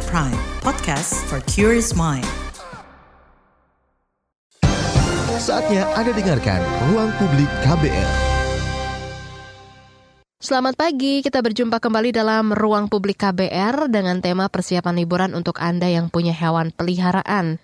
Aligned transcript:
Smart 0.00 0.32
Prime, 0.32 0.40
podcast 0.64 1.12
for 1.28 1.44
curious 1.44 1.92
mind. 1.92 2.24
Saatnya 5.36 5.84
Anda 5.92 6.16
dengarkan 6.16 6.64
Ruang 6.88 7.12
Publik 7.20 7.50
KBR. 7.68 8.12
Selamat 10.40 10.80
pagi, 10.80 11.20
kita 11.20 11.44
berjumpa 11.44 11.84
kembali 11.84 12.16
dalam 12.16 12.56
Ruang 12.56 12.88
Publik 12.88 13.20
KBR 13.20 13.92
dengan 13.92 14.24
tema 14.24 14.48
persiapan 14.48 15.04
liburan 15.04 15.36
untuk 15.36 15.60
Anda 15.60 15.92
yang 15.92 16.08
punya 16.08 16.32
hewan 16.32 16.72
peliharaan. 16.72 17.60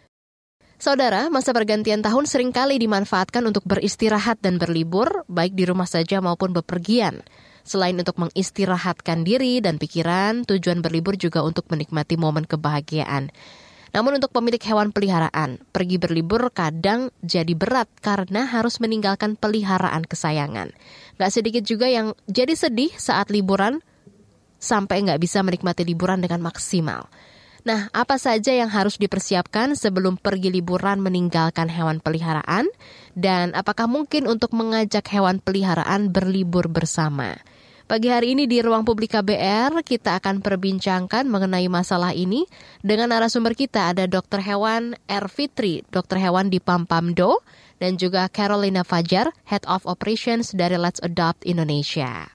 Saudara, 0.76 1.32
masa 1.32 1.56
pergantian 1.56 2.04
tahun 2.04 2.28
sering 2.28 2.52
kali 2.52 2.76
dimanfaatkan 2.76 3.48
untuk 3.48 3.64
beristirahat 3.64 4.44
dan 4.44 4.60
berlibur, 4.60 5.24
baik 5.24 5.56
di 5.56 5.64
rumah 5.64 5.88
saja 5.88 6.20
maupun 6.20 6.52
bepergian. 6.52 7.24
Selain 7.66 7.98
untuk 7.98 8.14
mengistirahatkan 8.22 9.26
diri 9.26 9.58
dan 9.58 9.82
pikiran, 9.82 10.46
tujuan 10.46 10.86
berlibur 10.86 11.18
juga 11.18 11.42
untuk 11.42 11.66
menikmati 11.66 12.14
momen 12.14 12.46
kebahagiaan. 12.46 13.34
Namun 13.90 14.22
untuk 14.22 14.30
pemilik 14.30 14.62
hewan 14.62 14.94
peliharaan, 14.94 15.58
pergi 15.74 15.98
berlibur 15.98 16.46
kadang 16.54 17.10
jadi 17.26 17.50
berat 17.58 17.90
karena 17.98 18.46
harus 18.46 18.78
meninggalkan 18.78 19.34
peliharaan 19.34 20.06
kesayangan. 20.06 20.70
Gak 21.18 21.32
sedikit 21.34 21.66
juga 21.66 21.90
yang 21.90 22.14
jadi 22.30 22.54
sedih 22.54 22.94
saat 22.94 23.34
liburan 23.34 23.82
sampai 24.62 25.02
nggak 25.02 25.18
bisa 25.18 25.42
menikmati 25.42 25.82
liburan 25.82 26.22
dengan 26.22 26.46
maksimal. 26.46 27.10
Nah, 27.66 27.90
apa 27.90 28.14
saja 28.14 28.54
yang 28.54 28.70
harus 28.70 28.94
dipersiapkan 28.94 29.74
sebelum 29.74 30.22
pergi 30.22 30.54
liburan 30.54 31.02
meninggalkan 31.02 31.66
hewan 31.66 31.98
peliharaan? 31.98 32.70
Dan 33.18 33.58
apakah 33.58 33.90
mungkin 33.90 34.30
untuk 34.30 34.54
mengajak 34.54 35.02
hewan 35.10 35.42
peliharaan 35.42 36.14
berlibur 36.14 36.70
bersama? 36.70 37.34
Pagi 37.86 38.10
hari 38.10 38.34
ini 38.34 38.50
di 38.50 38.58
ruang 38.58 38.82
publik 38.82 39.14
KBR 39.14 39.86
kita 39.86 40.18
akan 40.18 40.42
perbincangkan 40.42 41.22
mengenai 41.22 41.70
masalah 41.70 42.10
ini 42.10 42.42
dengan 42.82 43.14
narasumber 43.14 43.54
kita 43.54 43.94
ada 43.94 44.10
Dr. 44.10 44.42
Hewan 44.42 44.98
R. 45.06 45.30
Fitri, 45.30 45.86
Dr. 45.94 46.18
Hewan 46.18 46.50
di 46.50 46.58
Pampamdo, 46.58 47.46
dan 47.78 47.94
juga 47.94 48.26
Carolina 48.26 48.82
Fajar, 48.82 49.30
Head 49.46 49.62
of 49.70 49.86
Operations 49.86 50.50
dari 50.50 50.74
Let's 50.74 50.98
Adopt 50.98 51.46
Indonesia. 51.46 52.34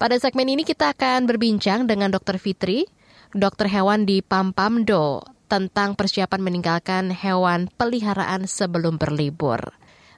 Pada 0.00 0.16
segmen 0.16 0.48
ini 0.48 0.64
kita 0.64 0.96
akan 0.96 1.28
berbincang 1.28 1.84
dengan 1.84 2.08
Dr. 2.08 2.40
Fitri, 2.40 2.88
Dr. 3.36 3.68
Hewan 3.68 4.08
di 4.08 4.24
Pampamdo, 4.24 5.20
tentang 5.52 5.92
persiapan 5.92 6.40
meninggalkan 6.40 7.12
hewan 7.12 7.68
peliharaan 7.76 8.48
sebelum 8.48 8.96
berlibur. 8.96 9.60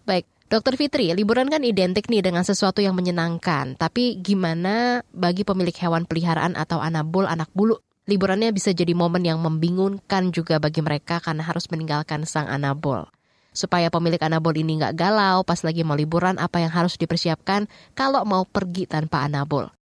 Baik, 0.06 0.30
Dokter 0.53 0.77
Fitri, 0.77 1.08
liburan 1.17 1.48
kan 1.48 1.64
identik 1.64 2.12
nih 2.12 2.20
dengan 2.20 2.45
sesuatu 2.45 2.84
yang 2.84 2.92
menyenangkan. 2.92 3.72
Tapi 3.72 4.20
gimana 4.20 5.00
bagi 5.09 5.48
pemilik 5.48 5.72
hewan 5.72 6.05
peliharaan 6.05 6.61
atau 6.61 6.77
anabul, 6.77 7.25
anak 7.25 7.48
bulu? 7.56 7.81
Liburannya 8.05 8.53
bisa 8.53 8.77
jadi 8.77 8.92
momen 8.92 9.25
yang 9.25 9.41
membingungkan 9.41 10.28
juga 10.28 10.61
bagi 10.61 10.84
mereka 10.84 11.25
karena 11.25 11.41
harus 11.41 11.72
meninggalkan 11.72 12.28
sang 12.28 12.53
anabul. 12.53 13.09
Supaya 13.56 13.89
pemilik 13.89 14.20
anabul 14.20 14.53
ini 14.53 14.77
nggak 14.77 14.92
galau 14.92 15.41
pas 15.41 15.56
lagi 15.64 15.89
mau 15.89 15.97
liburan, 15.97 16.36
apa 16.36 16.61
yang 16.61 16.69
harus 16.69 17.00
dipersiapkan 17.00 17.64
kalau 17.97 18.20
mau 18.28 18.44
pergi 18.44 18.84
tanpa 18.84 19.25
anabul? 19.25 19.72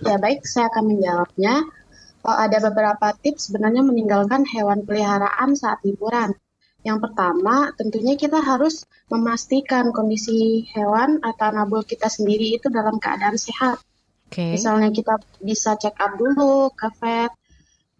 Ya 0.00 0.16
baik, 0.16 0.48
saya 0.48 0.72
akan 0.72 0.96
menjawabnya. 0.96 1.68
Oh, 2.24 2.32
ada 2.40 2.56
beberapa 2.72 3.12
tips 3.20 3.52
sebenarnya 3.52 3.84
meninggalkan 3.84 4.48
hewan 4.48 4.88
peliharaan 4.88 5.52
saat 5.52 5.84
liburan. 5.84 6.32
Yang 6.86 7.10
pertama, 7.10 7.74
tentunya 7.74 8.14
kita 8.14 8.38
harus 8.38 8.86
memastikan 9.10 9.90
kondisi 9.90 10.62
hewan 10.70 11.18
atau 11.20 11.50
nabul 11.50 11.82
kita 11.82 12.06
sendiri 12.06 12.54
itu 12.54 12.70
dalam 12.70 13.02
keadaan 13.02 13.34
sehat. 13.34 13.82
Okay. 14.28 14.54
Misalnya 14.54 14.94
kita 14.94 15.18
bisa 15.42 15.74
check 15.74 15.96
up 15.98 16.14
dulu 16.14 16.70
ke 16.76 16.86
vet 17.00 17.32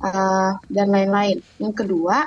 uh, 0.04 0.60
dan 0.70 0.88
lain-lain. 0.94 1.42
Yang 1.58 1.74
kedua, 1.84 2.22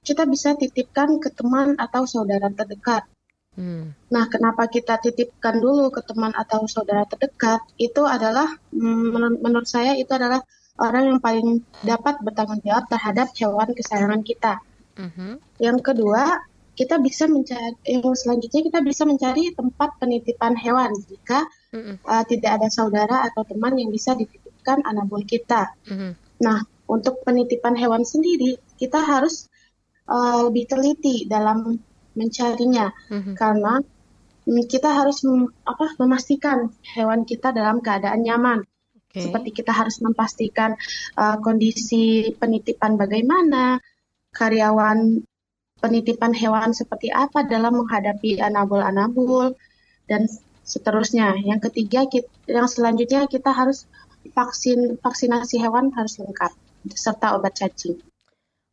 kita 0.00 0.24
bisa 0.30 0.54
titipkan 0.54 1.18
ke 1.18 1.32
teman 1.34 1.74
atau 1.76 2.06
saudara 2.06 2.48
terdekat. 2.52 3.04
Hmm. 3.58 3.92
Nah, 4.14 4.24
kenapa 4.30 4.70
kita 4.70 5.02
titipkan 5.02 5.58
dulu 5.58 5.90
ke 5.90 6.06
teman 6.06 6.30
atau 6.38 6.64
saudara 6.70 7.02
terdekat? 7.04 7.60
Itu 7.76 8.06
adalah 8.06 8.46
mm, 8.70 9.42
menurut 9.42 9.66
saya 9.66 9.98
itu 9.98 10.12
adalah 10.14 10.38
orang 10.78 11.12
yang 11.12 11.20
paling 11.20 11.60
dapat 11.82 12.22
bertanggung 12.22 12.62
jawab 12.62 12.86
terhadap 12.86 13.34
hewan 13.34 13.74
kesayangan 13.74 14.22
kita. 14.22 14.62
Mm-hmm. 15.00 15.32
Yang 15.56 15.78
kedua, 15.80 16.44
kita 16.76 16.96
bisa 17.00 17.28
mencari 17.28 17.76
yang 17.88 18.04
selanjutnya 18.16 18.60
kita 18.72 18.80
bisa 18.80 19.02
mencari 19.04 19.52
tempat 19.52 20.00
penitipan 20.00 20.56
hewan 20.56 20.92
jika 21.08 21.44
mm-hmm. 21.72 22.04
uh, 22.04 22.24
tidak 22.24 22.50
ada 22.60 22.68
saudara 22.68 23.24
atau 23.28 23.44
teman 23.44 23.76
yang 23.76 23.88
bisa 23.88 24.12
dititipkan 24.16 24.84
anak 24.84 25.08
buah 25.08 25.24
kita. 25.24 25.72
Mm-hmm. 25.88 26.12
Nah, 26.40 26.64
untuk 26.88 27.20
penitipan 27.24 27.76
hewan 27.76 28.04
sendiri 28.04 28.56
kita 28.80 29.00
harus 29.00 29.48
uh, 30.08 30.48
lebih 30.48 30.68
teliti 30.68 31.28
dalam 31.28 31.80
mencarinya 32.16 32.92
mm-hmm. 33.12 33.34
karena 33.36 33.80
kita 34.48 34.90
harus 34.90 35.22
mem, 35.22 35.52
apa 35.62 35.94
memastikan 36.00 36.72
hewan 36.96 37.22
kita 37.28 37.52
dalam 37.54 37.78
keadaan 37.84 38.24
nyaman. 38.24 38.60
Okay. 39.10 39.26
Seperti 39.26 39.50
kita 39.62 39.74
harus 39.74 39.98
memastikan 40.02 40.78
uh, 41.18 41.36
kondisi 41.42 42.30
penitipan 42.38 42.94
bagaimana, 42.94 43.82
karyawan 44.30 45.22
penitipan 45.80 46.36
hewan 46.36 46.76
seperti 46.76 47.08
apa 47.10 47.42
dalam 47.48 47.82
menghadapi 47.82 48.38
anabul-anabul 48.38 49.56
dan 50.06 50.28
seterusnya. 50.62 51.34
Yang 51.40 51.72
ketiga, 51.72 52.06
kita, 52.06 52.28
yang 52.46 52.68
selanjutnya 52.68 53.26
kita 53.26 53.50
harus 53.50 53.88
vaksin 54.30 55.00
vaksinasi 55.00 55.56
hewan 55.58 55.90
harus 55.96 56.20
lengkap 56.20 56.52
serta 56.92 57.34
obat 57.36 57.56
cacing. 57.56 57.96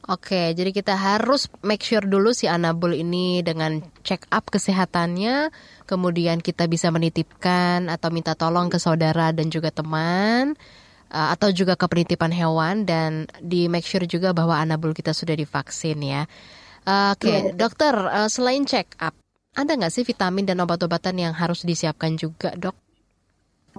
Oke, 0.06 0.54
jadi 0.54 0.70
kita 0.70 0.94
harus 0.94 1.50
make 1.66 1.82
sure 1.82 2.06
dulu 2.06 2.30
si 2.30 2.46
anabul 2.46 2.94
ini 2.94 3.42
dengan 3.42 3.82
check 4.06 4.30
up 4.30 4.46
kesehatannya, 4.54 5.50
kemudian 5.90 6.38
kita 6.38 6.70
bisa 6.70 6.94
menitipkan 6.94 7.90
atau 7.90 8.14
minta 8.14 8.38
tolong 8.38 8.70
ke 8.70 8.78
saudara 8.78 9.34
dan 9.34 9.50
juga 9.50 9.74
teman 9.74 10.54
uh, 11.12 11.34
atau 11.36 11.52
juga 11.52 11.80
ke 11.80 11.86
penitipan 11.88 12.32
hewan 12.32 12.84
dan 12.84 13.26
di 13.40 13.68
make 13.72 13.88
sure 13.88 14.04
juga 14.04 14.32
bahwa 14.32 14.58
anabul 14.58 14.92
kita 14.92 15.12
sudah 15.12 15.36
divaksin 15.36 16.00
ya. 16.04 16.22
Uh, 16.88 17.12
Oke, 17.12 17.28
okay. 17.28 17.40
dokter, 17.52 17.92
uh, 17.92 18.32
selain 18.32 18.64
check 18.64 18.96
up, 19.04 19.12
ada 19.58 19.76
nggak 19.76 19.92
sih 19.92 20.08
vitamin 20.08 20.48
dan 20.48 20.64
obat-obatan 20.64 21.20
yang 21.20 21.34
harus 21.36 21.68
disiapkan 21.68 22.16
juga, 22.16 22.56
dok? 22.56 22.76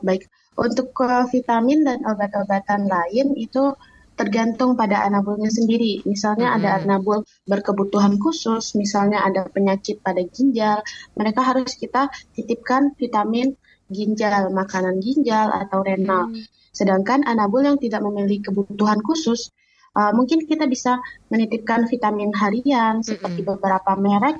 Baik, 0.04 0.28
untuk 0.58 0.92
uh, 1.00 1.24
vitamin 1.30 1.88
dan 1.88 2.04
obat-obatan 2.04 2.84
lain 2.84 3.32
itu 3.38 3.72
tergantung 4.18 4.74
pada 4.74 5.06
anabulnya 5.06 5.48
sendiri. 5.48 6.02
Misalnya 6.02 6.50
hmm. 6.50 6.56
ada 6.58 6.68
anabul 6.82 7.22
berkebutuhan 7.46 8.18
khusus, 8.18 8.74
misalnya 8.74 9.22
ada 9.22 9.46
penyakit 9.46 10.02
pada 10.02 10.18
ginjal, 10.26 10.82
mereka 11.14 11.46
harus 11.46 11.78
kita 11.78 12.10
titipkan 12.34 12.98
vitamin 12.98 13.54
ginjal, 13.86 14.50
makanan 14.50 14.98
ginjal 14.98 15.48
atau 15.54 15.86
renal. 15.86 16.34
Hmm. 16.34 16.42
Sedangkan 16.78 17.26
anabul 17.26 17.66
yang 17.66 17.74
tidak 17.82 18.06
memiliki 18.06 18.46
kebutuhan 18.46 19.02
khusus, 19.02 19.50
uh, 19.98 20.14
mungkin 20.14 20.46
kita 20.46 20.70
bisa 20.70 21.02
menitipkan 21.26 21.90
vitamin 21.90 22.30
harian 22.38 23.02
seperti 23.02 23.42
mm 23.42 23.46
-hmm. 23.50 23.58
beberapa 23.58 23.92
merek 23.98 24.38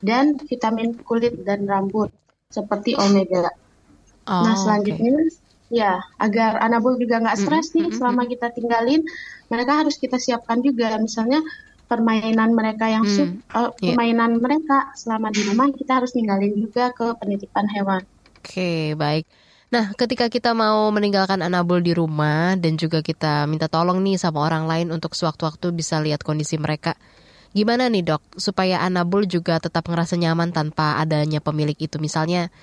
dan 0.00 0.40
vitamin 0.40 0.96
kulit 1.04 1.44
dan 1.44 1.68
rambut 1.68 2.08
seperti 2.48 2.96
omega. 2.96 3.52
Oh, 4.24 4.40
nah 4.40 4.56
selanjutnya, 4.56 5.12
okay. 5.12 5.28
ya 5.68 6.00
agar 6.16 6.56
anabul 6.64 6.96
juga 6.96 7.20
nggak 7.20 7.36
stres 7.36 7.68
mm 7.68 7.72
-hmm. 7.76 7.84
nih 7.84 7.90
selama 7.92 8.22
kita 8.24 8.46
tinggalin, 8.56 9.04
mereka 9.52 9.84
harus 9.84 10.00
kita 10.00 10.16
siapkan 10.16 10.64
juga, 10.64 10.96
misalnya 10.96 11.44
permainan 11.84 12.56
mereka 12.56 12.88
yang 12.88 13.04
mm, 13.04 13.52
uh, 13.52 13.68
yeah. 13.76 13.92
permainan 13.92 14.40
mereka 14.40 14.88
selama 14.96 15.28
di 15.28 15.44
rumah 15.44 15.68
kita 15.68 16.00
harus 16.00 16.16
ninggalin 16.16 16.56
juga 16.56 16.96
ke 16.96 17.12
penitipan 17.20 17.68
hewan. 17.68 18.00
Oke, 18.40 18.56
okay, 18.56 18.84
baik. 18.96 19.28
Nah, 19.74 19.90
ketika 19.98 20.30
kita 20.30 20.54
mau 20.54 20.86
meninggalkan 20.94 21.42
anabul 21.42 21.82
di 21.82 21.98
rumah 21.98 22.54
dan 22.54 22.78
juga 22.78 23.02
kita 23.02 23.42
minta 23.50 23.66
tolong 23.66 23.98
nih 24.06 24.14
sama 24.14 24.46
orang 24.46 24.70
lain 24.70 24.94
untuk 24.94 25.18
sewaktu-waktu 25.18 25.74
bisa 25.74 25.98
lihat 25.98 26.22
kondisi 26.22 26.54
mereka. 26.62 26.94
Gimana 27.50 27.90
nih 27.90 28.06
dok, 28.06 28.38
supaya 28.38 28.86
anabul 28.86 29.26
juga 29.26 29.58
tetap 29.58 29.90
ngerasa 29.90 30.14
nyaman 30.14 30.54
tanpa 30.54 31.02
adanya 31.02 31.42
pemilik 31.42 31.74
itu? 31.74 31.98
Misalnya 31.98 32.54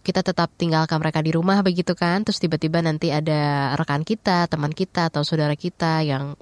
kita 0.00 0.24
tetap 0.24 0.56
tinggalkan 0.56 1.04
mereka 1.04 1.20
di 1.20 1.36
rumah 1.36 1.60
begitu 1.60 1.92
kan, 1.92 2.24
terus 2.24 2.40
tiba-tiba 2.40 2.80
nanti 2.80 3.12
ada 3.12 3.76
rekan 3.76 4.00
kita, 4.00 4.48
teman 4.48 4.72
kita, 4.72 5.12
atau 5.12 5.20
saudara 5.20 5.52
kita 5.60 6.00
yang 6.00 6.32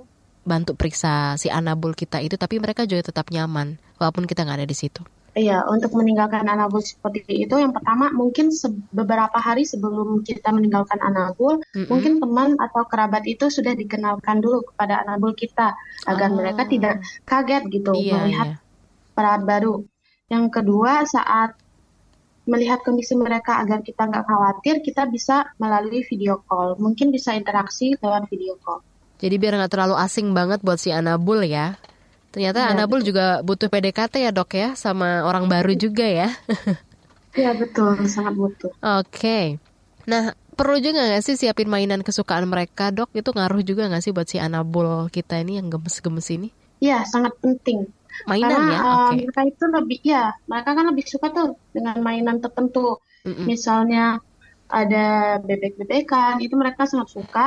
bantu 0.47 0.79
periksa 0.79 1.35
si 1.35 1.51
anabul 1.51 1.99
kita 1.99 2.23
itu, 2.23 2.39
tapi 2.39 2.63
mereka 2.63 2.87
juga 2.87 3.11
tetap 3.11 3.27
nyaman 3.35 3.75
walaupun 3.99 4.31
kita 4.31 4.47
nggak 4.47 4.63
ada 4.63 4.71
di 4.71 4.79
situ. 4.79 5.03
Iya, 5.33 5.65
untuk 5.65 5.97
meninggalkan 5.97 6.45
anabul 6.45 6.85
seperti 6.85 7.49
itu, 7.49 7.57
yang 7.57 7.73
pertama 7.73 8.13
mungkin 8.13 8.53
beberapa 8.93 9.41
hari 9.41 9.65
sebelum 9.65 10.21
kita 10.21 10.53
meninggalkan 10.53 11.01
anabul, 11.01 11.57
mm-hmm. 11.73 11.89
mungkin 11.89 12.21
teman 12.21 12.61
atau 12.61 12.85
kerabat 12.85 13.25
itu 13.25 13.49
sudah 13.49 13.73
dikenalkan 13.73 14.45
dulu 14.45 14.61
kepada 14.69 15.01
anabul 15.01 15.33
kita 15.33 15.73
agar 16.05 16.29
oh. 16.29 16.37
mereka 16.37 16.69
tidak 16.69 17.01
kaget 17.25 17.65
gitu 17.73 17.97
iya, 17.97 18.21
melihat 18.21 18.49
iya. 18.61 18.61
perawat 19.17 19.43
baru. 19.49 19.75
Yang 20.29 20.45
kedua, 20.53 21.09
saat 21.09 21.57
melihat 22.45 22.85
kondisi 22.85 23.17
mereka 23.17 23.57
agar 23.65 23.81
kita 23.81 24.05
nggak 24.05 24.29
khawatir, 24.29 24.85
kita 24.85 25.09
bisa 25.09 25.49
melalui 25.57 26.05
video 26.13 26.45
call. 26.45 26.77
Mungkin 26.77 27.09
bisa 27.09 27.33
interaksi 27.33 27.97
lewat 28.05 28.29
video 28.29 28.61
call. 28.61 28.85
Jadi 29.17 29.39
biar 29.41 29.57
nggak 29.57 29.73
terlalu 29.73 29.97
asing 29.97 30.37
banget 30.37 30.61
buat 30.61 30.77
si 30.77 30.93
Anabul 30.93 31.47
ya. 31.47 31.79
Ternyata 32.33 32.65
Iya, 32.65 32.73
Anabul 32.73 33.01
juga 33.05 33.45
butuh 33.45 33.69
PDKT 33.69 34.15
ya 34.25 34.31
dok 34.33 34.51
ya 34.57 34.69
sama 34.73 35.21
orang 35.29 35.45
baru 35.53 35.73
juga 35.77 36.05
ya. 36.09 36.29
Iya 37.33 37.51
betul, 37.57 37.97
sangat 38.13 38.35
butuh. 38.37 38.73
Oke. 38.85 39.57
Nah 40.05 40.37
perlu 40.53 40.77
juga 40.85 41.01
nggak 41.01 41.23
sih 41.25 41.37
siapin 41.41 41.69
mainan 41.69 42.05
kesukaan 42.05 42.45
mereka 42.45 42.93
dok? 42.93 43.09
Itu 43.17 43.33
ngaruh 43.33 43.63
juga 43.65 43.89
nggak 43.89 44.03
sih 44.05 44.13
buat 44.13 44.29
si 44.29 44.37
Anabul 44.37 45.09
kita 45.09 45.41
ini 45.41 45.57
yang 45.61 45.73
gemes-gemes 45.73 46.29
ini? 46.29 46.49
Iya, 46.85 47.07
sangat 47.09 47.33
penting. 47.41 47.89
Mainan 48.29 48.53
Karena 48.53 48.69
ya, 48.69 48.79
eh, 48.85 49.09
oke. 49.09 49.17
mereka 49.25 49.43
itu 49.49 49.65
lebih, 49.77 49.99
ya, 50.05 50.25
mereka 50.51 50.71
kan 50.77 50.85
lebih 50.91 51.05
suka 51.09 51.27
tuh 51.33 51.49
dengan 51.73 51.97
mainan 52.05 52.37
tertentu. 52.45 53.01
Mm-mm. 53.25 53.47
Misalnya 53.49 54.21
ada 54.69 55.39
bebek-bebekan, 55.41 56.35
itu 56.45 56.55
mereka 56.59 56.85
sangat 56.91 57.09
suka 57.17 57.47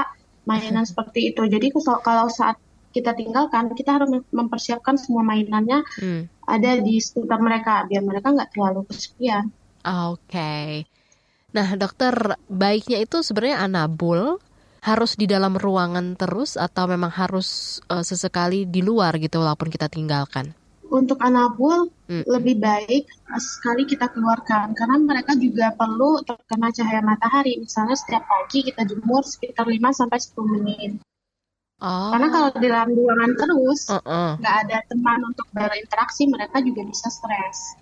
mainan 0.49 0.85
seperti 0.89 1.19
itu. 1.33 1.41
Jadi 1.45 1.67
kalau 2.01 2.25
saat 2.31 2.57
kita 2.95 3.11
tinggalkan, 3.11 3.75
kita 3.75 3.99
harus 3.99 4.07
mem- 4.07 4.31
mempersiapkan 4.31 4.95
semua 4.95 5.27
mainannya 5.27 5.83
Hmm. 5.99 6.31
ada 6.47 6.79
di 6.79 6.95
sekitar 7.03 7.43
mereka, 7.43 7.83
biar 7.83 8.07
mereka 8.07 8.31
nggak 8.31 8.55
terlalu 8.55 8.87
kesepian. 8.87 9.51
Oke. 9.83 10.87
Nah, 11.51 11.67
dokter, 11.75 12.39
baiknya 12.47 13.03
itu 13.03 13.19
sebenarnya 13.19 13.67
anabul 13.67 14.39
harus 14.85 15.17
di 15.17 15.25
dalam 15.25 15.57
ruangan 15.57 16.13
terus 16.15 16.55
atau 16.55 16.85
memang 16.87 17.11
harus 17.11 17.79
eh, 17.91 18.05
sesekali 18.05 18.63
di 18.63 18.79
luar 18.79 19.19
gitu 19.19 19.43
walaupun 19.43 19.67
kita 19.67 19.91
tinggalkan? 19.91 20.55
Untuk 20.85 21.17
anabul, 21.19 21.89
Hmm. 22.05 22.21
lebih 22.29 22.61
baik 22.61 23.09
sekali 23.41 23.89
kita 23.89 24.13
keluarkan, 24.13 24.77
karena 24.77 25.01
mereka 25.01 25.33
juga 25.33 25.73
perlu 25.73 26.21
terkena 26.21 26.69
cahaya 26.69 27.01
matahari. 27.01 27.57
Misalnya 27.57 27.97
setiap 27.97 28.23
pagi 28.29 28.61
kita 28.61 28.85
jemur 28.85 29.25
sekitar 29.25 29.65
5-10 29.65 30.45
menit. 30.45 31.01
Oh. 31.83 32.11
Karena 32.15 32.27
kalau 32.31 32.49
di 32.55 32.67
dalam 32.71 32.89
ruangan 32.95 33.31
terus, 33.35 33.81
nggak 34.39 34.55
ada 34.67 34.77
teman 34.87 35.19
untuk 35.27 35.47
berinteraksi, 35.51 36.23
mereka 36.31 36.63
juga 36.63 36.81
bisa 36.87 37.11
stres. 37.11 37.75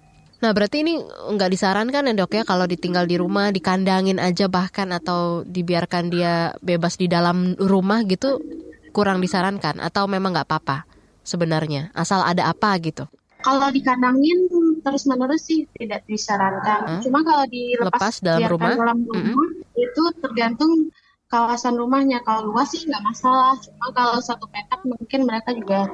Nah, 0.44 0.51
berarti 0.51 0.84
ini 0.84 1.00
nggak 1.00 1.51
disarankan 1.56 2.12
ya 2.12 2.13
dok 2.19 2.36
ya 2.36 2.44
kalau 2.44 2.68
ditinggal 2.68 3.07
di 3.07 3.16
rumah, 3.16 3.54
dikandangin 3.54 4.19
aja 4.19 4.51
bahkan 4.51 4.92
atau 4.92 5.48
dibiarkan 5.48 6.12
dia 6.12 6.51
bebas 6.60 7.00
di 7.00 7.07
dalam 7.07 7.56
rumah 7.56 8.04
gitu 8.04 8.44
kurang 8.92 9.24
disarankan 9.24 9.80
atau 9.80 10.06
memang 10.06 10.36
nggak 10.36 10.48
apa-apa 10.51 10.86
sebenarnya 11.24 11.95
asal 11.95 12.19
ada 12.22 12.51
apa 12.51 12.75
gitu. 12.84 13.07
Kalau 13.44 13.68
dikandangin 13.72 14.48
terus-menerus 14.84 15.48
sih 15.48 15.68
tidak 15.75 16.04
disarankan. 16.07 16.81
Hah? 16.88 17.01
Cuma 17.04 17.24
kalau 17.24 17.44
dilepas 17.48 17.92
Lepas 17.92 18.16
dalam 18.24 18.48
rumah? 18.48 18.75
dalam 18.75 19.00
rumah, 19.04 19.48
itu 19.75 20.04
tergantung 20.24 20.92
kawasan 21.33 21.74
rumahnya. 21.81 22.21
Kalau 22.21 22.53
luas 22.53 22.69
sih 22.69 22.85
nggak 22.85 23.01
masalah. 23.01 23.57
Cuma 23.57 23.89
kalau 23.89 24.21
satu 24.21 24.45
petak 24.45 24.85
mungkin 24.85 25.25
mereka 25.25 25.50
juga 25.57 25.89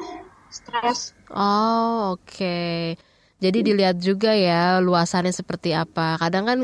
stres. 0.51 1.15
Oh, 1.31 2.19
oke. 2.19 2.59
Jadi 3.39 3.59
dilihat 3.63 4.03
juga 4.03 4.35
ya 4.35 4.83
luasannya 4.83 5.31
seperti 5.31 5.71
apa. 5.71 6.19
Kadang 6.19 6.43
kan 6.43 6.59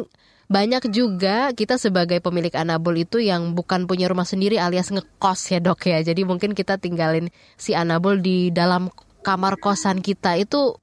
banyak 0.45 0.91
juga 0.93 1.55
kita 1.55 1.79
sebagai 1.79 2.21
pemilik 2.21 2.53
anabul 2.53 2.99
itu 2.99 3.17
yang 3.17 3.55
bukan 3.57 3.89
punya 3.89 4.11
rumah 4.11 4.27
sendiri 4.27 4.59
alias 4.59 4.91
ngekos 4.91 5.55
ya 5.55 5.63
dok 5.63 5.87
ya. 5.87 6.03
Jadi 6.03 6.27
mungkin 6.27 6.51
kita 6.51 6.75
tinggalin 6.75 7.31
si 7.55 7.71
anabul 7.71 8.19
di 8.19 8.51
dalam 8.51 8.91
kamar 9.23 9.55
kosan 9.57 10.03
kita 10.03 10.35
itu 10.37 10.75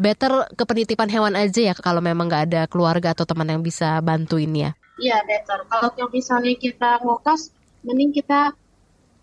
better 0.00 0.48
ke 0.54 0.64
penitipan 0.64 1.10
hewan 1.10 1.34
aja 1.36 1.72
ya 1.72 1.74
kalau 1.76 2.00
memang 2.00 2.30
nggak 2.30 2.44
ada 2.52 2.62
keluarga 2.70 3.12
atau 3.12 3.24
teman 3.24 3.48
yang 3.48 3.64
bisa 3.64 3.98
bantuin 4.04 4.52
ya. 4.52 4.70
Iya, 5.00 5.24
better. 5.24 5.64
Kalau 5.66 6.08
misalnya 6.12 6.52
kita 6.60 7.00
ngokos, 7.00 7.56
mending 7.88 8.12
kita 8.12 8.52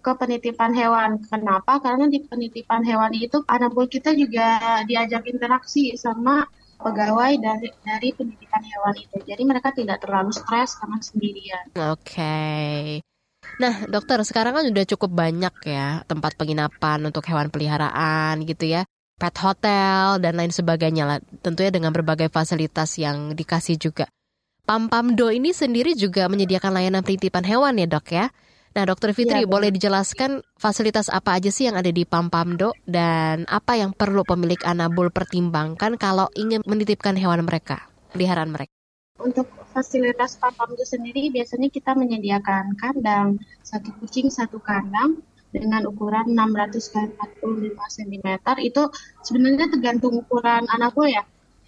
ke 0.02 0.12
penitipan 0.18 0.72
hewan. 0.74 1.22
Kenapa? 1.22 1.78
Karena 1.84 2.10
di 2.10 2.24
penitipan 2.24 2.82
hewan 2.82 3.14
itu 3.14 3.44
anabul 3.46 3.86
kita 3.92 4.16
juga 4.16 4.82
diajak 4.88 5.28
interaksi 5.30 5.94
sama 6.00 6.48
pegawai 6.78 7.34
dari 7.42 7.70
dari 7.82 8.10
penitipan 8.14 8.64
hewan 8.64 8.96
itu. 8.98 9.18
Jadi 9.26 9.44
mereka 9.44 9.70
tidak 9.74 10.00
terlalu 10.02 10.32
stres 10.32 10.78
karena 10.78 10.98
sendirian. 11.02 11.66
Oke. 11.76 12.40
Nah, 13.58 13.76
dokter, 13.90 14.22
sekarang 14.22 14.54
kan 14.54 14.66
udah 14.70 14.86
cukup 14.96 15.12
banyak 15.14 15.54
ya 15.66 16.02
tempat 16.06 16.38
penginapan 16.38 17.00
untuk 17.10 17.26
hewan 17.26 17.50
peliharaan 17.52 18.46
gitu 18.46 18.70
ya. 18.80 18.82
Pet 19.18 19.34
hotel 19.42 20.22
dan 20.22 20.38
lain 20.38 20.54
sebagainya 20.54 21.04
lah. 21.10 21.18
Tentunya 21.42 21.74
dengan 21.74 21.90
berbagai 21.90 22.30
fasilitas 22.30 23.02
yang 23.02 23.34
dikasih 23.34 23.82
juga. 23.82 24.06
Pampamdo 24.68 25.32
ini 25.32 25.56
sendiri 25.56 25.96
juga 25.96 26.28
menyediakan 26.28 26.76
layanan 26.76 27.00
penitipan 27.00 27.48
hewan 27.48 27.80
ya, 27.80 27.88
Dok 27.88 28.08
ya. 28.12 28.28
Nah, 28.76 28.84
Dokter 28.84 29.16
Fitri, 29.16 29.48
benar. 29.48 29.54
boleh 29.56 29.70
dijelaskan 29.72 30.44
fasilitas 30.60 31.08
apa 31.08 31.40
aja 31.40 31.48
sih 31.48 31.72
yang 31.72 31.80
ada 31.80 31.88
di 31.88 32.04
Pampamdo 32.04 32.76
dan 32.84 33.48
apa 33.48 33.80
yang 33.80 33.96
perlu 33.96 34.28
pemilik 34.28 34.60
anabul 34.68 35.08
pertimbangkan 35.08 35.96
kalau 35.96 36.28
ingin 36.36 36.68
menitipkan 36.68 37.16
hewan 37.16 37.48
mereka, 37.48 37.88
peliharaan 38.12 38.52
mereka? 38.52 38.76
Untuk 39.24 39.48
fasilitas 39.72 40.36
Papamdo 40.36 40.84
sendiri 40.84 41.32
biasanya 41.32 41.72
kita 41.72 41.96
menyediakan 41.96 42.76
kandang, 42.76 43.40
satu 43.64 43.96
kucing 44.04 44.28
satu 44.28 44.60
kandang 44.60 45.24
dengan 45.56 45.88
ukuran 45.88 46.36
600 46.36 46.92
kali 46.92 47.10
45 47.40 47.72
cm. 48.04 48.28
Itu 48.68 48.92
sebenarnya 49.24 49.72
tergantung 49.72 50.22
ukuran 50.22 50.68
anabul 50.68 51.08
ya. 51.08 51.24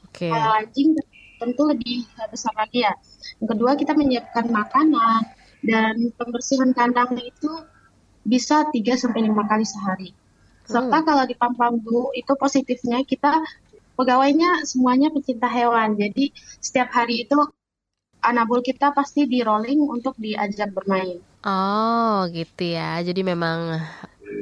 Oke. 0.05 0.29
Kalau 0.29 0.51
anjing 0.51 0.93
tentu 1.39 1.63
lebih 1.65 2.05
besar 2.27 2.51
lagi 2.53 2.83
ya. 2.83 2.93
Yang 3.39 3.55
kedua 3.55 3.71
kita 3.79 3.95
menyiapkan 3.95 4.51
makanan 4.51 5.21
dan 5.63 5.95
pembersihan 6.19 6.75
kandangnya 6.75 7.23
itu 7.23 7.51
bisa 8.27 8.67
3 8.67 8.75
sampai 8.99 9.25
5 9.25 9.49
kali 9.49 9.65
sehari. 9.65 10.09
Serta 10.69 11.01
kalau 11.01 11.25
di 11.25 11.33
Pampamdu 11.33 12.13
itu 12.13 12.29
positifnya 12.37 13.01
kita 13.01 13.41
pegawainya 13.97 14.67
semuanya 14.69 15.09
pecinta 15.09 15.49
hewan. 15.49 15.97
Jadi 15.97 16.29
setiap 16.61 16.93
hari 16.93 17.25
itu 17.25 17.39
anabul 18.21 18.61
kita 18.61 18.91
pasti 18.93 19.25
di 19.25 19.41
rolling 19.41 19.79
untuk 19.81 20.13
diajak 20.19 20.69
bermain. 20.75 21.23
Oh 21.39 22.27
gitu 22.35 22.75
ya, 22.75 22.99
jadi 22.99 23.23
memang 23.23 23.79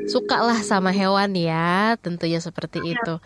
suka 0.09 0.41
lah 0.41 0.59
sama 0.65 0.89
hewan 0.89 1.38
ya, 1.38 1.94
tentunya 2.01 2.41
seperti 2.41 2.81
itu. 2.81 3.21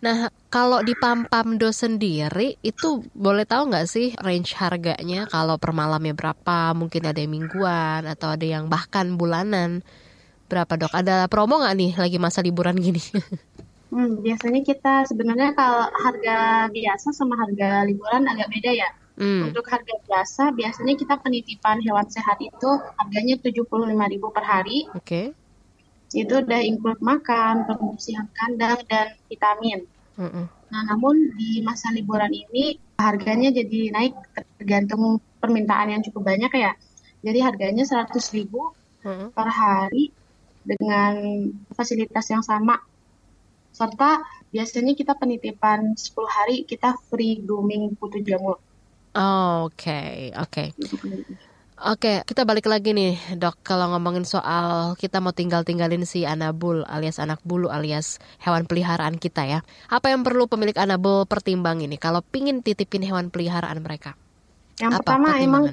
Nah, 0.00 0.32
kalau 0.54 0.80
di 0.88 0.96
Pampamdo 0.96 1.68
sendiri 1.76 2.56
itu 2.64 3.04
boleh 3.12 3.44
tahu 3.44 3.68
nggak 3.68 3.86
sih 3.94 4.06
range 4.26 4.56
harganya 4.56 5.28
kalau 5.28 5.60
per 5.60 5.70
malamnya 5.76 6.14
berapa? 6.16 6.72
Mungkin 6.80 7.02
ada 7.04 7.20
yang 7.20 7.32
mingguan 7.36 8.02
atau 8.08 8.28
ada 8.34 8.46
yang 8.54 8.64
bahkan 8.72 9.06
bulanan. 9.20 9.84
Berapa 10.50 10.72
dok? 10.80 10.92
Ada 11.00 11.28
promo 11.32 11.54
nggak 11.60 11.76
nih 11.80 11.92
lagi 12.02 12.18
masa 12.24 12.40
liburan 12.46 12.76
gini? 12.80 13.02
Hmm, 13.92 14.10
biasanya 14.24 14.60
kita 14.70 14.92
sebenarnya 15.10 15.48
kalau 15.58 15.82
harga 16.04 16.36
biasa 16.76 17.08
sama 17.18 17.34
harga 17.42 17.68
liburan 17.88 18.22
agak 18.32 18.48
beda 18.54 18.70
ya. 18.82 18.88
Hmm, 19.18 19.42
Untuk 19.46 19.64
harga 19.72 19.94
biasa 20.06 20.42
biasanya 20.58 20.94
kita 21.00 21.14
penitipan 21.24 21.76
hewan 21.86 22.06
sehat 22.16 22.38
itu 22.50 22.70
harganya 22.98 23.34
75.000 23.44 24.26
per 24.36 24.44
hari. 24.52 24.78
oke. 24.94 25.34
Itu 26.10 26.42
udah 26.42 26.60
include 26.62 27.00
makan, 27.02 27.54
pembersihan 27.68 28.26
kandang 28.34 28.78
dan 28.90 29.06
vitamin. 29.30 29.86
Mm-mm. 30.18 30.48
Nah, 30.70 30.82
namun 30.90 31.16
di 31.38 31.62
masa 31.66 31.90
liburan 31.90 32.30
ini 32.30 32.78
harganya 32.98 33.50
jadi 33.50 33.90
naik 33.94 34.14
tergantung 34.58 35.18
permintaan 35.42 35.88
yang 35.94 36.02
cukup 36.06 36.22
banyak 36.30 36.52
ya. 36.54 36.72
Jadi 37.26 37.38
harganya 37.42 37.84
100.000 37.86 38.70
Mm-mm. 39.04 39.32
per 39.34 39.48
hari 39.50 40.14
dengan 40.70 41.12
fasilitas 41.74 42.26
yang 42.30 42.44
sama. 42.44 42.76
Serta 43.78 44.10
biasanya 44.54 44.92
kita 45.00 45.12
penitipan 45.20 45.80
10 45.98 46.30
hari 46.36 46.56
kita 46.70 46.94
free 47.10 47.42
grooming 47.46 47.82
kutu 47.98 48.18
jamur. 48.28 48.56
Oh, 49.14 49.64
Oke, 49.66 50.32
oke. 50.36 50.74
Oke, 51.80 52.20
kita 52.28 52.42
balik 52.44 52.68
lagi 52.68 52.92
nih, 52.92 53.16
dok. 53.40 53.56
Kalau 53.64 53.88
ngomongin 53.96 54.28
soal 54.28 54.92
kita 55.00 55.16
mau 55.24 55.32
tinggal-tinggalin 55.32 56.04
si 56.04 56.28
anabul 56.28 56.84
alias 56.84 57.16
anak 57.24 57.40
bulu 57.40 57.72
alias 57.72 58.20
hewan 58.44 58.68
peliharaan 58.68 59.16
kita 59.16 59.42
ya. 59.48 59.58
Apa 59.88 60.12
yang 60.12 60.20
perlu 60.20 60.44
pemilik 60.44 60.76
anabul 60.76 61.24
pertimbang 61.24 61.80
ini 61.80 61.96
kalau 61.96 62.20
pingin 62.32 62.60
titipin 62.60 63.00
hewan 63.08 63.32
peliharaan 63.32 63.80
mereka? 63.80 64.12
Yang 64.82 64.92
Apa 64.96 65.02
pertama 65.02 65.28
emang 65.46 65.64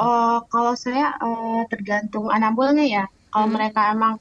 oh, 0.00 0.34
kalau 0.52 0.74
saya 0.84 1.06
eh, 1.24 1.60
tergantung 1.72 2.26
anabulnya 2.36 2.84
ya. 2.96 3.04
Kalau 3.32 3.46
Hmm. 3.46 3.54
mereka 3.56 3.80
emang 3.94 4.14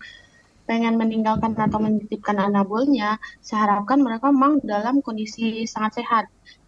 pengen 0.70 0.96
meninggalkan 1.02 1.54
atau 1.68 1.80
menitipkan 1.86 2.38
anabulnya, 2.48 3.10
saya 3.46 3.60
harapkan 3.66 4.00
mereka 4.08 4.28
memang 4.36 4.54
dalam 4.74 4.96
kondisi 5.06 5.66
sangat 5.74 5.94
sehat. 6.02 6.26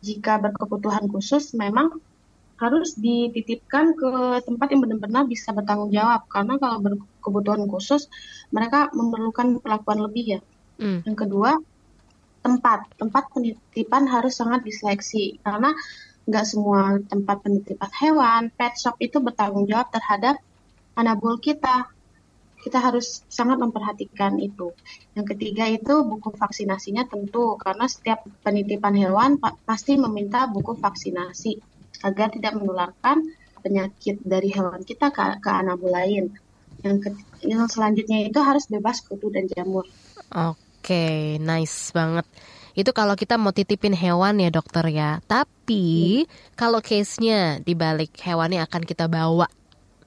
Jika 0.07 0.31
berkebutuhan 0.43 1.05
khusus, 1.13 1.43
memang 1.63 1.87
harus 2.61 2.93
dititipkan 2.93 3.97
ke 3.97 4.11
tempat 4.45 4.67
yang 4.69 4.85
benar-benar 4.85 5.25
bisa 5.25 5.49
bertanggung 5.49 5.89
jawab. 5.89 6.29
Karena 6.29 6.61
kalau 6.61 6.77
berkebutuhan 6.77 7.65
khusus, 7.65 8.05
mereka 8.53 8.93
memerlukan 8.93 9.57
perlakuan 9.57 10.05
lebih 10.05 10.37
ya. 10.37 10.39
Hmm. 10.77 11.01
Yang 11.01 11.17
kedua, 11.25 11.57
tempat. 12.45 12.85
Tempat 13.01 13.33
penitipan 13.33 14.05
harus 14.05 14.37
sangat 14.37 14.61
diseleksi. 14.61 15.41
Karena 15.41 15.73
nggak 16.29 16.45
semua 16.45 17.01
tempat 17.09 17.41
penitipan 17.41 17.91
hewan, 17.97 18.41
pet 18.53 18.77
shop 18.77 19.01
itu 19.01 19.17
bertanggung 19.17 19.65
jawab 19.65 19.89
terhadap 19.89 20.37
anabul 20.93 21.41
kita. 21.41 21.89
kita 22.61 22.77
harus 22.77 23.25
sangat 23.25 23.57
memperhatikan 23.57 24.37
itu. 24.37 24.69
Yang 25.17 25.33
ketiga 25.33 25.65
itu 25.65 26.05
buku 26.05 26.29
vaksinasinya 26.29 27.09
tentu 27.09 27.57
karena 27.57 27.89
setiap 27.89 28.21
penitipan 28.45 28.93
hewan 28.93 29.41
pasti 29.65 29.97
meminta 29.97 30.45
buku 30.45 30.77
vaksinasi 30.77 31.70
agar 32.01 32.33
tidak 32.33 32.57
menularkan 32.57 33.23
penyakit 33.61 34.19
dari 34.25 34.49
hewan 34.49 34.81
kita 34.81 35.13
ke, 35.13 35.39
ke 35.39 35.49
anabul 35.49 35.93
lain. 35.93 36.33
Yang, 36.81 36.97
ke, 37.05 37.09
yang 37.45 37.69
selanjutnya 37.69 38.25
itu 38.25 38.39
harus 38.41 38.65
bebas 38.65 39.05
kutu 39.05 39.29
dan 39.29 39.45
jamur. 39.45 39.85
Oke, 40.33 41.37
nice 41.37 41.93
banget. 41.93 42.25
Itu 42.73 42.95
kalau 42.95 43.13
kita 43.13 43.35
mau 43.37 43.53
titipin 43.53 43.93
hewan 43.93 44.41
ya 44.41 44.49
dokter 44.49 44.87
ya. 44.89 45.21
Tapi 45.29 46.25
hmm. 46.25 46.57
kalau 46.57 46.81
case-nya 46.81 47.61
dibalik 47.61 48.15
hewannya 48.17 48.65
akan 48.65 48.81
kita 48.81 49.05
bawa 49.05 49.45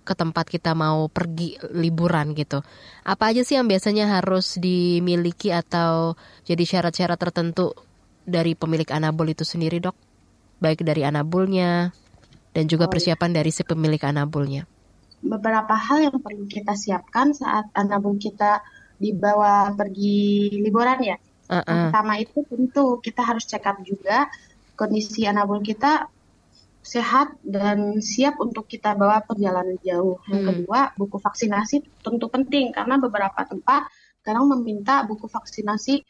ke 0.04 0.12
tempat 0.12 0.46
kita 0.52 0.76
mau 0.76 1.08
pergi 1.08 1.56
liburan 1.72 2.36
gitu. 2.36 2.60
Apa 3.08 3.32
aja 3.32 3.40
sih 3.40 3.56
yang 3.56 3.64
biasanya 3.64 4.20
harus 4.20 4.60
dimiliki 4.60 5.48
atau 5.48 6.18
jadi 6.44 6.60
syarat-syarat 6.60 7.16
tertentu 7.16 7.72
dari 8.28 8.52
pemilik 8.52 8.88
anabul 8.92 9.32
itu 9.32 9.48
sendiri 9.48 9.80
dok? 9.80 9.96
Baik 10.64 10.80
dari 10.80 11.04
anabulnya 11.04 11.92
dan 12.56 12.64
juga 12.64 12.87
oh, 12.87 12.88
iya. 12.88 12.94
persiapan 12.97 13.30
dari 13.37 13.50
si 13.52 13.61
pemilik 13.68 14.00
anabulnya. 14.00 14.64
Beberapa 15.21 15.76
hal 15.76 16.09
yang 16.09 16.16
perlu 16.16 16.49
kita 16.49 16.73
siapkan 16.73 17.37
saat 17.37 17.68
anabul 17.76 18.16
kita 18.16 18.64
dibawa 18.97 19.76
pergi 19.76 20.49
liburan 20.56 21.04
ya. 21.04 21.16
Uh 21.52 21.61
-uh. 21.61 21.68
Yang 21.68 21.80
pertama 21.92 22.12
itu 22.16 22.38
tentu 22.49 22.85
kita 23.04 23.21
harus 23.21 23.44
check 23.44 23.68
up 23.68 23.76
juga 23.85 24.33
kondisi 24.73 25.28
anabul 25.28 25.61
kita 25.61 26.09
sehat 26.85 27.40
dan 27.40 28.04
siap 28.04 28.37
untuk 28.37 28.68
kita 28.68 28.92
bawa 28.92 29.25
perjalanan 29.25 29.80
jauh. 29.80 30.21
Yang 30.28 30.40
hmm. 30.40 30.49
kedua, 30.52 30.80
buku 31.00 31.16
vaksinasi 31.16 32.04
tentu 32.04 32.26
penting 32.28 32.76
karena 32.76 33.00
beberapa 33.00 33.40
tempat 33.49 33.88
sekarang 34.21 34.52
meminta 34.52 35.00
buku 35.09 35.25
vaksinasi 35.25 36.04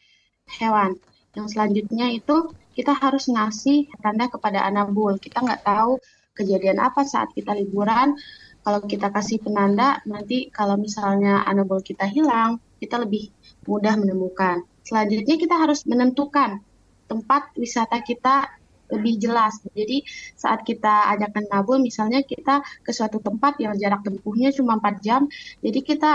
hewan. 0.59 0.99
Yang 1.31 1.55
selanjutnya 1.55 2.11
itu 2.11 2.51
kita 2.75 2.91
harus 2.93 3.31
ngasih 3.31 3.87
tanda 4.03 4.27
kepada 4.27 4.67
anabul. 4.67 5.15
Kita 5.17 5.41
nggak 5.41 5.63
tahu 5.63 5.97
kejadian 6.35 6.83
apa 6.83 7.07
saat 7.07 7.31
kita 7.31 7.55
liburan. 7.55 8.19
Kalau 8.65 8.81
kita 8.83 9.13
kasih 9.13 9.39
penanda, 9.39 10.01
nanti 10.09 10.51
kalau 10.51 10.75
misalnya 10.75 11.45
anabul 11.47 11.79
kita 11.79 12.03
hilang, 12.09 12.59
kita 12.81 12.99
lebih 12.99 13.31
mudah 13.69 13.95
menemukan. 13.95 14.65
Selanjutnya 14.83 15.37
kita 15.39 15.55
harus 15.55 15.85
menentukan 15.87 16.59
tempat 17.05 17.53
wisata 17.55 18.01
kita 18.01 18.49
lebih 18.89 19.17
jelas. 19.17 19.61
Jadi 19.73 20.05
saat 20.37 20.61
kita 20.61 21.09
ajakkan 21.13 21.45
nabul, 21.49 21.81
misalnya 21.81 22.21
kita 22.21 22.61
ke 22.85 22.91
suatu 22.93 23.17
tempat 23.21 23.57
yang 23.61 23.73
jarak 23.77 24.05
tempuhnya 24.05 24.53
cuma 24.53 24.77
4 24.77 25.01
jam, 25.01 25.21
jadi 25.61 25.79
kita 25.81 26.11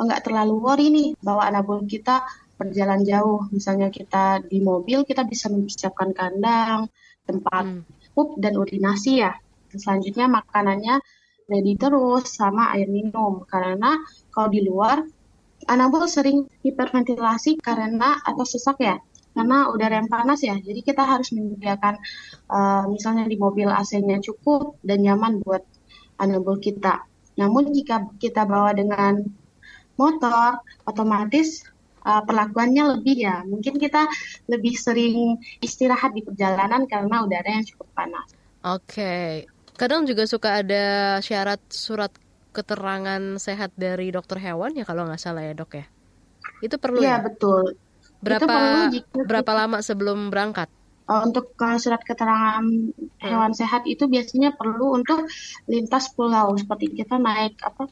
nggak 0.00 0.20
terlalu 0.24 0.54
worry 0.64 0.88
nih 0.88 1.08
bawa 1.20 1.52
nabul 1.52 1.84
kita 1.84 2.24
perjalanan 2.60 3.00
jauh. 3.08 3.48
Misalnya 3.48 3.88
kita 3.88 4.44
di 4.44 4.60
mobil, 4.60 5.08
kita 5.08 5.24
bisa 5.24 5.48
mempersiapkan 5.48 6.12
kandang, 6.12 6.92
tempat 7.24 7.64
hmm. 7.64 8.12
pup 8.12 8.36
dan 8.36 8.60
urinasi 8.60 9.24
ya. 9.24 9.32
Selanjutnya 9.72 10.28
makanannya 10.28 11.00
ready 11.48 11.74
terus 11.80 12.28
sama 12.30 12.76
air 12.76 12.86
minum 12.86 13.42
karena 13.48 13.98
kalau 14.30 14.52
di 14.52 14.60
luar 14.62 15.02
anabul 15.66 16.06
sering 16.06 16.46
hiperventilasi 16.62 17.58
karena 17.58 18.22
atau 18.22 18.46
sesak 18.46 18.78
ya 18.78 18.96
karena 19.34 19.70
udara 19.70 20.02
yang 20.02 20.10
panas 20.10 20.42
ya. 20.42 20.58
Jadi 20.58 20.80
kita 20.82 21.06
harus 21.06 21.30
menyediakan 21.30 21.94
uh, 22.50 22.84
misalnya 22.90 23.30
di 23.30 23.38
mobil 23.38 23.70
AC-nya 23.70 24.18
cukup 24.22 24.78
dan 24.82 25.06
nyaman 25.06 25.38
buat 25.42 25.62
anabul 26.18 26.58
kita. 26.58 27.06
Namun 27.38 27.70
jika 27.70 28.10
kita 28.18 28.44
bawa 28.44 28.74
dengan 28.74 29.22
motor, 29.94 30.60
otomatis 30.84 31.62
uh, 32.04 32.22
perlakuannya 32.24 32.98
lebih 32.98 33.16
ya. 33.24 33.42
Mungkin 33.44 33.76
kita 33.76 34.06
lebih 34.48 34.74
sering 34.76 35.40
istirahat 35.60 36.12
di 36.16 36.22
perjalanan 36.24 36.84
karena 36.88 37.24
udara 37.24 37.48
yang 37.48 37.66
cukup 37.66 37.88
panas. 37.92 38.28
Oke. 38.64 38.84
Okay. 38.84 39.28
Kadang 39.76 40.04
juga 40.04 40.28
suka 40.28 40.60
ada 40.60 41.16
syarat 41.24 41.60
surat 41.72 42.12
keterangan 42.50 43.40
sehat 43.40 43.72
dari 43.78 44.12
dokter 44.12 44.36
hewan 44.42 44.76
ya 44.76 44.84
kalau 44.84 45.08
nggak 45.08 45.22
salah 45.22 45.44
ya 45.44 45.56
dok 45.56 45.80
ya. 45.80 45.86
Itu 46.60 46.76
perlu 46.76 47.00
iya, 47.00 47.16
ya? 47.16 47.24
Betul 47.24 47.80
Berapa 48.20 48.56
berapa 49.24 49.52
lama 49.56 49.80
sebelum 49.80 50.28
berangkat? 50.28 50.68
Uh, 51.10 51.26
untuk 51.26 51.58
uh, 51.58 51.74
surat 51.80 51.98
keterangan 52.06 52.62
hmm. 52.62 53.18
hewan 53.18 53.50
sehat 53.50 53.82
itu 53.88 54.06
biasanya 54.06 54.54
perlu 54.54 54.94
untuk 54.94 55.26
lintas 55.66 56.12
pulau 56.14 56.54
seperti 56.54 57.02
kita 57.02 57.18
naik 57.18 57.58
apa 57.66 57.90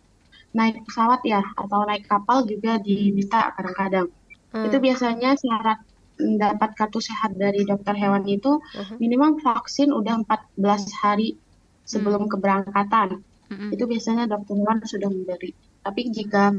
naik 0.59 0.83
pesawat 0.83 1.23
ya 1.23 1.39
atau 1.55 1.87
naik 1.87 2.11
kapal 2.11 2.43
juga 2.43 2.83
diminta 2.83 3.55
kadang-kadang. 3.55 4.11
Hmm. 4.51 4.67
Itu 4.67 4.83
biasanya 4.83 5.39
syarat 5.39 5.79
dapat 6.19 6.75
kartu 6.75 6.99
sehat 6.99 7.39
dari 7.39 7.63
dokter 7.63 7.95
hewan 7.95 8.27
itu 8.27 8.59
uh-huh. 8.59 8.99
minimal 8.99 9.39
vaksin 9.39 9.95
udah 9.95 10.19
14 10.27 10.59
hari 10.99 11.39
sebelum 11.87 12.27
hmm. 12.27 12.33
keberangkatan. 12.35 13.23
Hmm. 13.49 13.71
Itu 13.71 13.87
biasanya 13.87 14.27
dokter 14.27 14.59
hewan 14.59 14.83
sudah 14.83 15.07
memberi. 15.07 15.55
Tapi 15.87 16.11
jika 16.11 16.53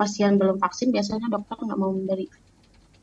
pasien 0.00 0.40
belum 0.40 0.56
vaksin 0.56 0.90
biasanya 0.90 1.28
dokter 1.28 1.60
nggak 1.60 1.78
mau 1.78 1.92
memberi. 1.92 2.26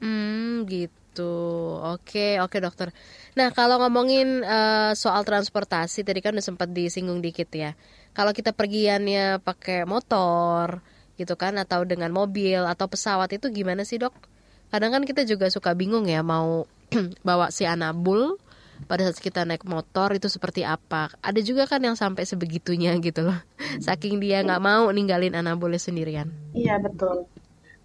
Hmm, 0.03 0.67
gitu. 0.67 1.31
Oke, 1.79 2.41
oke 2.43 2.57
dokter. 2.59 2.91
Nah, 3.39 3.53
kalau 3.55 3.79
ngomongin 3.79 4.43
uh, 4.43 4.91
soal 4.97 5.23
transportasi 5.23 6.03
tadi 6.03 6.19
kan 6.19 6.35
udah 6.35 6.43
sempat 6.43 6.73
disinggung 6.73 7.23
dikit 7.23 7.47
ya. 7.53 7.77
Kalau 8.13 8.31
kita 8.31 8.53
pergiannya 8.53 9.41
pakai 9.41 9.85
motor 9.89 10.81
gitu 11.17 11.37
kan 11.37 11.57
atau 11.61 11.85
dengan 11.85 12.09
mobil 12.09 12.61
atau 12.65 12.89
pesawat 12.89 13.29
itu 13.33 13.49
gimana 13.53 13.85
sih, 13.85 14.01
Dok? 14.01 14.13
Kadang 14.73 14.93
kan 14.93 15.03
kita 15.05 15.25
juga 15.25 15.49
suka 15.53 15.77
bingung 15.77 16.09
ya 16.09 16.25
mau 16.25 16.65
bawa 17.27 17.53
si 17.53 17.65
anabul 17.65 18.37
pada 18.89 19.05
saat 19.05 19.21
kita 19.21 19.45
naik 19.45 19.65
motor 19.65 20.13
itu 20.17 20.29
seperti 20.29 20.65
apa. 20.65 21.13
Ada 21.21 21.41
juga 21.45 21.69
kan 21.69 21.81
yang 21.81 21.93
sampai 21.93 22.25
sebegitunya 22.25 22.93
gitu 23.01 23.29
loh. 23.29 23.37
Saking 23.85 24.17
dia 24.17 24.41
nggak 24.41 24.61
mau 24.61 24.89
ninggalin 24.89 25.37
anabulnya 25.37 25.81
sendirian. 25.81 26.29
Iya, 26.57 26.81
betul 26.81 27.29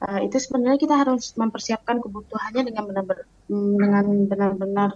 uh, 0.02 0.20
itu 0.23 0.37
sebenarnya 0.38 0.78
kita 0.78 0.94
harus 0.94 1.35
mempersiapkan 1.35 1.99
kebutuhannya 1.99 2.62
dengan 2.70 2.85
benar-benar 2.87 3.26
dengan 3.50 4.04
benar-benar 4.28 4.90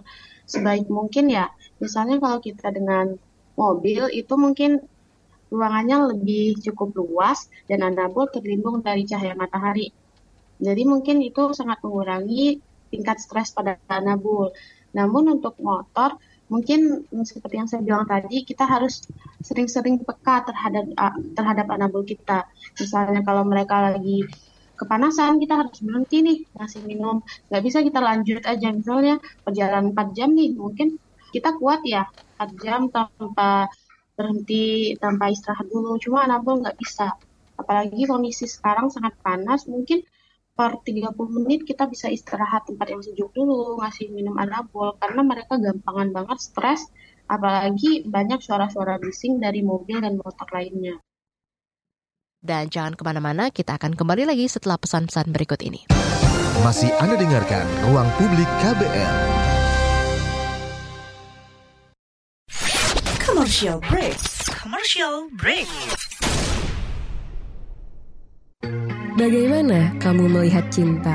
sebaik 0.47 0.87
mungkin 0.87 1.31
ya. 1.31 1.51
Misalnya 1.79 2.19
kalau 2.21 2.39
kita 2.39 2.71
dengan 2.71 3.19
mobil 3.59 4.09
itu 4.11 4.33
mungkin 4.39 4.81
ruangannya 5.53 6.17
lebih 6.17 6.57
cukup 6.65 6.97
luas 6.97 7.45
dan 7.69 7.85
anabul 7.85 8.25
terlindung 8.33 8.81
dari 8.81 9.05
cahaya 9.05 9.37
matahari. 9.37 9.93
Jadi 10.57 10.81
mungkin 10.89 11.21
itu 11.21 11.53
sangat 11.53 11.85
mengurangi 11.85 12.57
tingkat 12.89 13.21
stres 13.21 13.53
pada 13.53 13.77
anabul. 13.89 14.49
Namun 14.97 15.37
untuk 15.37 15.53
motor 15.61 16.17
mungkin 16.49 17.05
seperti 17.25 17.55
yang 17.61 17.69
saya 17.69 17.81
bilang 17.85 18.05
tadi 18.09 18.41
kita 18.45 18.65
harus 18.65 19.05
sering-sering 19.45 20.01
peka 20.01 20.45
terhadap 20.49 20.89
terhadap 21.37 21.67
anabul 21.69 22.01
kita. 22.01 22.49
Misalnya 22.81 23.21
kalau 23.21 23.45
mereka 23.45 23.93
lagi 23.93 24.25
kepanasan 24.73 25.37
kita 25.37 25.53
harus 25.63 25.77
berhenti 25.85 26.25
nih 26.25 26.37
ngasih 26.57 26.81
minum 26.83 27.21
nggak 27.47 27.63
bisa 27.63 27.79
kita 27.85 27.99
lanjut 28.01 28.41
aja 28.43 28.67
misalnya 28.73 29.15
perjalanan 29.45 29.93
4 29.93 30.17
jam 30.17 30.29
nih 30.33 30.49
mungkin 30.57 30.97
kita 31.29 31.55
kuat 31.61 31.85
ya 31.85 32.09
4 32.41 32.63
jam 32.63 32.89
tanpa 32.89 33.69
berhenti 34.13 34.93
tanpa 34.97 35.29
istirahat 35.33 35.67
dulu 35.69 35.97
cuma 35.97 36.25
anabol 36.25 36.61
nggak 36.61 36.77
bisa 36.77 37.17
apalagi 37.57 38.05
kondisi 38.05 38.45
sekarang 38.49 38.89
sangat 38.93 39.17
panas 39.21 39.65
mungkin 39.65 40.05
per 40.53 40.85
30 40.85 41.17
menit 41.41 41.65
kita 41.65 41.89
bisa 41.89 42.13
istirahat 42.13 42.69
tempat 42.69 42.93
yang 42.93 43.01
sejuk 43.01 43.33
dulu 43.33 43.81
ngasih 43.81 44.13
minum 44.13 44.37
anabol 44.37 44.93
karena 45.01 45.21
mereka 45.25 45.57
gampangan 45.57 46.13
banget 46.13 46.37
stres 46.41 46.81
apalagi 47.25 48.05
banyak 48.05 48.37
suara-suara 48.37 49.01
bising 49.01 49.41
dari 49.41 49.65
mobil 49.65 49.97
dan 50.01 50.21
motor 50.21 50.45
lainnya 50.53 51.01
dan 52.43 52.67
jangan 52.67 52.91
ke 52.99 53.07
mana-mana, 53.07 53.47
kita 53.55 53.79
akan 53.79 53.95
kembali 53.95 54.27
lagi 54.27 54.51
setelah 54.51 54.75
pesan-pesan 54.75 55.31
berikut 55.31 55.63
ini. 55.63 55.87
Masih 56.59 56.91
Anda 56.99 57.15
dengarkan 57.15 57.63
Ruang 57.87 58.11
Publik 58.19 58.51
KBL. 58.59 59.42
Commercial 63.53 63.85
break. 63.85 64.17
Commercial 64.65 65.15
break. 65.37 65.69
Bagaimana 69.13 69.93
kamu 70.01 70.25
melihat 70.25 70.65
cinta? 70.73 71.13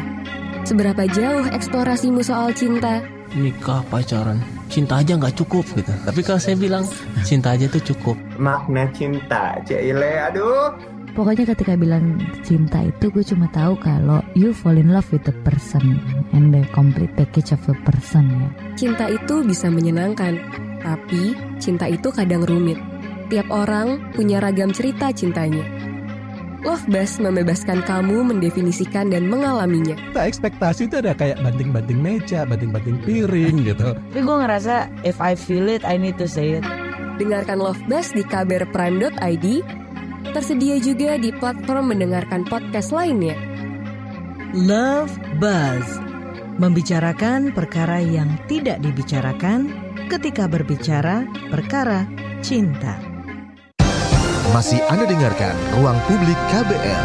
Seberapa 0.63 1.03
jauh 1.11 1.51
eksplorasimu 1.51 2.23
soal 2.23 2.55
cinta? 2.55 3.03
Nikah, 3.35 3.83
pacaran, 3.91 4.39
cinta 4.71 5.03
aja 5.03 5.19
nggak 5.19 5.35
cukup 5.35 5.67
gitu. 5.75 5.91
Tapi 5.91 6.21
kalau 6.23 6.39
saya 6.39 6.55
bilang 6.55 6.87
cinta 7.27 7.59
aja 7.59 7.67
tuh 7.67 7.83
cukup. 7.83 8.15
Makna 8.39 8.87
cinta, 8.95 9.59
Cile, 9.67 10.31
aduh 10.31 10.79
pokoknya 11.19 11.51
ketika 11.51 11.75
bilang 11.75 12.23
cinta 12.47 12.79
itu 12.87 13.11
gue 13.11 13.27
cuma 13.27 13.51
tahu 13.51 13.75
kalau 13.83 14.23
you 14.39 14.55
fall 14.55 14.79
in 14.79 14.95
love 14.95 15.11
with 15.11 15.27
the 15.27 15.35
person 15.43 15.99
and 16.31 16.55
the 16.55 16.63
complete 16.71 17.11
package 17.19 17.51
of 17.51 17.59
the 17.67 17.75
person 17.83 18.31
ya. 18.31 18.49
Cinta 18.79 19.11
itu 19.11 19.43
bisa 19.43 19.67
menyenangkan, 19.67 20.39
tapi 20.83 21.37
cinta 21.59 21.87
itu 21.89 22.09
kadang 22.11 22.45
rumit. 22.47 22.79
Tiap 23.29 23.49
orang 23.53 24.13
punya 24.17 24.41
ragam 24.41 24.73
cerita 24.73 25.13
cintanya. 25.13 25.61
Love 26.67 26.91
Bus 26.91 27.23
membebaskan 27.23 27.87
kamu 27.87 28.35
mendefinisikan 28.35 29.15
dan 29.15 29.31
mengalaminya. 29.31 29.95
Tak 30.11 30.27
ekspektasi 30.27 30.91
itu 30.91 30.99
ada 30.99 31.15
kayak 31.15 31.39
banting-banting 31.39 32.03
meja, 32.03 32.43
banting-banting 32.43 32.99
piring 33.07 33.63
gitu. 33.63 33.95
Tapi 33.95 34.21
gue 34.27 34.37
ngerasa 34.43 34.91
if 35.07 35.23
I 35.23 35.39
feel 35.39 35.71
it, 35.71 35.87
I 35.87 35.95
need 35.95 36.19
to 36.19 36.27
say 36.27 36.59
it. 36.59 36.65
Dengarkan 37.23 37.63
Love 37.63 37.79
Bus 37.87 38.11
di 38.11 38.27
kbrprime.id. 38.27 39.47
Tersedia 40.35 40.77
juga 40.83 41.15
di 41.17 41.31
platform 41.31 41.95
mendengarkan 41.95 42.43
podcast 42.43 42.91
lainnya. 42.91 43.39
Love 44.51 45.15
Buzz 45.39 45.87
membicarakan 46.59 47.55
perkara 47.55 48.03
yang 48.03 48.35
tidak 48.51 48.83
dibicarakan 48.83 49.71
ketika 50.09 50.49
berbicara 50.49 51.29
perkara 51.53 52.09
cinta. 52.41 52.97
Masih 54.57 54.81
Anda 54.89 55.05
dengarkan 55.05 55.53
Ruang 55.77 56.01
Publik 56.09 56.41
KBR. 56.49 57.05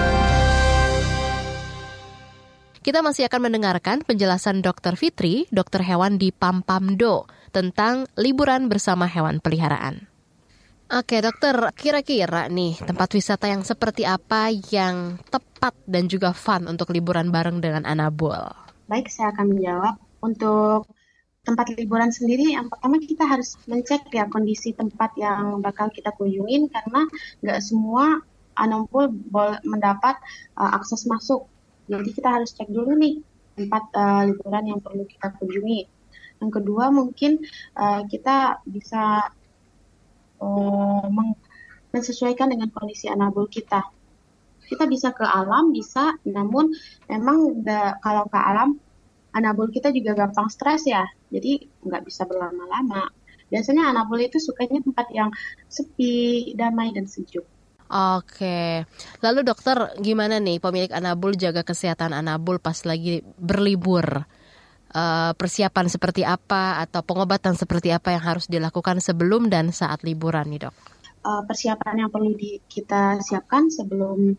Kita 2.79 3.03
masih 3.03 3.27
akan 3.27 3.51
mendengarkan 3.51 4.07
penjelasan 4.07 4.63
Dr. 4.63 4.95
Fitri, 4.95 5.47
dokter 5.51 5.83
hewan 5.83 6.15
di 6.15 6.31
Pampamdo, 6.31 7.27
tentang 7.51 8.07
liburan 8.15 8.71
bersama 8.71 9.07
hewan 9.07 9.43
peliharaan. 9.43 10.07
Oke 10.87 11.19
dokter, 11.19 11.55
kira-kira 11.75 12.47
nih 12.47 12.79
tempat 12.79 13.11
wisata 13.11 13.51
yang 13.51 13.67
seperti 13.67 14.07
apa 14.07 14.51
yang 14.71 15.19
tepat 15.27 15.75
dan 15.87 16.07
juga 16.07 16.31
fun 16.31 16.67
untuk 16.71 16.95
liburan 16.95 17.31
bareng 17.31 17.59
dengan 17.59 17.83
Anabul? 17.83 18.51
Baik, 18.87 19.11
saya 19.11 19.35
akan 19.35 19.45
menjawab. 19.51 19.95
Untuk 20.23 20.87
tempat 21.43 21.75
liburan 21.75 22.07
sendiri, 22.07 22.55
yang 22.55 22.71
pertama 22.71 22.95
kita 23.03 23.27
harus 23.27 23.59
mencek 23.67 24.07
ya 24.15 24.31
kondisi 24.31 24.71
tempat 24.71 25.11
yang 25.19 25.59
bakal 25.59 25.91
kita 25.91 26.15
kunjungin 26.15 26.71
karena 26.71 27.03
nggak 27.43 27.59
semua 27.59 28.23
boleh 29.27 29.59
mendapat 29.67 30.15
uh, 30.55 30.71
akses 30.79 31.03
masuk. 31.03 31.51
Jadi 31.91 32.15
kita 32.15 32.39
harus 32.39 32.55
cek 32.55 32.71
dulu 32.71 32.95
nih 32.95 33.19
tempat 33.59 33.83
uh, 33.91 34.23
liburan 34.23 34.71
yang 34.71 34.79
perlu 34.79 35.03
kita 35.03 35.35
kunjungi. 35.35 35.83
Yang 36.39 36.51
kedua 36.63 36.95
mungkin 36.95 37.43
uh, 37.75 38.07
kita 38.07 38.63
bisa 38.63 39.27
uh, 40.39 41.07
mensesuaikan 41.91 42.55
dengan 42.55 42.71
kondisi 42.71 43.11
anabul 43.11 43.51
kita. 43.51 43.83
Kita 44.63 44.87
bisa 44.87 45.11
ke 45.11 45.27
alam, 45.27 45.75
bisa, 45.75 46.15
namun 46.23 46.71
memang 47.11 47.67
kalau 47.99 48.23
ke 48.31 48.39
alam, 48.39 48.79
anabul 49.33 49.73
kita 49.73 49.89
juga 49.89 50.13
gampang 50.13 50.47
stres 50.47 50.85
ya, 50.85 51.03
jadi 51.33 51.65
nggak 51.81 52.03
bisa 52.05 52.23
berlama-lama. 52.29 53.09
Biasanya 53.49 53.93
anabul 53.93 54.21
itu 54.21 54.41
sukanya 54.41 54.81
tempat 54.81 55.13
yang 55.13 55.29
sepi, 55.69 56.53
damai, 56.57 56.89
dan 56.93 57.05
sejuk. 57.05 57.45
Oke, 57.93 58.89
lalu 59.21 59.45
dokter 59.45 59.93
gimana 60.01 60.41
nih 60.41 60.57
pemilik 60.57 60.89
anabul 60.89 61.37
jaga 61.37 61.61
kesehatan 61.61 62.09
anabul 62.09 62.57
pas 62.57 62.81
lagi 62.89 63.21
berlibur? 63.37 64.25
Uh, 64.93 65.33
persiapan 65.33 65.89
seperti 65.89 66.21
apa 66.21 66.77
atau 66.85 67.01
pengobatan 67.01 67.57
seperti 67.57 67.89
apa 67.89 68.13
yang 68.13 68.21
harus 68.21 68.45
dilakukan 68.45 69.01
sebelum 69.01 69.49
dan 69.49 69.73
saat 69.73 70.05
liburan 70.05 70.45
nih 70.53 70.69
dok? 70.69 70.75
Uh, 71.25 71.41
persiapan 71.49 72.05
yang 72.05 72.09
perlu 72.13 72.37
di, 72.37 72.61
kita 72.69 73.17
siapkan 73.17 73.73
sebelum 73.73 74.37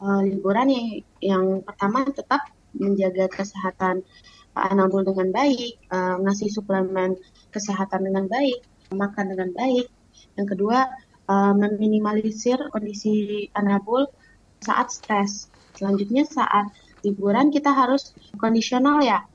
uh, 0.00 0.20
liburan 0.24 0.72
yang, 0.72 0.88
yang 1.20 1.44
pertama 1.60 2.00
tetap 2.08 2.48
menjaga 2.76 3.30
kesehatan 3.30 4.02
anabul 4.54 5.02
dengan 5.02 5.34
baik, 5.34 5.82
uh, 5.90 6.18
ngasih 6.22 6.50
suplemen 6.50 7.18
kesehatan 7.50 8.06
dengan 8.06 8.30
baik, 8.30 8.62
makan 8.94 9.34
dengan 9.34 9.50
baik. 9.50 9.90
Yang 10.38 10.46
kedua 10.54 10.86
uh, 11.26 11.54
meminimalisir 11.54 12.58
kondisi 12.70 13.46
anabul 13.54 14.06
saat 14.62 14.94
stres. 14.94 15.50
Selanjutnya 15.74 16.22
saat 16.22 16.70
liburan 17.02 17.50
kita 17.50 17.74
harus 17.74 18.14
kondisional 18.38 19.02
ya 19.02 19.26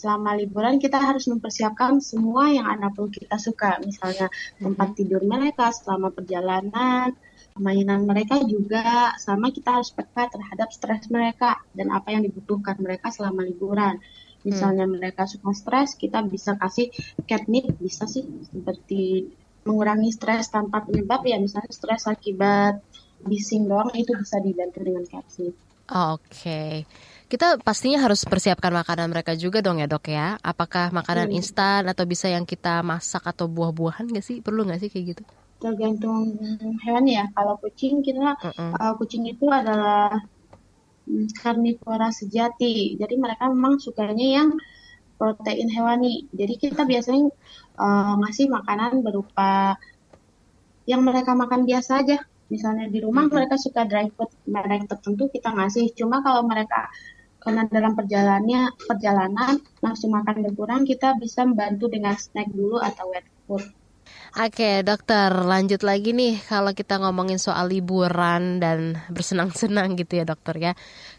selama 0.00 0.32
liburan 0.32 0.80
kita 0.80 0.96
harus 0.96 1.28
mempersiapkan 1.28 2.00
semua 2.00 2.48
yang 2.48 2.64
anak 2.64 2.96
perlu 2.96 3.12
kita 3.12 3.36
suka, 3.36 3.76
misalnya 3.84 4.32
tempat 4.56 4.96
tidur 4.96 5.20
mereka 5.28 5.68
selama 5.76 6.08
perjalanan, 6.08 7.12
mainan 7.58 8.06
mereka 8.06 8.38
juga, 8.44 9.14
sama 9.18 9.50
kita 9.50 9.80
harus 9.80 9.90
peka 9.90 10.30
terhadap 10.30 10.70
stres 10.70 11.10
mereka 11.10 11.58
dan 11.74 11.90
apa 11.90 12.14
yang 12.14 12.22
dibutuhkan 12.22 12.78
mereka 12.78 13.10
selama 13.10 13.42
liburan. 13.42 13.98
Misalnya 14.40 14.88
hmm. 14.88 14.94
mereka 14.96 15.28
suka 15.28 15.52
stres, 15.52 15.98
kita 15.98 16.24
bisa 16.24 16.56
kasih 16.56 16.88
catnip, 17.28 17.76
bisa 17.76 18.08
sih 18.08 18.24
seperti 18.48 19.28
mengurangi 19.68 20.08
stres 20.14 20.48
tanpa 20.48 20.80
penyebab 20.86 21.20
ya, 21.28 21.36
misalnya 21.36 21.68
stres 21.68 22.08
akibat 22.08 22.80
bising 23.20 23.68
doang 23.68 23.92
itu 23.92 24.16
bisa 24.16 24.40
dibantu 24.40 24.80
dengan 24.80 25.04
catnip. 25.04 25.52
Oke. 25.90 26.24
Okay. 26.32 26.72
Kita 27.30 27.62
pastinya 27.62 28.02
harus 28.02 28.26
persiapkan 28.26 28.74
makanan 28.74 29.06
mereka 29.06 29.38
juga 29.38 29.62
dong 29.62 29.78
ya 29.78 29.86
dok 29.86 30.10
ya. 30.10 30.34
Apakah 30.42 30.90
makanan 30.90 31.30
hmm. 31.30 31.38
instan 31.38 31.82
atau 31.86 32.02
bisa 32.02 32.26
yang 32.26 32.42
kita 32.42 32.82
masak 32.82 33.22
atau 33.22 33.46
buah-buahan 33.46 34.10
nggak 34.10 34.24
sih? 34.24 34.36
Perlu 34.42 34.66
nggak 34.66 34.80
sih 34.82 34.90
kayak 34.90 35.04
gitu? 35.14 35.22
Tergantung 35.60 36.40
hewan 36.82 37.04
ya. 37.04 37.28
Kalau 37.36 37.60
kucing 37.60 38.00
kita 38.00 38.34
uh 38.34 38.48
-uh. 38.48 38.72
Uh, 38.80 38.92
kucing 38.96 39.28
itu 39.28 39.44
adalah 39.52 40.24
mm, 41.04 41.36
karnivora 41.36 42.08
sejati. 42.08 42.96
Jadi 42.96 43.14
mereka 43.20 43.52
memang 43.52 43.76
sukanya 43.76 44.26
yang 44.40 44.48
protein 45.20 45.68
hewani. 45.68 46.24
Jadi 46.32 46.54
kita 46.56 46.88
biasanya 46.88 47.28
uh, 47.76 48.16
ngasih 48.24 48.48
makanan 48.48 49.04
berupa 49.04 49.76
yang 50.88 51.04
mereka 51.04 51.36
makan 51.36 51.68
biasa 51.68 52.00
aja. 52.00 52.18
Misalnya 52.50 52.90
di 52.90 52.98
rumah 52.98 53.30
hmm. 53.30 53.34
mereka 53.36 53.54
suka 53.62 53.86
dry 53.86 54.10
food 54.10 54.32
merek 54.50 54.90
tertentu 54.90 55.30
kita 55.30 55.54
ngasih. 55.54 55.94
Cuma 55.94 56.18
kalau 56.18 56.42
mereka 56.42 56.90
karena 57.40 57.64
dalam 57.70 57.96
perjalanannya 57.96 58.74
perjalanan 58.84 59.62
langsung 59.80 60.12
makan 60.12 60.44
berkurang 60.44 60.82
kita 60.84 61.16
bisa 61.16 61.46
membantu 61.46 61.88
dengan 61.88 62.18
snack 62.18 62.50
dulu 62.52 62.82
atau 62.82 63.06
wet 63.14 63.24
food. 63.46 63.64
Oke 64.30 64.86
dokter 64.86 65.26
lanjut 65.34 65.82
lagi 65.82 66.14
nih 66.14 66.38
kalau 66.46 66.70
kita 66.70 67.02
ngomongin 67.02 67.42
soal 67.42 67.66
liburan 67.66 68.62
dan 68.62 69.02
bersenang-senang 69.10 69.98
gitu 69.98 70.22
ya 70.22 70.24
dokter 70.24 70.54
ya 70.54 70.72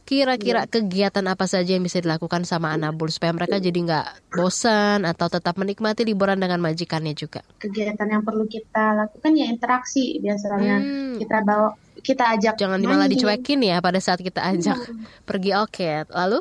Kira-kira 0.07 0.63
ya. 0.63 0.71
kegiatan 0.71 1.25
apa 1.27 1.43
saja 1.43 1.75
yang 1.75 1.83
bisa 1.83 1.99
dilakukan 1.99 2.47
sama 2.47 2.71
anabul 2.71 3.11
supaya 3.11 3.35
mereka 3.35 3.59
jadi 3.59 3.75
nggak 3.75 4.31
bosan 4.39 5.03
atau 5.03 5.27
tetap 5.27 5.59
menikmati 5.59 6.07
liburan 6.07 6.39
dengan 6.39 6.63
majikannya 6.63 7.11
juga 7.11 7.43
Kegiatan 7.59 8.07
yang 8.07 8.23
perlu 8.23 8.47
kita 8.47 8.95
lakukan 8.95 9.31
ya 9.35 9.45
interaksi 9.51 10.15
biasanya 10.23 10.79
hmm. 10.79 11.15
kita 11.19 11.37
bawa 11.43 11.75
kita 12.01 12.23
ajak 12.39 12.55
jangan 12.57 12.79
malah 12.79 13.11
dicuekin 13.11 13.59
ya 13.59 13.83
pada 13.83 13.99
saat 13.99 14.23
kita 14.23 14.39
ajak 14.39 14.79
hmm. 14.87 15.27
pergi 15.27 15.51
oke 15.59 15.69
okay. 15.69 16.07
lalu 16.09 16.39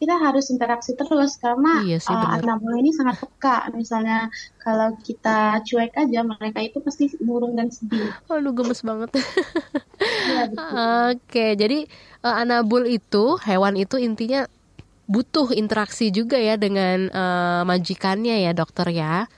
kita 0.00 0.16
harus 0.16 0.48
interaksi 0.48 0.96
terus 0.96 1.36
karena 1.36 1.84
iya 1.84 2.00
sih, 2.00 2.08
uh, 2.08 2.40
anak 2.40 2.64
ini 2.80 2.90
sangat 2.96 3.20
peka. 3.20 3.68
Misalnya 3.76 4.32
kalau 4.56 4.96
kita 5.04 5.60
cuek 5.60 5.92
aja 5.92 6.24
mereka 6.24 6.64
itu 6.64 6.80
pasti 6.80 7.12
murung 7.20 7.52
dan 7.52 7.68
sedih. 7.68 8.08
Aduh 8.32 8.56
gemes 8.56 8.80
banget. 8.80 9.20
Ya, 10.00 10.48
oke 11.12 11.46
jadi 11.60 11.84
uh, 12.24 12.40
anabul 12.40 12.88
itu 12.88 13.36
hewan 13.44 13.76
itu 13.76 14.00
intinya 14.00 14.48
butuh 15.04 15.52
interaksi 15.52 16.08
juga 16.08 16.40
ya 16.40 16.56
dengan 16.56 17.12
uh, 17.12 17.62
majikannya 17.68 18.46
ya 18.48 18.56
dokter 18.56 18.88
ya 18.94 19.28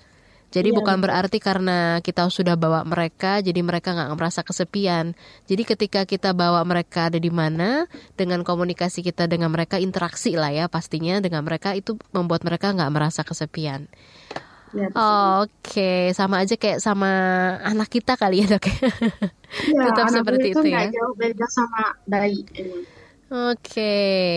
jadi 0.53 0.69
iya, 0.69 0.77
bukan 0.77 1.01
berarti 1.01 1.41
karena 1.41 2.05
kita 2.05 2.29
sudah 2.29 2.61
bawa 2.61 2.85
mereka, 2.85 3.41
jadi 3.41 3.57
mereka 3.65 3.97
nggak 3.97 4.13
merasa 4.21 4.45
kesepian. 4.45 5.17
Jadi 5.49 5.63
ketika 5.65 6.05
kita 6.05 6.37
bawa 6.37 6.61
mereka 6.69 7.09
ada 7.09 7.17
di 7.17 7.33
mana, 7.33 7.89
dengan 8.21 8.45
komunikasi 8.45 9.01
kita 9.01 9.25
dengan 9.25 9.49
mereka, 9.49 9.81
interaksi 9.81 10.37
lah 10.37 10.53
ya 10.53 10.69
pastinya 10.69 11.25
dengan 11.25 11.41
mereka 11.49 11.73
itu 11.73 11.97
membuat 12.13 12.45
mereka 12.45 12.69
nggak 12.69 12.93
merasa 12.93 13.25
kesepian. 13.25 13.89
Ya, 14.73 14.89
Oke, 14.93 15.53
okay. 15.61 16.01
sama 16.13 16.45
aja 16.45 16.57
kayak 16.57 16.81
sama 16.85 17.09
anak 17.65 17.89
kita 17.89 18.21
kali 18.21 18.45
ya 18.45 18.57
dok. 18.57 18.69
Ya, 19.53 19.93
Tetap 19.93 20.09
seperti 20.09 20.57
itu, 20.57 20.65
itu 20.65 20.73
ya. 20.73 20.89
jauh 20.89 21.13
beda 21.13 21.45
sama 21.53 21.93
bayi. 22.09 22.41
Oke. 22.49 22.89
Okay. 23.61 24.37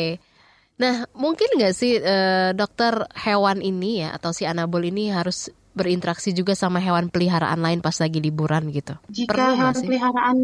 Nah, 0.75 1.07
mungkin 1.15 1.55
nggak 1.55 1.71
sih 1.71 2.03
uh, 2.03 2.51
dokter 2.51 3.07
hewan 3.15 3.63
ini 3.63 4.03
ya 4.03 4.11
atau 4.11 4.35
si 4.35 4.43
anabol 4.43 4.83
ini 4.83 5.07
harus 5.07 5.55
berinteraksi 5.75 6.31
juga 6.31 6.55
sama 6.55 6.79
hewan 6.79 7.11
peliharaan 7.11 7.59
lain 7.59 7.83
pas 7.83 7.93
lagi 7.99 8.23
liburan 8.23 8.71
gitu? 8.71 8.95
Jika 9.11 9.35
Perlu 9.35 9.51
hewan 9.59 9.75
peliharaan 9.75 10.37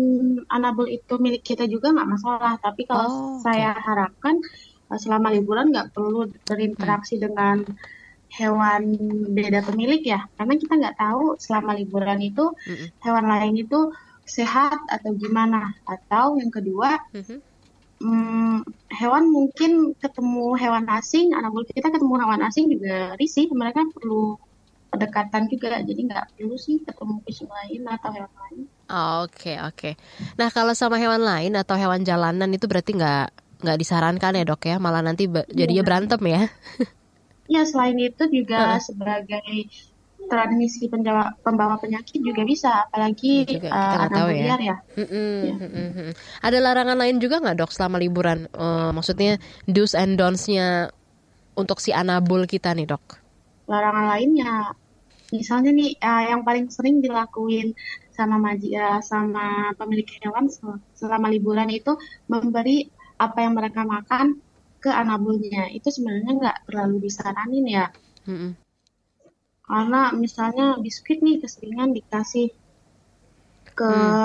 anabul 0.52 0.91
itu 0.91 1.15
milik 1.17 1.48
kita 1.48 1.65
juga 1.72 1.96
nggak 1.96 2.10
masalah, 2.12 2.60
tapi 2.60 2.84
kalau 2.84 3.08
oh, 3.08 3.39
saya 3.39 3.72
okay. 3.72 3.84
harapkan 3.88 4.36
eh, 4.91 5.00
selama 5.00 5.32
liburan 5.32 5.72
nggak 5.72 5.96
perlu 5.96 6.28
berinteraksi 6.44 7.15
hmm. 7.15 7.24
dengan 7.24 7.58
hewan 8.32 8.84
beda 9.32 9.63
pemilik 9.63 10.04
ya, 10.04 10.28
karena 10.36 10.54
kita 10.60 10.74
nggak 10.76 10.98
tahu 11.00 11.39
selama 11.39 11.80
liburan 11.80 12.20
itu 12.20 12.52
hmm. 12.67 13.00
hewan 13.00 13.26
lain 13.32 13.56
itu 13.56 13.96
sehat 14.28 14.84
atau 14.91 15.15
gimana, 15.15 15.80
atau 15.88 16.36
yang 16.36 16.52
kedua. 16.52 17.00
Hmm. 17.15 17.39
Hmm, 18.02 18.65
hewan 18.89 19.30
mungkin 19.30 19.94
ketemu 19.94 20.58
hewan 20.58 20.89
asing, 20.89 21.38
anabul 21.38 21.62
kita 21.70 21.94
ketemu 21.94 22.17
hewan 22.17 22.41
asing 22.50 22.65
juga 22.65 23.13
risih, 23.13 23.46
mereka 23.54 23.86
perlu 23.94 24.41
pendekatan 24.91 25.47
juga 25.47 25.80
jadi 25.80 26.01
nggak 26.04 26.25
perlu 26.36 26.56
sih 26.56 26.84
ketemu 26.84 27.23
kucing 27.23 27.47
lain 27.49 27.82
atau 27.88 28.10
hewan 28.12 28.34
lain 28.36 28.62
Oke 29.23 29.56
oke. 29.56 29.95
Nah 30.36 30.51
kalau 30.51 30.75
sama 30.75 30.99
hewan 30.99 31.23
lain 31.23 31.56
atau 31.56 31.80
hewan 31.80 32.04
jalanan 32.04 32.51
itu 32.51 32.67
berarti 32.67 32.91
nggak 32.91 33.25
nggak 33.63 33.77
disarankan 33.80 34.36
ya 34.36 34.43
dok 34.43 34.67
ya, 34.67 34.84
malah 34.84 34.99
nanti 34.99 35.32
be- 35.32 35.47
jadinya 35.47 35.80
Iya. 35.80 35.88
berantem 35.88 36.21
ya. 36.27 36.41
ya 37.56 37.62
selain 37.63 37.95
itu 37.95 38.23
juga 38.27 38.75
Heeh. 38.75 38.82
sebagai 38.84 39.56
transmisi 40.27 40.88
penjawa- 40.88 41.39
pembawa 41.39 41.80
penyakit 41.80 42.19
juga 42.19 42.43
bisa 42.43 42.84
apalagi 42.84 43.47
Juga 43.47 43.67
eh, 43.67 43.71
kita 43.71 43.95
nggak 43.95 44.12
tahu 44.12 44.27
anak 44.27 44.36
ya. 44.36 44.43
liar 44.43 44.62
ya 44.62 44.75
Mm-mm, 44.99 45.39
mm-mm, 45.56 45.88
mm. 45.95 46.12
Ada 46.43 46.58
larangan 46.60 46.97
lain 46.99 47.15
juga 47.17 47.36
nggak 47.39 47.58
dok 47.58 47.71
selama 47.71 47.95
liburan? 47.95 48.39
Eh, 48.51 48.89
maksudnya 48.91 49.39
do's 49.65 49.95
and 49.95 50.19
don'ts-nya 50.19 50.91
untuk 51.54 51.80
si 51.80 51.95
anabul 51.95 52.43
kita 52.43 52.75
nih 52.75 52.88
dok. 52.88 53.23
larangan 53.67 54.04
lainnya 54.12 54.75
misalnya 55.36 55.70
nih 55.80 55.89
eh, 56.08 56.22
yang 56.32 56.41
paling 56.48 56.65
sering 56.76 56.96
dilakuin 57.06 57.67
sama 58.17 58.36
maji 58.46 58.67
eh, 58.82 59.00
sama 59.12 59.41
pemilik 59.80 60.08
hewan 60.22 60.46
sel- 60.56 60.84
selama 61.00 61.28
liburan 61.34 61.70
itu 61.78 61.91
memberi 62.32 62.78
apa 63.26 63.38
yang 63.46 63.54
mereka 63.60 63.82
makan 63.96 64.26
ke 64.84 64.89
anabulnya. 65.02 65.62
Itu 65.78 65.88
sebenarnya 65.96 66.32
nggak 66.39 66.58
terlalu 66.67 66.96
disaranin 67.06 67.65
ya. 67.78 67.86
Mm-mm. 68.28 68.52
karena 69.70 70.02
misalnya 70.24 70.65
biskuit 70.84 71.20
nih 71.26 71.36
keseringan 71.41 71.89
dikasih 71.98 72.48
ke 73.76 73.84
Hmm. 73.86 74.15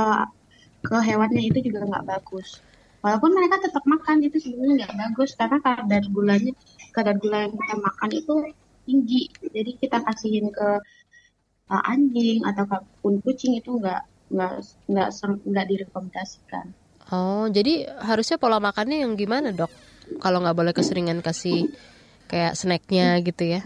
ke 0.86 0.96
hewannya 1.08 1.42
itu 1.48 1.58
juga 1.66 1.80
nggak 1.90 2.06
bagus. 2.12 2.48
Walaupun 3.04 3.30
mereka 3.36 3.56
tetap 3.64 3.84
makan 3.92 4.16
itu 4.26 4.36
sebenarnya 4.44 4.74
nggak 4.86 4.94
bagus. 5.02 5.30
Karena 5.38 5.58
kadar 5.66 6.02
gulanya 6.16 6.52
kadar 6.96 7.14
gula 7.22 7.36
yang 7.44 7.54
kita 7.58 7.74
makan 7.86 8.10
itu 8.20 8.34
tinggi. 8.86 9.22
Jadi 9.56 9.70
kita 9.82 9.98
kasihin 10.06 10.46
ke 10.56 10.68
uh, 11.70 11.82
anjing 11.86 12.42
atau 12.46 12.64
pun 13.02 13.18
kucing 13.22 13.58
itu 13.58 13.76
nggak 13.76 14.02
nggak 14.32 14.52
nggak 14.90 15.08
nggak 15.46 15.66
direkomendasikan 15.70 16.66
Oh 17.06 17.46
jadi 17.46 17.86
harusnya 18.02 18.34
pola 18.34 18.58
makannya 18.58 19.06
yang 19.06 19.14
gimana 19.14 19.54
dok? 19.54 19.70
Kalau 20.18 20.42
nggak 20.42 20.58
boleh 20.58 20.74
keseringan 20.74 21.22
kasih 21.22 21.70
kayak 22.26 22.58
snacknya 22.58 23.22
gitu 23.22 23.46
ya? 23.46 23.62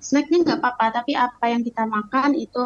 snacknya 0.00 0.46
nggak 0.46 0.58
apa-apa 0.62 1.02
tapi 1.02 1.12
apa 1.18 1.50
yang 1.50 1.60
kita 1.60 1.84
makan 1.84 2.32
itu 2.38 2.64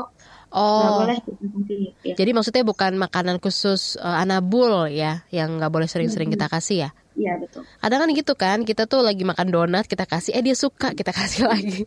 nggak 0.50 0.92
Oh. 0.92 0.98
boleh 1.06 1.18
nanti 1.42 1.94
ya. 2.02 2.14
Jadi 2.18 2.30
maksudnya 2.34 2.62
bukan 2.66 2.98
makanan 2.98 3.38
khusus 3.38 3.94
eh, 3.98 4.22
anabul 4.22 4.90
ya, 4.90 5.22
yang 5.30 5.58
nggak 5.58 5.70
boleh 5.70 5.86
sering-sering 5.86 6.30
kita 6.30 6.50
kasih 6.50 6.86
ya? 6.86 6.90
Iya 7.20 7.32
betul 7.42 7.62
Kadang 7.82 8.00
kan 8.02 8.08
gitu 8.20 8.32
kan, 8.42 8.58
kita 8.68 8.82
tuh 8.92 9.00
lagi 9.08 9.22
makan 9.30 9.48
donat, 9.54 9.84
kita 9.92 10.04
kasih, 10.12 10.32
eh 10.36 10.42
dia 10.46 10.56
suka, 10.64 10.88
kita 10.98 11.12
kasih 11.18 11.42
lagi. 11.52 11.84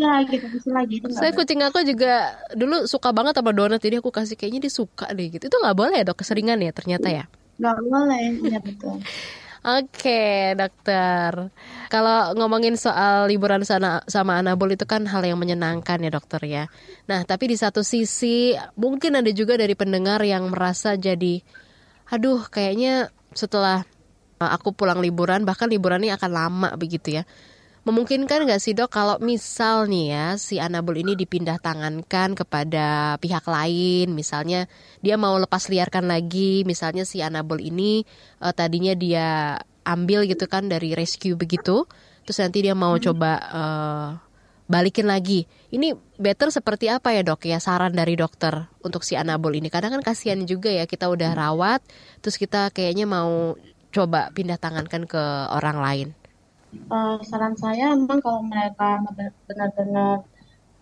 ya 0.00 0.12
kita 0.30 0.46
kasih 0.54 0.72
lagi 0.78 0.94
itu 1.00 1.06
Saya 1.10 1.30
kucing 1.34 1.60
aku 1.66 1.78
juga 1.90 2.36
dulu 2.60 2.86
suka 2.92 3.10
banget 3.16 3.34
sama 3.38 3.50
donat, 3.56 3.80
jadi 3.82 3.98
aku 4.02 4.10
kasih 4.14 4.36
kayaknya 4.38 4.60
dia 4.68 4.72
suka 4.80 5.06
deh 5.16 5.26
gitu. 5.34 5.44
Itu 5.50 5.56
nggak 5.62 5.76
boleh 5.80 5.96
ya 6.02 6.04
dok, 6.08 6.18
keseringan 6.22 6.58
ya 6.62 6.72
ternyata 6.78 7.08
ya. 7.10 7.24
nggak 7.60 7.78
boleh 7.88 8.24
iya 8.44 8.58
betul 8.60 8.96
Oke, 9.66 10.54
dokter. 10.54 11.50
Kalau 11.90 12.18
ngomongin 12.38 12.78
soal 12.78 13.26
liburan 13.26 13.66
sana 13.66 13.98
sama 14.06 14.38
Anabul 14.38 14.78
itu 14.78 14.86
kan 14.86 15.02
hal 15.10 15.26
yang 15.26 15.42
menyenangkan 15.42 15.98
ya, 16.06 16.10
dokter 16.14 16.38
ya. 16.46 16.64
Nah, 17.10 17.26
tapi 17.26 17.50
di 17.50 17.56
satu 17.58 17.82
sisi 17.82 18.54
mungkin 18.78 19.18
ada 19.18 19.30
juga 19.34 19.58
dari 19.58 19.74
pendengar 19.74 20.22
yang 20.22 20.54
merasa 20.54 20.94
jadi 20.94 21.42
aduh, 22.06 22.46
kayaknya 22.46 23.10
setelah 23.34 23.82
aku 24.40 24.76
pulang 24.76 25.00
liburan 25.00 25.44
bahkan 25.48 25.68
liburan 25.68 26.04
ini 26.04 26.12
akan 26.12 26.30
lama 26.32 26.70
begitu 26.76 27.20
ya. 27.20 27.24
Memungkinkan 27.86 28.50
nggak 28.50 28.58
sih 28.58 28.74
dok 28.74 28.90
kalau 28.90 29.16
misal 29.22 29.86
nih 29.86 30.10
ya 30.10 30.26
si 30.42 30.58
Anabul 30.58 31.06
ini 31.06 31.14
dipindah 31.14 31.62
tangankan 31.62 32.34
kepada 32.34 33.14
pihak 33.22 33.46
lain, 33.46 34.10
misalnya 34.10 34.66
dia 35.06 35.14
mau 35.14 35.38
lepas 35.38 35.70
liarkan 35.70 36.10
lagi, 36.10 36.66
misalnya 36.66 37.06
si 37.06 37.22
Anabul 37.22 37.62
ini 37.62 38.02
eh, 38.42 38.52
tadinya 38.58 38.90
dia 38.98 39.54
ambil 39.86 40.26
gitu 40.26 40.50
kan 40.50 40.66
dari 40.66 40.98
rescue 40.98 41.38
begitu, 41.38 41.86
terus 42.26 42.42
nanti 42.42 42.66
dia 42.66 42.74
mau 42.74 42.98
coba 42.98 43.38
eh, 43.54 44.08
balikin 44.66 45.06
lagi. 45.06 45.46
Ini 45.70 45.94
better 46.18 46.50
seperti 46.50 46.90
apa 46.90 47.14
ya 47.14 47.22
dok 47.22 47.46
ya 47.46 47.62
saran 47.62 47.94
dari 47.94 48.18
dokter 48.18 48.66
untuk 48.82 49.06
si 49.06 49.14
Anabul 49.14 49.62
ini? 49.62 49.70
Kadang 49.70 49.94
kan 49.94 50.02
kasihan 50.02 50.42
juga 50.42 50.74
ya 50.74 50.90
kita 50.90 51.06
udah 51.06 51.38
rawat, 51.38 51.86
terus 52.18 52.34
kita 52.34 52.74
kayaknya 52.74 53.06
mau 53.06 53.54
coba 53.96 54.28
pindah 54.36 54.60
tangankan 54.60 55.08
ke 55.08 55.22
orang 55.48 55.78
lain. 55.80 56.08
Eh, 56.76 57.18
saran 57.24 57.56
saya 57.56 57.96
memang 57.96 58.20
kalau 58.20 58.42
mereka 58.44 59.00
benar-benar 59.48 60.28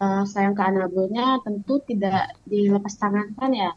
eh, 0.03 0.22
sayang 0.27 0.55
ke 0.59 0.62
anabulnya 0.66 1.38
tentu 1.46 1.79
tidak 1.87 2.35
dilepas 2.50 2.94
tangankan 2.98 3.50
ya. 3.55 3.70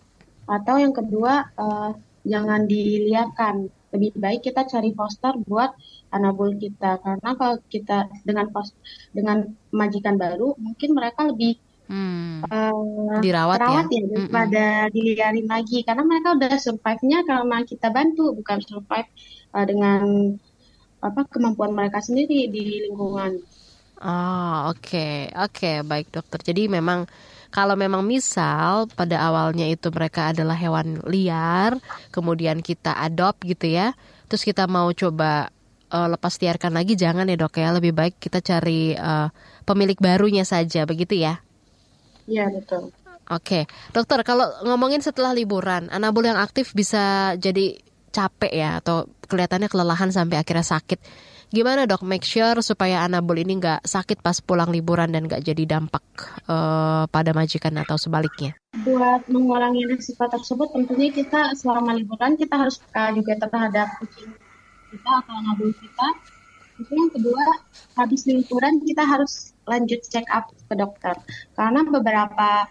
Atau 0.50 0.82
yang 0.82 0.94
kedua 0.98 1.34
eh, 1.54 1.90
jangan 2.26 2.66
diliarkan 2.66 3.56
lebih 3.94 4.12
baik 4.20 4.42
kita 4.50 4.68
cari 4.68 4.92
foster 4.98 5.34
buat 5.46 5.72
anabul 6.16 6.58
kita. 6.58 6.98
Karena 7.06 7.30
kalau 7.38 7.56
kita 7.70 8.10
dengan 8.26 8.50
pos 8.50 8.74
dengan 9.14 9.46
majikan 9.70 10.18
baru 10.18 10.58
mungkin 10.58 10.90
mereka 10.98 11.30
lebih 11.30 11.62
Hmm, 11.88 12.44
eh, 12.52 13.20
dirawat 13.24 13.58
ya. 13.58 13.62
terawat 13.64 13.86
ya 13.88 14.04
daripada 14.12 14.66
diliarin 14.92 15.48
lagi 15.48 15.78
karena 15.88 16.04
mereka 16.04 16.36
udah 16.36 16.54
survive-nya 16.60 17.20
karena 17.24 17.58
kita 17.64 17.88
bantu 17.96 18.36
bukan 18.36 18.60
survive 18.60 19.10
eh, 19.56 19.66
dengan 19.66 20.02
apa 21.00 21.22
kemampuan 21.30 21.72
mereka 21.72 22.00
sendiri 22.04 22.50
di 22.52 22.64
lingkungan. 22.90 23.40
Oh, 23.98 24.70
oke. 24.70 25.34
Oke, 25.34 25.82
baik 25.82 26.14
dokter. 26.14 26.40
Jadi 26.54 26.70
memang 26.70 27.10
kalau 27.50 27.74
memang 27.74 28.06
misal 28.06 28.86
pada 28.94 29.18
awalnya 29.26 29.66
itu 29.66 29.90
mereka 29.90 30.30
adalah 30.36 30.54
hewan 30.54 31.02
liar, 31.10 31.82
kemudian 32.14 32.62
kita 32.62 32.94
adopt 32.94 33.42
gitu 33.48 33.66
ya. 33.74 33.98
Terus 34.30 34.44
kita 34.46 34.70
mau 34.70 34.92
coba 34.94 35.50
eh, 35.90 36.08
lepas 36.14 36.34
liarkan 36.38 36.74
lagi 36.78 36.94
jangan 36.94 37.26
ya, 37.26 37.38
Dok 37.42 37.58
ya. 37.58 37.70
Lebih 37.74 37.94
baik 37.98 38.16
kita 38.22 38.40
cari 38.46 38.94
eh, 38.94 39.28
pemilik 39.66 39.98
barunya 39.98 40.46
saja, 40.46 40.86
begitu 40.86 41.18
ya. 41.18 41.42
Iya 42.28 42.52
betul. 42.52 42.92
Oke, 43.28 43.68
dokter, 43.92 44.24
kalau 44.24 44.48
ngomongin 44.64 45.04
setelah 45.04 45.36
liburan, 45.36 45.92
anabul 45.92 46.24
yang 46.24 46.40
aktif 46.40 46.72
bisa 46.72 47.36
jadi 47.36 47.76
capek 48.12 48.52
ya 48.56 48.80
atau 48.80 49.12
kelihatannya 49.28 49.68
kelelahan 49.68 50.16
sampai 50.16 50.40
akhirnya 50.40 50.64
sakit. 50.64 51.00
Gimana 51.48 51.88
dok, 51.88 52.04
make 52.04 52.28
sure 52.28 52.60
supaya 52.60 53.08
anabul 53.08 53.40
ini 53.40 53.60
nggak 53.60 53.88
sakit 53.88 54.20
pas 54.20 54.40
pulang 54.44 54.68
liburan 54.68 55.12
dan 55.12 55.28
nggak 55.28 55.44
jadi 55.44 55.80
dampak 55.80 56.04
eh, 56.44 57.04
pada 57.08 57.32
majikan 57.32 57.76
atau 57.80 57.96
sebaliknya? 57.96 58.56
Buat 58.84 59.28
mengurangi 59.32 59.88
risiko 59.88 60.28
tersebut 60.28 60.76
tentunya 60.76 61.08
kita 61.12 61.56
selama 61.56 61.96
liburan 61.96 62.36
kita 62.36 62.56
harus 62.56 62.84
peka 62.84 63.16
juga 63.16 63.34
terhadap 63.40 63.88
kucing 64.04 64.32
kita 64.92 65.12
atau 65.24 65.34
anabul 65.40 65.72
kita. 65.72 66.08
Itu 66.84 66.92
yang 66.96 67.12
kedua, 67.16 67.46
habis 67.96 68.28
liburan 68.28 68.84
kita 68.84 69.04
harus 69.08 69.56
lanjut 69.68 70.02
check 70.08 70.26
up 70.32 70.50
ke 70.50 70.74
dokter. 70.74 71.14
Karena 71.54 71.84
beberapa 71.86 72.66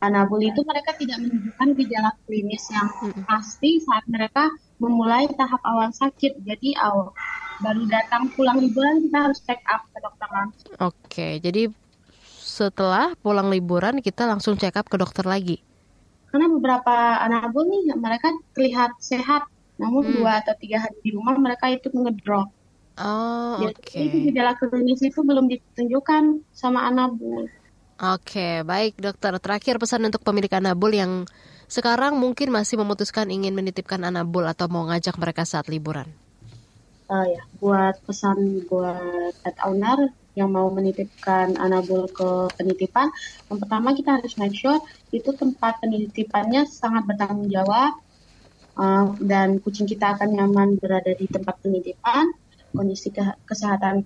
anabul 0.00 0.42
itu 0.42 0.64
mereka 0.64 0.94
tidak 0.96 1.18
menunjukkan 1.22 1.68
gejala 1.78 2.10
klinis 2.24 2.64
yang 2.72 2.88
pasti 3.26 3.82
saat 3.82 4.04
mereka 4.08 4.50
memulai 4.80 5.28
tahap 5.36 5.60
awal 5.62 5.92
sakit. 5.92 6.42
Jadi 6.42 6.74
awal 6.78 7.12
baru 7.58 7.84
datang 7.90 8.30
pulang 8.32 8.62
liburan 8.62 9.02
kita 9.04 9.18
harus 9.30 9.38
check 9.42 9.60
up 9.66 9.84
ke 9.90 9.98
dokter 9.98 10.28
langsung. 10.30 10.70
Oke, 10.78 11.28
jadi 11.42 11.62
setelah 12.38 13.14
pulang 13.18 13.50
liburan 13.50 14.02
kita 14.02 14.26
langsung 14.26 14.58
check 14.58 14.74
up 14.78 14.86
ke 14.86 14.96
dokter 14.98 15.26
lagi. 15.26 15.62
Karena 16.28 16.46
beberapa 16.52 17.24
anabul 17.24 17.66
nih 17.66 17.96
mereka 17.96 18.28
terlihat 18.52 19.00
sehat, 19.00 19.48
namun 19.80 20.04
dua 20.12 20.44
atau 20.44 20.52
tiga 20.60 20.84
hari 20.84 20.98
di 21.00 21.10
rumah 21.16 21.34
mereka 21.40 21.72
itu 21.72 21.88
ngedrop. 21.88 22.52
Oh, 22.98 23.62
Jadi 23.62 23.78
oke. 23.78 24.00
itu 24.10 24.16
gejala 24.30 24.58
klinis 24.58 25.00
itu 25.06 25.20
belum 25.22 25.46
ditunjukkan 25.46 26.22
sama 26.50 26.90
anabul. 26.90 27.46
Oke, 27.98 28.62
baik 28.62 28.98
dokter. 28.98 29.34
Terakhir 29.38 29.78
pesan 29.78 30.06
untuk 30.06 30.22
pemilik 30.22 30.50
anabul 30.54 30.94
yang 30.94 31.26
sekarang 31.66 32.18
mungkin 32.18 32.54
masih 32.54 32.78
memutuskan 32.78 33.30
ingin 33.30 33.54
menitipkan 33.54 34.02
anabul 34.06 34.46
atau 34.46 34.70
mau 34.70 34.86
ngajak 34.86 35.18
mereka 35.18 35.42
saat 35.42 35.66
liburan. 35.66 36.06
Eh, 37.08 37.26
ya, 37.34 37.42
buat 37.58 37.98
pesan 38.04 38.68
buat 38.68 39.32
pet 39.40 39.56
owner 39.64 40.12
yang 40.38 40.54
mau 40.54 40.70
menitipkan 40.70 41.58
anabul 41.58 42.06
ke 42.06 42.54
penitipan, 42.54 43.10
yang 43.50 43.58
pertama 43.58 43.90
kita 43.96 44.20
harus 44.20 44.38
make 44.38 44.54
sure 44.54 44.78
itu 45.10 45.34
tempat 45.34 45.82
penitipannya 45.82 46.68
sangat 46.70 47.02
bertanggung 47.08 47.50
jawab 47.50 47.98
eh, 48.78 49.04
dan 49.26 49.58
kucing 49.58 49.88
kita 49.90 50.14
akan 50.14 50.38
nyaman 50.38 50.78
berada 50.78 51.10
di 51.18 51.26
tempat 51.26 51.58
penitipan. 51.64 52.30
Kondisi 52.74 53.08
ke- 53.14 53.38
kesehatan 53.48 54.04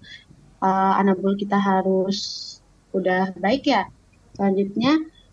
eh, 0.63 0.93
anabul 1.01 1.35
kita 1.39 1.59
harus 1.59 2.19
udah 2.93 3.35
baik 3.37 3.63
ya. 3.67 3.83
Selanjutnya 4.37 4.93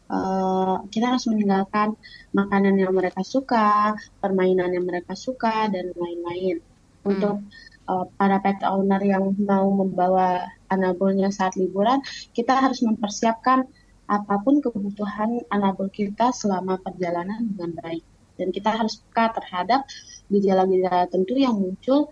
eh, 0.10 0.76
kita 0.94 1.06
harus 1.16 1.26
meninggalkan 1.32 1.96
makanan 2.34 2.76
yang 2.82 2.94
mereka 2.96 3.22
suka, 3.22 3.94
permainan 4.22 4.74
yang 4.76 4.86
mereka 4.90 5.14
suka 5.14 5.70
dan 5.70 5.94
lain-lain. 5.94 6.58
Untuk 7.06 7.46
eh, 7.90 8.06
para 8.20 8.38
pet 8.44 8.60
owner 8.66 9.02
yang 9.04 9.34
mau 9.40 9.68
membawa 9.72 10.44
anabulnya 10.70 11.30
saat 11.34 11.58
liburan, 11.58 12.02
kita 12.34 12.54
harus 12.58 12.82
mempersiapkan 12.86 13.66
apa 14.10 14.42
pun 14.42 14.58
kebutuhan 14.58 15.46
anabol 15.54 15.86
kita 15.94 16.34
selama 16.34 16.82
perjalanan 16.82 17.46
dengan 17.46 17.78
baik. 17.78 18.02
Dan 18.40 18.56
kita 18.56 18.72
harus 18.72 19.04
peka 19.04 19.36
terhadap 19.36 19.84
gejala-gejala 20.32 21.06
tertentu 21.12 21.36
yang 21.36 21.60
muncul 21.60 22.08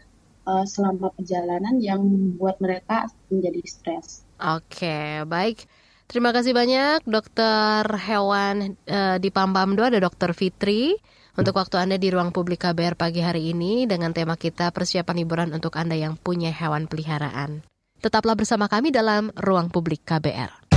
uh, 0.47 0.63
selama 0.63 1.11
perjalanan 1.11 1.75
yang 1.83 1.99
membuat 1.99 2.63
mereka 2.63 3.11
menjadi 3.27 3.61
stres. 3.67 4.23
Oke, 4.39 5.27
baik. 5.27 5.67
Terima 6.07 6.31
kasih 6.31 6.55
banyak 6.55 7.03
dokter 7.03 7.83
hewan 7.83 8.79
uh, 8.87 9.19
di 9.19 9.27
Pampamdo 9.27 9.83
ada 9.83 9.99
dokter 9.99 10.31
Fitri 10.31 10.95
untuk 11.35 11.59
waktu 11.59 11.83
Anda 11.83 11.99
di 11.99 12.07
ruang 12.07 12.31
publik 12.31 12.63
KBR 12.63 12.95
pagi 12.95 13.19
hari 13.19 13.51
ini 13.51 13.83
dengan 13.85 14.15
tema 14.15 14.39
kita 14.39 14.71
persiapan 14.71 15.15
liburan 15.19 15.49
untuk 15.51 15.75
Anda 15.75 15.99
yang 15.99 16.15
punya 16.15 16.49
hewan 16.49 16.87
peliharaan. 16.87 17.67
Tetaplah 17.99 18.39
bersama 18.39 18.71
kami 18.71 18.95
dalam 18.95 19.35
ruang 19.35 19.67
publik 19.67 20.07
KBR. 20.07 20.71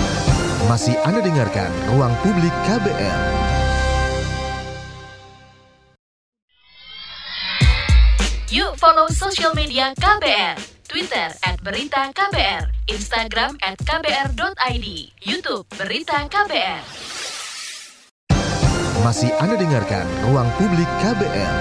Masih 0.66 0.98
Anda 1.06 1.22
dengarkan 1.22 1.70
ruang 1.94 2.12
publik 2.20 2.52
KBR. 2.66 3.39
Yuk 8.51 8.75
follow 8.83 9.07
social 9.15 9.55
media 9.55 9.95
KBR 9.95 10.59
Twitter 10.83 11.31
at 11.47 11.63
Berita 11.63 12.11
KBR, 12.11 12.67
Instagram 12.91 13.55
at 13.63 13.79
kbr.id, 13.79 14.87
Youtube 15.23 15.71
Berita 15.79 16.27
KBR. 16.27 16.83
Masih 19.07 19.31
Anda 19.39 19.55
dengarkan 19.55 20.03
Ruang 20.27 20.51
Publik 20.59 20.91
KBR. 20.99 21.55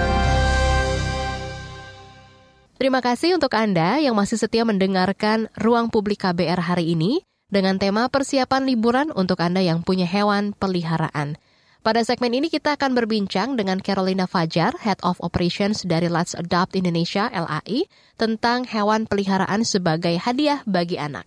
Terima 2.74 2.98
kasih 2.98 3.38
untuk 3.38 3.54
Anda 3.54 4.02
yang 4.02 4.18
masih 4.18 4.42
setia 4.42 4.66
mendengarkan 4.66 5.46
Ruang 5.62 5.94
Publik 5.94 6.26
KBR 6.26 6.58
hari 6.74 6.98
ini 6.98 7.22
dengan 7.54 7.78
tema 7.78 8.10
persiapan 8.10 8.66
liburan 8.66 9.14
untuk 9.14 9.38
Anda 9.38 9.62
yang 9.62 9.86
punya 9.86 10.10
hewan 10.10 10.58
peliharaan. 10.58 11.38
Pada 11.80 12.04
segmen 12.04 12.28
ini 12.36 12.52
kita 12.52 12.76
akan 12.76 12.92
berbincang 12.92 13.56
dengan 13.56 13.80
Carolina 13.80 14.28
Fajar, 14.28 14.76
Head 14.84 15.00
of 15.00 15.16
Operations 15.24 15.80
dari 15.80 16.12
Let's 16.12 16.36
Adopt 16.36 16.76
Indonesia 16.76 17.32
LAI, 17.32 17.88
tentang 18.20 18.68
hewan 18.68 19.08
peliharaan 19.08 19.64
sebagai 19.64 20.12
hadiah 20.20 20.60
bagi 20.68 21.00
anak. 21.00 21.24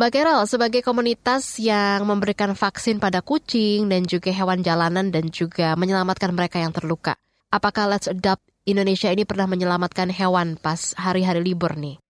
Mbak 0.00 0.10
Carol, 0.16 0.48
sebagai 0.48 0.80
komunitas 0.80 1.60
yang 1.60 2.08
memberikan 2.08 2.56
vaksin 2.56 3.04
pada 3.04 3.20
kucing 3.20 3.92
dan 3.92 4.08
juga 4.08 4.32
hewan 4.32 4.64
jalanan 4.64 5.12
dan 5.12 5.28
juga 5.28 5.76
menyelamatkan 5.76 6.32
mereka 6.32 6.56
yang 6.56 6.72
terluka, 6.72 7.12
apakah 7.52 7.92
Let's 7.92 8.08
Adopt 8.08 8.48
Indonesia 8.64 9.12
ini 9.12 9.28
pernah 9.28 9.44
menyelamatkan 9.44 10.08
hewan 10.08 10.56
pas 10.56 10.96
hari-hari 10.96 11.44
libur 11.44 11.76
nih? 11.76 12.00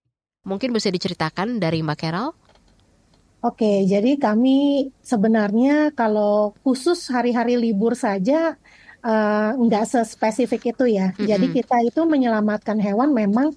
Mungkin 0.46 0.70
bisa 0.70 0.86
diceritakan 0.86 1.58
dari 1.58 1.82
Mbak 1.82 1.98
Carol? 1.98 2.30
Oke, 3.42 3.82
jadi 3.90 4.14
kami 4.22 4.86
sebenarnya 5.02 5.90
kalau 5.98 6.54
khusus 6.62 7.10
hari-hari 7.10 7.58
libur 7.58 7.98
saja 7.98 8.54
uh, 9.02 9.50
nggak 9.58 9.82
sespesifik 9.82 10.70
itu 10.70 10.94
ya. 10.94 11.10
Mm 11.10 11.14
-hmm. 11.18 11.26
Jadi 11.26 11.46
kita 11.50 11.76
itu 11.82 12.00
menyelamatkan 12.06 12.78
hewan 12.78 13.10
memang 13.10 13.50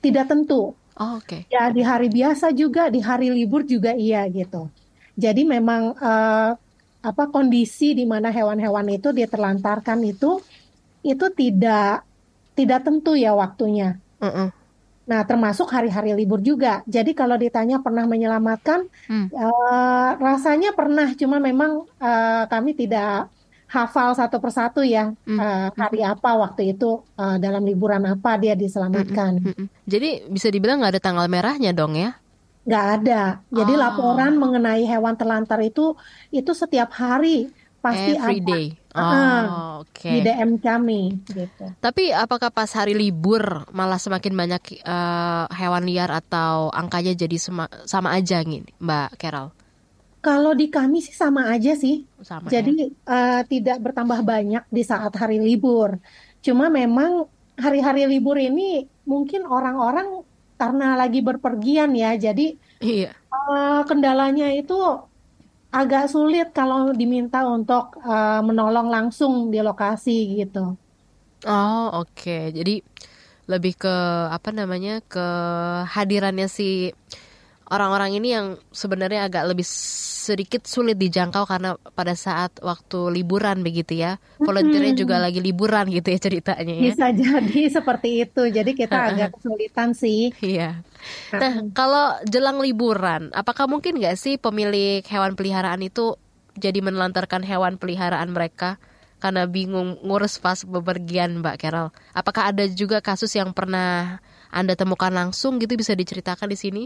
tidak 0.00 0.32
tentu. 0.32 0.72
Oh, 0.96 1.20
Oke. 1.20 1.44
Okay. 1.44 1.52
Ya 1.52 1.68
di 1.68 1.84
hari 1.84 2.08
biasa 2.08 2.56
juga, 2.56 2.88
di 2.88 3.04
hari 3.04 3.28
libur 3.28 3.68
juga 3.68 3.92
iya 3.92 4.24
gitu. 4.32 4.72
Jadi 5.20 5.44
memang 5.44 5.92
uh, 6.00 6.56
apa 7.04 7.24
kondisi 7.28 7.92
di 7.92 8.08
mana 8.08 8.32
hewan-hewan 8.32 8.88
itu 8.88 9.12
diterlantarkan 9.12 10.00
itu 10.00 10.40
itu 11.04 11.26
tidak 11.36 12.08
tidak 12.56 12.80
tentu 12.88 13.12
ya 13.12 13.36
waktunya. 13.36 14.00
Mm 14.16 14.32
-mm. 14.32 14.48
Nah, 15.06 15.22
termasuk 15.22 15.70
hari-hari 15.70 16.18
libur 16.18 16.42
juga. 16.42 16.82
Jadi 16.90 17.14
kalau 17.14 17.38
ditanya 17.38 17.78
pernah 17.78 18.02
menyelamatkan, 18.10 18.90
hmm. 19.06 19.30
uh, 19.30 20.10
rasanya 20.18 20.74
pernah, 20.74 21.14
cuma 21.14 21.38
memang 21.38 21.86
uh, 22.02 22.44
kami 22.50 22.74
tidak 22.74 23.30
hafal 23.66 24.14
satu 24.14 24.38
persatu 24.38 24.86
ya 24.86 25.10
hmm. 25.26 25.38
uh, 25.42 25.68
hari 25.74 25.98
apa 26.06 26.38
waktu 26.38 26.78
itu 26.78 27.02
uh, 27.18 27.36
dalam 27.42 27.66
liburan 27.66 28.02
apa 28.06 28.38
dia 28.38 28.54
diselamatkan. 28.54 29.42
Hmm. 29.42 29.54
Hmm. 29.54 29.66
Jadi 29.86 30.30
bisa 30.30 30.50
dibilang 30.50 30.82
nggak 30.82 30.98
ada 30.98 31.02
tanggal 31.02 31.26
merahnya 31.26 31.74
dong 31.74 31.98
ya? 31.98 32.14
Nggak 32.66 32.86
ada. 33.02 33.22
Jadi 33.50 33.72
oh. 33.74 33.78
laporan 33.78 34.32
mengenai 34.38 34.82
hewan 34.86 35.14
terlantar 35.18 35.58
itu 35.62 35.94
itu 36.30 36.50
setiap 36.54 36.94
hari 36.94 37.50
pasti 37.82 38.18
Every 38.18 38.42
ada. 38.42 38.50
day. 38.50 38.64
Oh, 38.96 39.04
uh, 39.04 39.44
okay. 39.84 40.24
Di 40.24 40.32
DM 40.32 40.56
kami 40.56 41.20
gitu. 41.28 41.68
Tapi 41.84 42.16
apakah 42.16 42.48
pas 42.48 42.72
hari 42.72 42.96
libur 42.96 43.68
malah 43.76 44.00
semakin 44.00 44.32
banyak 44.32 44.80
uh, 44.88 45.44
hewan 45.52 45.84
liar 45.84 46.08
atau 46.08 46.72
angkanya 46.72 47.12
jadi 47.12 47.36
sama, 47.36 47.68
sama 47.84 48.16
aja 48.16 48.40
nih, 48.40 48.64
Mbak 48.80 49.10
Carol? 49.20 49.52
Kalau 50.24 50.56
di 50.56 50.72
kami 50.72 51.04
sih 51.04 51.12
sama 51.12 51.52
aja 51.52 51.76
sih. 51.76 52.08
Sama, 52.24 52.48
jadi 52.48 52.88
ya? 52.88 52.90
uh, 53.06 53.42
tidak 53.44 53.78
bertambah 53.84 54.24
banyak 54.24 54.64
di 54.72 54.82
saat 54.82 55.12
hari 55.14 55.38
libur. 55.38 56.00
Cuma 56.40 56.72
memang 56.72 57.28
hari-hari 57.60 58.08
libur 58.08 58.40
ini 58.40 58.88
mungkin 59.04 59.44
orang-orang 59.44 60.24
karena 60.56 60.96
lagi 60.96 61.20
berpergian 61.20 61.92
ya, 61.92 62.16
jadi 62.16 62.56
iya. 62.80 63.12
uh, 63.28 63.84
kendalanya 63.84 64.48
itu 64.56 64.74
agak 65.76 66.08
sulit 66.08 66.56
kalau 66.56 66.96
diminta 66.96 67.44
untuk 67.44 68.00
uh, 68.00 68.40
menolong 68.40 68.88
langsung 68.88 69.52
di 69.52 69.60
lokasi 69.60 70.40
gitu. 70.40 70.72
Oh 71.44 71.86
oke, 72.00 72.16
okay. 72.16 72.48
jadi 72.56 72.80
lebih 73.46 73.76
ke 73.78 73.96
apa 74.32 74.50
namanya 74.50 75.04
ke 75.04 75.26
hadirannya 75.86 76.48
si 76.48 76.96
orang-orang 77.66 78.18
ini 78.18 78.28
yang 78.34 78.46
sebenarnya 78.70 79.26
agak 79.26 79.50
lebih 79.50 79.66
sedikit 80.26 80.66
sulit 80.66 80.98
dijangkau 80.98 81.46
karena 81.46 81.78
pada 81.94 82.18
saat 82.18 82.58
waktu 82.58 83.14
liburan 83.14 83.62
begitu 83.62 84.02
ya. 84.02 84.18
Volunteernya 84.42 84.94
hmm. 84.98 85.02
juga 85.06 85.16
lagi 85.22 85.38
liburan 85.38 85.86
gitu 85.90 86.10
ya 86.10 86.18
ceritanya 86.18 86.74
ya. 86.74 86.82
Bisa 86.90 87.06
jadi 87.14 87.60
seperti 87.78 88.26
itu. 88.26 88.42
Jadi 88.50 88.70
kita 88.74 89.14
agak 89.14 89.38
kesulitan 89.38 89.94
sih. 89.94 90.34
Iya. 90.42 90.82
Nah, 91.30 91.70
kalau 91.70 92.18
jelang 92.26 92.58
liburan, 92.58 93.30
apakah 93.30 93.70
mungkin 93.70 94.02
nggak 94.02 94.18
sih 94.18 94.34
pemilik 94.38 95.06
hewan 95.06 95.38
peliharaan 95.38 95.82
itu 95.86 96.18
jadi 96.58 96.82
menelantarkan 96.82 97.46
hewan 97.46 97.78
peliharaan 97.78 98.32
mereka 98.34 98.80
karena 99.16 99.48
bingung 99.48 99.96
ngurus 100.02 100.42
pas 100.42 100.58
bepergian 100.66 101.38
Mbak 101.38 101.56
Carol? 101.62 101.88
Apakah 102.12 102.50
ada 102.50 102.66
juga 102.66 102.98
kasus 102.98 103.30
yang 103.38 103.54
pernah 103.54 104.18
Anda 104.50 104.74
temukan 104.74 105.14
langsung 105.14 105.62
gitu 105.62 105.78
bisa 105.78 105.94
diceritakan 105.94 106.50
di 106.50 106.58
sini? 106.58 106.82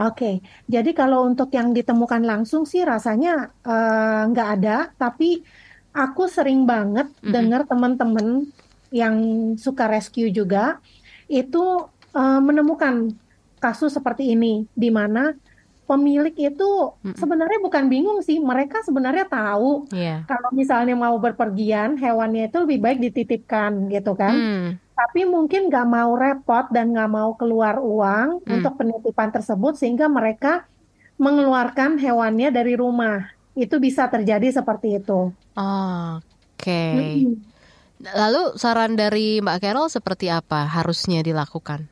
Oke, 0.00 0.40
jadi 0.64 0.90
kalau 0.96 1.28
untuk 1.28 1.52
yang 1.52 1.76
ditemukan 1.76 2.24
langsung 2.24 2.64
sih 2.64 2.80
rasanya 2.80 3.52
uh, 3.60 4.24
nggak 4.32 4.48
ada, 4.58 4.88
tapi 4.96 5.44
aku 5.92 6.24
sering 6.32 6.64
banget 6.64 7.12
mm-hmm. 7.12 7.28
dengar 7.28 7.62
teman-teman 7.68 8.48
yang 8.88 9.16
suka 9.60 9.84
rescue 9.92 10.32
juga 10.32 10.80
itu 11.28 11.92
uh, 12.16 12.40
menemukan 12.40 13.12
kasus 13.60 13.92
seperti 13.92 14.32
ini, 14.32 14.64
di 14.72 14.88
mana 14.88 15.36
pemilik 15.84 16.32
itu 16.40 16.96
mm-hmm. 17.04 17.12
sebenarnya 17.12 17.60
bukan 17.60 17.84
bingung 17.92 18.24
sih, 18.24 18.40
mereka 18.40 18.80
sebenarnya 18.80 19.28
tahu 19.28 19.92
yeah. 19.92 20.24
kalau 20.24 20.48
misalnya 20.56 20.96
mau 20.96 21.20
berpergian 21.20 22.00
hewannya 22.00 22.48
itu 22.48 22.64
lebih 22.64 22.78
baik 22.80 22.98
dititipkan 23.12 23.92
gitu 23.92 24.16
kan. 24.16 24.34
Mm 24.34 24.70
tapi 25.02 25.26
mungkin 25.26 25.66
nggak 25.66 25.88
mau 25.90 26.14
repot 26.14 26.70
dan 26.70 26.94
nggak 26.94 27.10
mau 27.10 27.34
keluar 27.34 27.82
uang 27.82 28.46
hmm. 28.46 28.54
untuk 28.54 28.78
penitipan 28.78 29.34
tersebut 29.34 29.74
sehingga 29.74 30.06
mereka 30.06 30.70
mengeluarkan 31.18 31.98
hewannya 31.98 32.54
dari 32.54 32.78
rumah. 32.78 33.34
Itu 33.58 33.82
bisa 33.82 34.06
terjadi 34.06 34.62
seperti 34.62 35.02
itu. 35.02 35.34
Oke. 35.34 36.22
Okay. 36.54 37.26
Hmm. 37.26 37.42
Lalu 38.02 38.54
saran 38.54 38.94
dari 38.94 39.42
Mbak 39.42 39.58
Carol 39.58 39.90
seperti 39.90 40.30
apa 40.30 40.70
harusnya 40.70 41.22
dilakukan? 41.26 41.90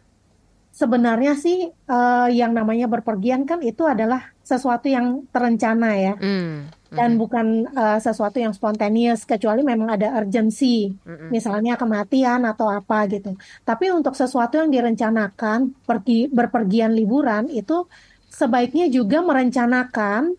Sebenarnya 0.71 1.35
sih 1.35 1.67
uh, 1.67 2.31
yang 2.31 2.55
namanya 2.55 2.87
berpergian 2.87 3.43
kan 3.43 3.59
itu 3.61 3.85
adalah 3.91 4.31
sesuatu 4.47 4.87
yang 4.87 5.27
terencana 5.35 5.99
ya. 5.99 6.15
Hmm 6.15 6.80
dan 6.91 7.15
mm-hmm. 7.15 7.23
bukan 7.23 7.47
uh, 7.71 7.99
sesuatu 8.03 8.43
yang 8.43 8.51
spontaneous 8.51 9.23
kecuali 9.23 9.63
memang 9.63 9.95
ada 9.95 10.19
urgency 10.19 10.91
mm-hmm. 10.91 11.31
misalnya 11.31 11.79
kematian 11.79 12.43
atau 12.43 12.67
apa 12.67 13.07
gitu 13.07 13.39
tapi 13.63 13.95
untuk 13.95 14.19
sesuatu 14.19 14.59
yang 14.59 14.71
direncanakan 14.75 15.71
pergi 15.87 16.27
berpergian 16.27 16.91
liburan 16.93 17.47
itu 17.47 17.87
sebaiknya 18.31 18.91
juga 18.91 19.23
merencanakan 19.23 20.35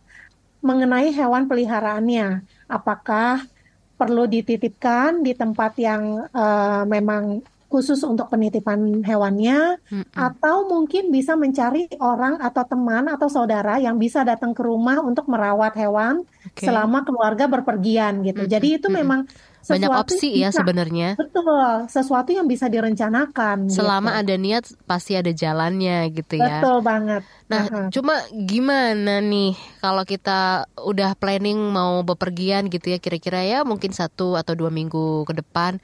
mengenai 0.61 1.09
hewan 1.15 1.47
peliharaannya 1.47 2.43
apakah 2.67 3.47
perlu 3.95 4.25
dititipkan 4.25 5.21
di 5.21 5.37
tempat 5.37 5.77
yang 5.77 6.25
uh, 6.33 6.83
memang 6.89 7.45
khusus 7.71 8.03
untuk 8.03 8.27
penitipan 8.27 8.99
hewannya 8.99 9.79
mm-hmm. 9.79 10.11
atau 10.11 10.67
mungkin 10.67 11.07
bisa 11.07 11.39
mencari 11.39 11.87
orang 12.03 12.43
atau 12.43 12.67
teman 12.67 13.07
atau 13.07 13.31
saudara 13.31 13.79
yang 13.79 13.95
bisa 13.95 14.27
datang 14.27 14.51
ke 14.51 14.59
rumah 14.59 14.99
untuk 14.99 15.31
merawat 15.31 15.71
hewan 15.79 16.27
okay. 16.51 16.67
selama 16.67 17.07
keluarga 17.07 17.47
berpergian 17.47 18.27
gitu. 18.27 18.43
Mm-hmm. 18.43 18.53
Jadi 18.59 18.67
itu 18.75 18.87
mm-hmm. 18.91 18.99
memang 18.99 19.21
banyak 19.61 19.93
opsi 19.93 20.41
ya 20.41 20.49
sebenarnya. 20.49 21.13
Betul, 21.15 21.85
sesuatu 21.85 22.33
yang 22.33 22.49
bisa 22.49 22.65
direncanakan. 22.65 23.69
Selama 23.69 24.17
gitu. 24.17 24.21
ada 24.25 24.35
niat 24.35 24.65
pasti 24.89 25.13
ada 25.13 25.29
jalannya 25.29 26.09
gitu 26.11 26.41
ya. 26.41 26.59
Betul 26.59 26.77
banget. 26.81 27.21
Nah, 27.45 27.63
Heeh. 27.69 27.87
cuma 27.93 28.15
gimana 28.33 29.21
nih 29.21 29.53
kalau 29.77 30.01
kita 30.01 30.65
udah 30.81 31.13
planning 31.13 31.61
mau 31.61 32.01
bepergian 32.01 32.73
gitu 32.73 32.89
ya 32.89 32.97
kira-kira 32.97 33.45
ya 33.45 33.61
mungkin 33.61 33.93
satu 33.93 34.33
atau 34.33 34.57
dua 34.57 34.73
minggu 34.73 35.29
ke 35.29 35.33
depan 35.37 35.77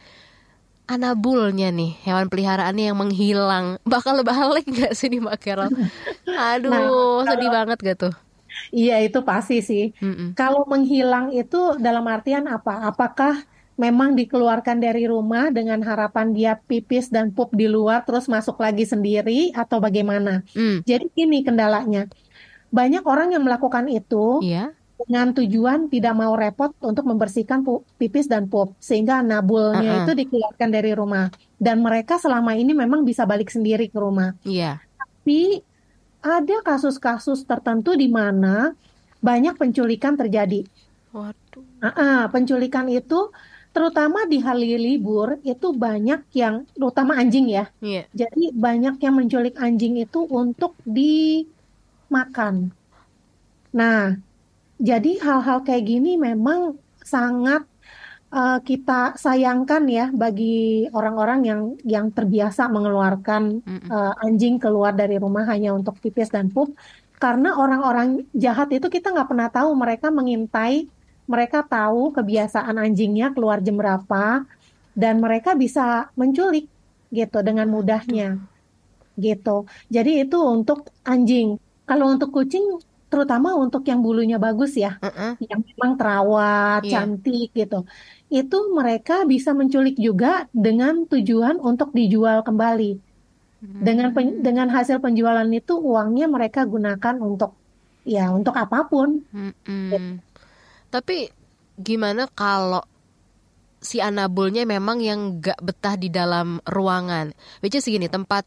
anabulnya 0.88 1.68
nih 1.70 2.00
hewan 2.02 2.28
peliharaannya 2.28 2.90
yang 2.90 2.98
menghilang 2.98 3.66
bakal 3.88 4.24
balik 4.24 4.66
nggak 4.66 4.96
sih 4.96 5.08
nih 5.08 5.20
Mbak 5.20 5.38
Carol? 5.40 5.70
Aduh, 6.26 6.72
Nah, 7.24 7.36
sedih 7.36 7.48
kalau- 7.48 7.56
banget 7.64 7.78
gak 7.84 7.98
tuh? 8.00 8.14
Iya 8.74 9.06
itu 9.06 9.22
pasti 9.22 9.62
sih. 9.62 9.94
Kalau 10.34 10.66
menghilang 10.66 11.30
itu 11.30 11.78
dalam 11.78 12.02
artian 12.10 12.50
apa? 12.50 12.90
Apakah 12.90 13.46
memang 13.78 14.18
dikeluarkan 14.18 14.82
dari 14.82 15.06
rumah 15.06 15.54
dengan 15.54 15.78
harapan 15.86 16.34
dia 16.34 16.58
pipis 16.58 17.14
dan 17.14 17.30
pup 17.30 17.54
di 17.54 17.70
luar 17.70 18.02
terus 18.02 18.26
masuk 18.26 18.58
lagi 18.58 18.82
sendiri 18.84 19.54
atau 19.54 19.78
bagaimana? 19.78 20.42
Hmm. 20.58 20.82
Jadi 20.82 21.06
ini 21.16 21.46
kendalanya. 21.46 22.10
Banyak 22.68 23.06
orang 23.06 23.32
yang 23.38 23.46
melakukan 23.46 23.86
itu 23.88 24.42
Iya. 24.42 24.74
Dengan 24.98 25.30
tujuan 25.30 25.94
tidak 25.94 26.14
mau 26.18 26.34
repot 26.34 26.74
untuk 26.82 27.06
membersihkan 27.06 27.62
pipis 28.02 28.26
dan 28.26 28.50
pup 28.50 28.74
sehingga 28.82 29.22
nabulnya 29.22 30.02
Uh-uh. 30.02 30.04
itu 30.10 30.12
dikeluarkan 30.26 30.70
dari 30.74 30.92
rumah. 30.98 31.30
Dan 31.58 31.86
mereka 31.86 32.18
selama 32.18 32.58
ini 32.58 32.74
memang 32.74 33.06
bisa 33.06 33.26
balik 33.30 33.54
sendiri 33.54 33.90
ke 33.90 33.98
rumah. 33.98 34.34
Iya. 34.42 34.82
Tapi 34.98 35.62
ada 36.22 36.58
kasus-kasus 36.66 37.46
tertentu 37.46 37.94
di 37.94 38.10
mana 38.10 38.74
banyak 39.22 39.54
penculikan 39.58 40.18
terjadi. 40.18 40.66
Waduh. 41.14 41.66
Ah, 41.82 41.94
ah, 41.94 42.20
penculikan 42.34 42.90
itu 42.90 43.30
terutama 43.74 44.26
di 44.26 44.42
hari 44.42 44.74
libur 44.82 45.38
itu 45.46 45.70
banyak 45.70 46.26
yang 46.34 46.66
terutama 46.74 47.22
anjing 47.22 47.54
ya. 47.54 47.70
Iya. 47.78 48.10
Jadi 48.14 48.50
banyak 48.54 48.98
yang 48.98 49.14
menculik 49.14 49.54
anjing 49.62 50.02
itu 50.02 50.26
untuk 50.26 50.74
dimakan. 50.82 52.74
Nah, 53.78 54.18
jadi 54.78 55.12
hal-hal 55.22 55.66
kayak 55.66 55.84
gini 55.90 56.16
memang 56.22 56.78
sangat 57.02 57.66
eh, 58.30 58.60
kita 58.62 59.18
sayangkan 59.18 59.84
ya 59.90 60.06
bagi 60.14 60.86
orang-orang 60.94 61.40
yang 61.46 61.62
yang 61.84 62.06
terbiasa 62.14 62.70
mengeluarkan 62.70 63.64
eh, 63.68 64.14
anjing 64.26 64.62
keluar 64.62 64.94
dari 64.94 65.18
rumah 65.18 65.46
hanya 65.50 65.74
untuk 65.74 65.98
pipis 66.02 66.30
dan 66.30 66.54
pup. 66.54 66.74
Karena 67.18 67.58
orang-orang 67.58 68.30
jahat 68.38 68.70
itu 68.70 68.94
kita 68.94 69.10
nggak 69.10 69.30
pernah 69.34 69.50
tahu 69.50 69.74
mereka 69.74 70.14
mengintai, 70.14 70.86
mereka 71.26 71.66
tahu 71.66 72.14
kebiasaan 72.14 72.78
anjingnya 72.78 73.34
keluar 73.34 73.58
jam 73.58 73.74
berapa, 73.74 74.46
dan 74.94 75.18
mereka 75.18 75.58
bisa 75.58 76.14
menculik 76.14 76.70
gitu 77.10 77.42
dengan 77.42 77.66
mudahnya 77.74 78.38
gitu. 79.18 79.66
Jadi 79.90 80.24
itu 80.24 80.38
untuk 80.38 80.94
anjing. 81.02 81.58
Kalau 81.90 82.14
untuk 82.14 82.30
kucing, 82.30 82.78
terutama 83.12 83.50
untuk 83.64 83.82
yang 83.90 84.00
bulunya 84.06 84.38
bagus 84.46 84.72
ya, 84.84 84.90
yang 85.50 85.60
memang 85.70 85.92
terawat, 86.00 86.80
Iya. 86.84 86.92
cantik 86.94 87.48
gitu, 87.60 87.76
itu 88.40 88.56
mereka 88.78 89.14
bisa 89.32 89.50
menculik 89.60 89.96
juga 90.08 90.28
dengan 90.66 90.94
tujuan 91.12 91.56
untuk 91.70 91.90
dijual 91.98 92.38
kembali. 92.48 92.84
Dengan 93.88 94.08
pen- 94.16 94.40
dengan 94.48 94.68
hasil 94.76 94.98
penjualan 95.04 95.50
itu 95.60 95.74
uangnya 95.90 96.26
mereka 96.36 96.60
gunakan 96.74 97.16
untuk 97.30 97.52
ya 98.06 98.30
untuk 98.38 98.54
apa 98.64 98.78
pun. 98.92 99.10
Mm-mm. 99.34 100.22
Tapi 100.94 101.18
gimana 101.78 102.24
kalau 102.32 102.82
si 103.82 103.98
anabulnya 104.02 104.64
memang 104.66 104.98
yang 105.00 105.20
gak 105.42 105.60
betah 105.62 105.96
di 105.98 106.10
dalam 106.10 106.60
ruangan? 106.66 107.34
Which 107.62 107.78
is 107.78 107.86
gini, 107.86 108.10
tempat 108.10 108.44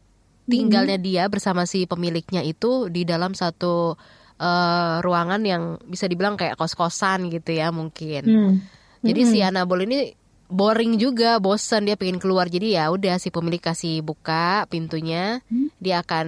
tinggalnya 0.51 0.97
dia 0.99 1.23
bersama 1.31 1.63
si 1.63 1.87
pemiliknya 1.87 2.43
itu 2.43 2.91
di 2.91 3.07
dalam 3.07 3.31
satu 3.31 3.95
eh, 4.41 4.95
ruangan 5.05 5.41
yang 5.45 5.63
bisa 5.85 6.09
dibilang 6.09 6.35
kayak 6.39 6.57
kos-kosan 6.57 7.29
gitu 7.29 7.53
ya 7.53 7.69
mungkin. 7.69 8.23
Hmm. 8.25 8.53
Jadi 9.05 9.21
si 9.29 9.37
Mm-mm. 9.41 9.49
anabul 9.53 9.85
ini 9.85 10.13
boring 10.51 10.99
juga, 10.99 11.39
bosan 11.39 11.87
dia 11.87 11.95
pengen 11.97 12.19
keluar. 12.21 12.49
Jadi 12.49 12.75
ya 12.77 12.89
udah 12.91 13.17
si 13.21 13.29
pemilik 13.31 13.61
kasih 13.61 14.01
buka 14.01 14.65
pintunya, 14.67 15.39
dia 15.81 16.03
akan 16.03 16.27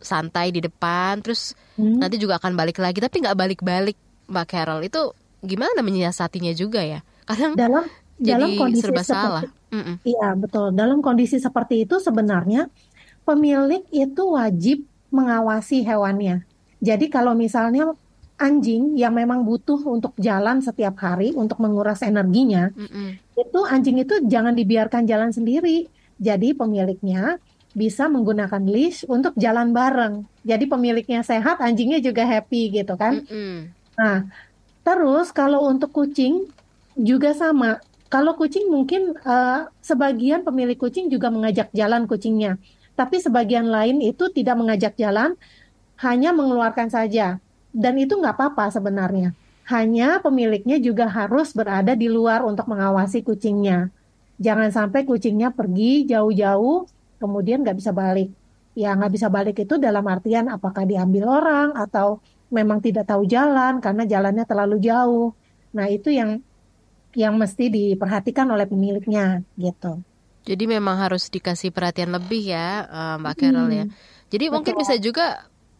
santai 0.00 0.54
di 0.54 0.60
depan, 0.62 1.20
terus 1.24 1.56
Hmm. 1.76 2.00
nanti 2.00 2.16
juga 2.16 2.40
akan 2.40 2.56
balik 2.56 2.78
lagi. 2.80 3.04
Tapi 3.04 3.20
nggak 3.20 3.36
balik-balik 3.36 3.98
Mbak 4.32 4.46
Carol 4.48 4.80
itu 4.86 5.12
gimana 5.44 5.80
menyiasatinya 5.84 6.52
juga 6.56 6.80
ya? 6.84 7.00
Kadang 7.28 7.52
dalam 7.58 7.84
dalam 8.16 8.50
jadi 8.50 8.56
kondisi 8.56 8.80
serba 8.80 9.02
seperti 9.04 9.44
salah. 9.44 9.44
Iya, 10.06 10.28
betul. 10.40 10.72
Dalam 10.72 10.98
kondisi 11.04 11.36
seperti 11.36 11.84
itu 11.84 12.00
sebenarnya 12.00 12.70
pemilik 13.28 13.82
itu 13.92 14.22
wajib 14.32 14.86
mengawasi 15.12 15.84
hewannya. 15.84 16.46
Jadi 16.80 17.08
kalau 17.08 17.32
misalnya 17.32 17.92
anjing 18.36 19.00
yang 19.00 19.16
memang 19.16 19.48
butuh 19.48 19.80
untuk 19.88 20.12
jalan 20.20 20.60
setiap 20.60 21.00
hari 21.00 21.32
untuk 21.32 21.56
menguras 21.56 22.04
energinya, 22.04 22.68
Mm-mm. 22.76 23.16
itu 23.32 23.60
anjing 23.64 23.96
itu 23.96 24.20
jangan 24.28 24.52
dibiarkan 24.52 25.08
jalan 25.08 25.32
sendiri. 25.32 25.88
Jadi 26.20 26.52
pemiliknya 26.52 27.40
bisa 27.76 28.08
menggunakan 28.08 28.64
leash 28.64 29.04
untuk 29.08 29.36
jalan 29.36 29.72
bareng. 29.72 30.24
Jadi 30.44 30.64
pemiliknya 30.64 31.20
sehat, 31.20 31.60
anjingnya 31.60 32.00
juga 32.00 32.24
happy 32.24 32.72
gitu 32.72 32.96
kan. 32.96 33.24
Mm-mm. 33.24 33.72
Nah, 33.96 34.28
terus 34.84 35.32
kalau 35.32 35.64
untuk 35.68 35.92
kucing 35.92 36.48
juga 36.96 37.32
sama. 37.36 37.80
Kalau 38.06 38.38
kucing 38.38 38.70
mungkin 38.70 39.16
eh, 39.18 39.60
sebagian 39.82 40.46
pemilik 40.46 40.78
kucing 40.78 41.10
juga 41.10 41.28
mengajak 41.28 41.74
jalan 41.74 42.06
kucingnya, 42.06 42.56
tapi 42.96 43.20
sebagian 43.20 43.68
lain 43.68 44.00
itu 44.00 44.30
tidak 44.32 44.56
mengajak 44.56 44.94
jalan, 44.96 45.36
hanya 46.00 46.30
mengeluarkan 46.32 46.88
saja. 46.92 47.40
Dan 47.76 48.00
itu 48.00 48.16
nggak 48.16 48.36
apa-apa 48.40 48.72
sebenarnya. 48.72 49.36
Hanya 49.68 50.22
pemiliknya 50.22 50.78
juga 50.78 51.10
harus 51.10 51.52
berada 51.52 51.92
di 51.92 52.06
luar 52.06 52.46
untuk 52.46 52.70
mengawasi 52.70 53.20
kucingnya. 53.26 53.92
Jangan 54.40 54.70
sampai 54.72 55.04
kucingnya 55.04 55.52
pergi 55.52 56.06
jauh-jauh, 56.08 56.86
kemudian 57.20 57.64
nggak 57.64 57.76
bisa 57.76 57.92
balik. 57.92 58.32
Ya 58.76 58.92
nggak 58.92 59.12
bisa 59.12 59.28
balik 59.32 59.56
itu 59.56 59.80
dalam 59.80 60.04
artian 60.04 60.52
apakah 60.52 60.84
diambil 60.84 61.40
orang 61.40 61.68
atau 61.72 62.20
memang 62.52 62.78
tidak 62.84 63.08
tahu 63.08 63.26
jalan 63.26 63.80
karena 63.80 64.04
jalannya 64.04 64.44
terlalu 64.44 64.76
jauh. 64.80 65.32
Nah 65.72 65.88
itu 65.88 66.12
yang 66.12 66.40
yang 67.16 67.34
mesti 67.40 67.72
diperhatikan 67.72 68.44
oleh 68.52 68.68
pemiliknya 68.68 69.40
gitu. 69.56 70.04
Jadi 70.46 70.64
memang 70.68 71.00
harus 71.00 71.26
dikasih 71.32 71.74
perhatian 71.74 72.12
lebih 72.14 72.52
ya 72.54 72.86
eh, 72.86 73.14
Mbak 73.18 73.34
Carol 73.34 73.68
ya. 73.72 73.84
Hmm, 73.88 73.96
Jadi 74.30 74.44
mungkin 74.52 74.74
betul. 74.76 74.82
bisa 74.84 74.94
juga 75.00 75.26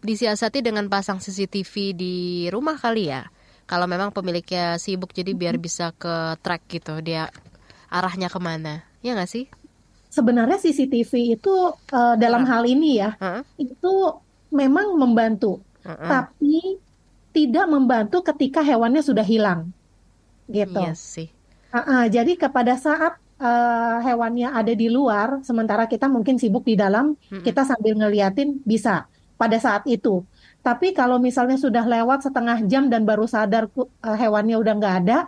disiasati 0.06 0.62
dengan 0.62 0.86
pasang 0.86 1.18
CCTV 1.18 1.74
di 1.92 2.14
rumah 2.54 2.78
kali 2.78 3.10
ya. 3.10 3.26
Kalau 3.66 3.90
memang 3.90 4.14
pemiliknya 4.14 4.78
sibuk 4.78 5.10
jadi 5.10 5.34
biar 5.34 5.58
bisa 5.58 5.90
ke 5.90 6.38
track 6.38 6.62
gitu 6.70 7.02
dia 7.02 7.34
arahnya 7.90 8.30
ke 8.30 8.38
mana. 8.38 8.86
Ya 9.02 9.18
nggak 9.18 9.30
sih? 9.30 9.44
Sebenarnya 10.14 10.56
CCTV 10.62 11.12
itu 11.36 11.54
eh, 11.92 12.14
dalam 12.16 12.46
hal 12.46 12.62
ini 12.64 13.02
ya, 13.02 13.18
itu 13.60 13.94
memang 14.48 14.96
membantu, 14.96 15.60
Heeh. 15.84 16.08
tapi 16.08 16.80
tidak 17.36 17.66
membantu 17.68 18.24
ketika 18.24 18.64
hewannya 18.64 19.02
sudah 19.04 19.26
hilang, 19.26 19.74
gitu. 20.48 20.80
Iya 20.80 20.96
sih. 20.96 21.28
Ah, 21.68 21.84
ah, 21.84 22.04
jadi 22.08 22.32
kepada 22.40 22.80
saat 22.80 23.20
eh, 23.36 23.96
hewannya 24.08 24.48
ada 24.56 24.72
di 24.72 24.88
luar, 24.88 25.44
sementara 25.44 25.84
kita 25.84 26.08
mungkin 26.08 26.40
sibuk 26.40 26.64
di 26.64 26.80
dalam, 26.80 27.12
Mm-mm. 27.28 27.44
kita 27.44 27.68
sambil 27.68 27.92
ngeliatin 28.00 28.62
bisa 28.64 29.04
pada 29.40 29.56
saat 29.60 29.84
itu. 29.86 30.24
Tapi 30.64 30.90
kalau 30.96 31.22
misalnya 31.22 31.54
sudah 31.54 31.84
lewat 31.86 32.26
setengah 32.26 32.58
jam 32.66 32.90
dan 32.90 33.06
baru 33.06 33.24
sadar 33.30 33.70
eh, 33.70 34.16
hewannya 34.18 34.56
udah 34.58 34.72
nggak 34.80 34.94
ada, 35.06 35.18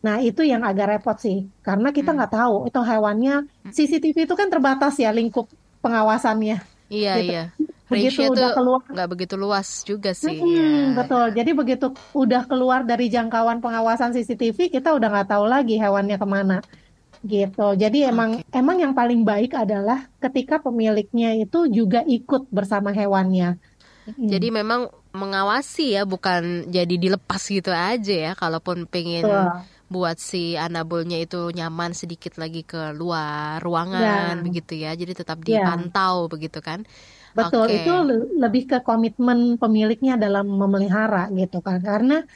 nah 0.00 0.16
itu 0.22 0.40
yang 0.46 0.62
agak 0.62 0.96
repot 0.96 1.18
sih, 1.18 1.44
karena 1.66 1.90
kita 1.90 2.14
nggak 2.14 2.32
tahu 2.32 2.54
itu 2.70 2.80
hewannya 2.80 3.34
CCTV 3.68 4.16
itu 4.30 4.34
kan 4.38 4.48
terbatas 4.48 4.94
ya 4.96 5.10
lingkup 5.10 5.50
pengawasannya. 5.82 6.62
Iya 6.90 7.12
Gitu. 7.18 7.32
iya. 7.34 7.44
Begitu 7.90 8.22
udah 8.30 8.54
keluar 8.54 8.86
nggak 8.86 9.08
begitu 9.10 9.34
luas 9.34 9.82
juga 9.82 10.14
sih. 10.14 10.38
Hmm, 10.38 10.94
ya. 10.94 11.02
betul. 11.02 11.34
Jadi 11.34 11.50
begitu 11.58 11.86
udah 12.14 12.46
keluar 12.46 12.86
dari 12.86 13.10
jangkauan 13.10 13.58
pengawasan 13.58 14.14
CCTV, 14.14 14.70
kita 14.70 14.94
udah 14.94 15.10
nggak 15.10 15.28
tahu 15.34 15.44
lagi 15.50 15.74
hewannya 15.74 16.14
ke 16.14 16.26
mana. 16.30 16.62
Gitu. 17.20 17.66
Jadi 17.76 18.08
emang 18.08 18.40
emang 18.48 18.76
yang 18.80 18.96
paling 18.96 19.20
baik 19.22 19.52
adalah 19.52 20.08
ketika 20.18 20.56
pemiliknya 20.58 21.36
itu 21.36 21.68
juga 21.68 22.00
ikut 22.04 22.48
bersama 22.48 22.90
hewannya. 22.96 23.60
Jadi 24.16 24.48
memang 24.50 24.88
mengawasi 25.12 26.00
ya, 26.00 26.02
bukan 26.08 26.66
jadi 26.66 26.94
dilepas 26.96 27.42
gitu 27.46 27.70
aja 27.70 28.32
ya. 28.32 28.32
Kalaupun 28.32 28.88
pengen 28.88 29.28
Betul. 29.28 29.46
buat 29.90 30.16
si 30.16 30.56
anabulnya 30.56 31.20
itu 31.20 31.50
nyaman 31.52 31.92
sedikit 31.92 32.38
lagi 32.40 32.64
ke 32.64 32.96
luar 32.96 33.60
ruangan 33.60 34.40
Ya. 34.40 34.42
begitu 34.42 34.72
ya. 34.80 34.96
Jadi 34.96 35.12
tetap 35.14 35.44
Ya. 35.44 35.60
dipantau 35.60 36.26
begitu 36.26 36.58
kan. 36.64 36.88
Betul, 37.30 37.70
Oke. 37.70 37.84
itu 37.84 37.92
le- 37.94 38.26
lebih 38.42 38.66
ke 38.66 38.78
komitmen 38.82 39.54
pemiliknya 39.54 40.18
dalam 40.18 40.50
memelihara 40.50 41.30
gitu 41.30 41.62
kan. 41.62 41.78
Karena 41.78 42.26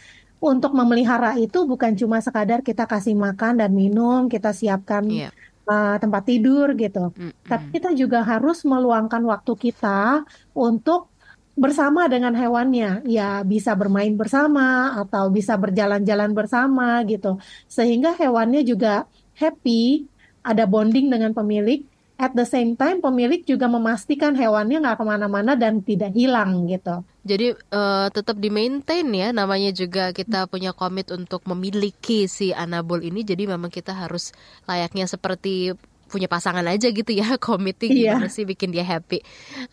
untuk 0.41 0.76
memelihara 0.76 1.39
itu 1.41 1.64
bukan 1.64 1.97
cuma 1.97 2.20
sekadar 2.20 2.61
kita 2.61 2.85
kasih 2.85 3.16
makan 3.16 3.62
dan 3.62 3.70
minum, 3.72 4.28
kita 4.28 4.53
siapkan 4.53 5.07
yeah. 5.09 5.32
uh, 5.64 5.97
tempat 5.97 6.28
tidur 6.28 6.76
gitu. 6.76 7.14
Mm 7.16 7.32
-hmm. 7.32 7.47
Tapi 7.49 7.66
kita 7.80 7.91
juga 7.97 8.20
harus 8.20 8.61
meluangkan 8.66 9.24
waktu 9.24 9.53
kita 9.57 10.24
untuk 10.53 11.14
bersama 11.55 12.11
dengan 12.11 12.35
hewannya, 12.35 13.07
ya 13.07 13.47
bisa 13.47 13.78
bermain 13.78 14.12
bersama 14.18 14.99
atau 15.07 15.30
bisa 15.30 15.55
berjalan-jalan 15.55 16.35
bersama 16.35 17.01
gitu. 17.07 17.39
Sehingga 17.70 18.18
hewannya 18.18 18.66
juga 18.66 19.07
happy, 19.39 20.11
ada 20.43 20.66
bonding 20.66 21.09
dengan 21.09 21.30
pemilik 21.30 21.87
at 22.14 22.30
the 22.32 22.46
same 22.46 22.78
time 22.78 23.02
pemilik 23.02 23.42
juga 23.42 23.66
memastikan 23.66 24.38
hewannya 24.38 24.78
nggak 24.78 24.98
ke 25.02 25.04
mana-mana 25.04 25.58
dan 25.58 25.82
tidak 25.82 26.14
hilang 26.14 26.70
gitu. 26.70 27.02
Jadi 27.26 27.56
uh, 27.74 28.06
tetap 28.12 28.38
di 28.38 28.52
maintain 28.52 29.06
ya, 29.10 29.34
namanya 29.34 29.74
juga 29.74 30.14
kita 30.14 30.46
punya 30.46 30.76
komit 30.76 31.10
untuk 31.10 31.42
memiliki 31.50 32.30
si 32.30 32.54
anabol 32.54 33.02
ini. 33.02 33.26
Jadi 33.26 33.50
memang 33.50 33.72
kita 33.72 33.96
harus 33.96 34.30
layaknya 34.68 35.10
seperti 35.10 35.74
punya 36.06 36.30
pasangan 36.30 36.62
aja 36.70 36.92
gitu 36.94 37.10
ya, 37.10 37.34
committing 37.42 37.90
iya. 37.90 38.14
gimana 38.14 38.30
sih 38.30 38.46
bikin 38.46 38.70
dia 38.70 38.86
happy. 38.86 39.18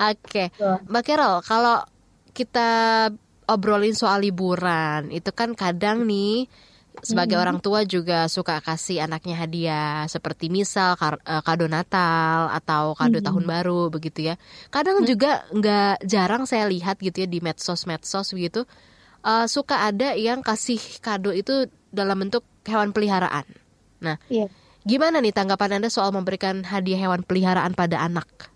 Oke, 0.01 0.49
okay. 0.49 0.79
Mbak 0.89 1.03
Carol, 1.05 1.35
kalau 1.45 1.77
kita 2.33 2.69
obrolin 3.45 3.93
soal 3.93 4.25
liburan, 4.25 5.13
itu 5.13 5.29
kan 5.29 5.53
kadang 5.53 6.07
nih 6.07 6.49
sebagai 7.01 7.37
hmm. 7.37 7.43
orang 7.43 7.57
tua 7.61 7.81
juga 7.85 8.29
suka 8.29 8.61
kasih 8.61 9.05
anaknya 9.05 9.35
hadiah 9.37 10.05
seperti 10.05 10.47
misal 10.49 10.97
eh, 11.01 11.41
kado 11.41 11.65
Natal 11.65 12.53
atau 12.53 12.93
kado 12.93 13.19
hmm. 13.19 13.27
tahun 13.27 13.43
baru 13.45 13.81
begitu 13.89 14.33
ya. 14.33 14.35
Kadang 14.69 15.03
hmm. 15.03 15.07
juga 15.09 15.45
nggak 15.53 16.05
jarang 16.05 16.43
saya 16.45 16.69
lihat 16.69 17.01
gitu 17.01 17.25
ya 17.25 17.27
di 17.27 17.41
medsos-medsos 17.41 18.33
begitu 18.33 18.65
uh, 19.25 19.45
suka 19.45 19.89
ada 19.89 20.13
yang 20.17 20.41
kasih 20.41 20.79
kado 21.01 21.33
itu 21.33 21.69
dalam 21.93 22.21
bentuk 22.21 22.45
hewan 22.65 22.93
peliharaan. 22.93 23.45
Nah, 24.01 24.17
yeah. 24.29 24.49
gimana 24.85 25.21
nih 25.21 25.33
tanggapan 25.33 25.81
Anda 25.81 25.89
soal 25.93 26.09
memberikan 26.13 26.65
hadiah 26.65 27.09
hewan 27.09 27.21
peliharaan 27.21 27.77
pada 27.77 28.01
anak? 28.01 28.49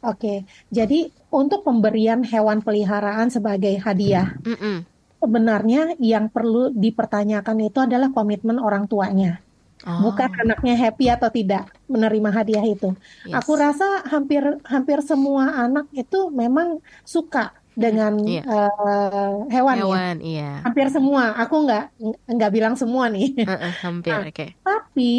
Oke, 0.00 0.48
jadi 0.72 1.12
untuk 1.28 1.60
pemberian 1.62 2.24
hewan 2.24 2.64
peliharaan 2.64 3.28
sebagai 3.28 3.76
hadiah, 3.84 4.34
mm 4.42 4.56
-mm 4.56 4.89
sebenarnya 5.20 5.94
yang 6.00 6.32
perlu 6.32 6.72
dipertanyakan 6.72 7.68
itu 7.68 7.78
adalah 7.84 8.08
komitmen 8.10 8.56
orang 8.56 8.88
tuanya. 8.88 9.38
Oh. 9.84 10.12
Bukan 10.12 10.28
anaknya 10.36 10.76
happy 10.76 11.08
atau 11.08 11.32
tidak 11.32 11.72
menerima 11.88 12.28
hadiah 12.28 12.64
itu. 12.64 12.92
Yes. 13.24 13.40
Aku 13.40 13.56
rasa 13.56 14.04
hampir 14.08 14.44
hampir 14.68 15.00
semua 15.00 15.56
anak 15.56 15.88
itu 15.96 16.28
memang 16.28 16.84
suka 17.04 17.56
dengan 17.72 18.20
yeah. 18.28 18.44
Iya. 18.44 18.68
uh, 18.68 19.36
hewan, 19.48 19.76
hewan 19.80 20.16
ya. 20.20 20.28
Iya. 20.28 20.50
Hampir 20.68 20.86
semua. 20.92 21.32
Aku 21.40 21.64
nggak 21.64 21.84
nggak 22.28 22.52
bilang 22.52 22.74
semua 22.76 23.08
nih. 23.08 23.32
Uh 23.40 23.52
-uh, 23.56 23.72
hampir. 23.80 24.12
Nah, 24.12 24.28
Okay. 24.28 24.48
Tapi 24.60 25.12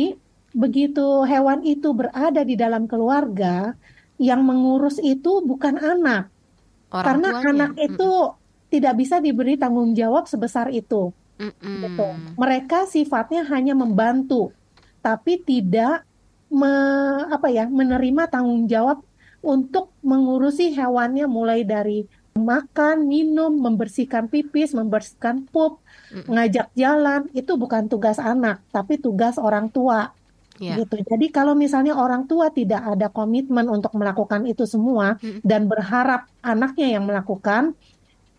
begitu 0.52 1.26
hewan 1.26 1.66
itu 1.66 1.90
berada 1.96 2.42
di 2.46 2.54
dalam 2.54 2.86
keluarga, 2.86 3.74
yang 4.22 4.46
mengurus 4.46 5.02
itu 5.02 5.42
bukan 5.42 5.82
anak. 5.82 6.30
Orang 6.94 7.08
Karena 7.08 7.30
tuanya. 7.34 7.50
anak 7.50 7.72
itu 7.82 8.12
tidak 8.72 8.96
bisa 8.96 9.20
diberi 9.20 9.60
tanggung 9.60 9.92
jawab 9.92 10.26
sebesar 10.32 10.72
itu. 10.72 11.12
Mm-mm. 11.36 11.78
Gitu. 11.84 12.08
Mereka 12.40 12.88
sifatnya 12.88 13.44
hanya 13.52 13.76
membantu, 13.76 14.56
tapi 15.04 15.44
tidak 15.44 16.08
me, 16.48 16.72
apa 17.28 17.52
ya 17.52 17.68
menerima 17.68 18.32
tanggung 18.32 18.72
jawab 18.72 19.04
untuk 19.42 19.92
mengurusi 20.06 20.72
hewannya 20.72 21.26
mulai 21.26 21.66
dari 21.66 22.06
makan, 22.38 23.12
minum, 23.12 23.52
membersihkan 23.52 24.32
pipis, 24.32 24.72
membersihkan 24.72 25.50
pup, 25.52 25.84
mm. 26.14 26.32
ngajak 26.32 26.68
jalan 26.78 27.28
itu 27.36 27.60
bukan 27.60 27.92
tugas 27.92 28.22
anak, 28.22 28.64
tapi 28.72 28.96
tugas 29.02 29.36
orang 29.36 29.68
tua. 29.68 30.16
Yeah. 30.62 30.78
gitu. 30.78 31.02
Jadi 31.02 31.34
kalau 31.34 31.58
misalnya 31.58 31.98
orang 31.98 32.30
tua 32.30 32.54
tidak 32.54 32.86
ada 32.86 33.10
komitmen 33.10 33.66
untuk 33.66 33.98
melakukan 33.98 34.46
itu 34.46 34.70
semua 34.70 35.18
mm. 35.18 35.42
dan 35.42 35.66
berharap 35.66 36.30
anaknya 36.46 37.02
yang 37.02 37.10
melakukan, 37.10 37.74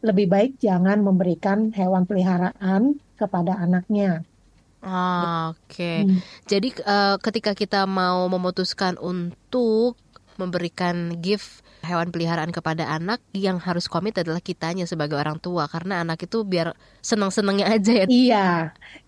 lebih 0.02 0.26
baik 0.28 0.52
jangan 0.58 1.00
memberikan 1.00 1.70
hewan 1.72 2.04
peliharaan 2.04 2.98
kepada 3.14 3.54
anaknya. 3.56 4.26
Ah, 4.82 5.54
Oke, 5.54 5.78
okay. 5.78 5.98
hmm. 6.02 6.18
jadi 6.50 6.68
uh, 6.82 7.16
ketika 7.22 7.54
kita 7.54 7.86
mau 7.86 8.26
memutuskan 8.26 8.98
untuk 8.98 9.94
memberikan 10.34 11.22
gift 11.22 11.62
hewan 11.86 12.14
peliharaan 12.14 12.50
kepada 12.54 12.86
anak 12.90 13.18
yang 13.34 13.58
harus 13.58 13.90
komit 13.90 14.18
adalah 14.18 14.38
kitanya 14.38 14.86
sebagai 14.86 15.18
orang 15.18 15.38
tua 15.42 15.66
karena 15.66 16.02
anak 16.02 16.26
itu 16.26 16.46
biar 16.46 16.74
senang-senangnya 17.02 17.66
aja 17.70 17.92
ya. 18.02 18.06
Iya. 18.06 18.48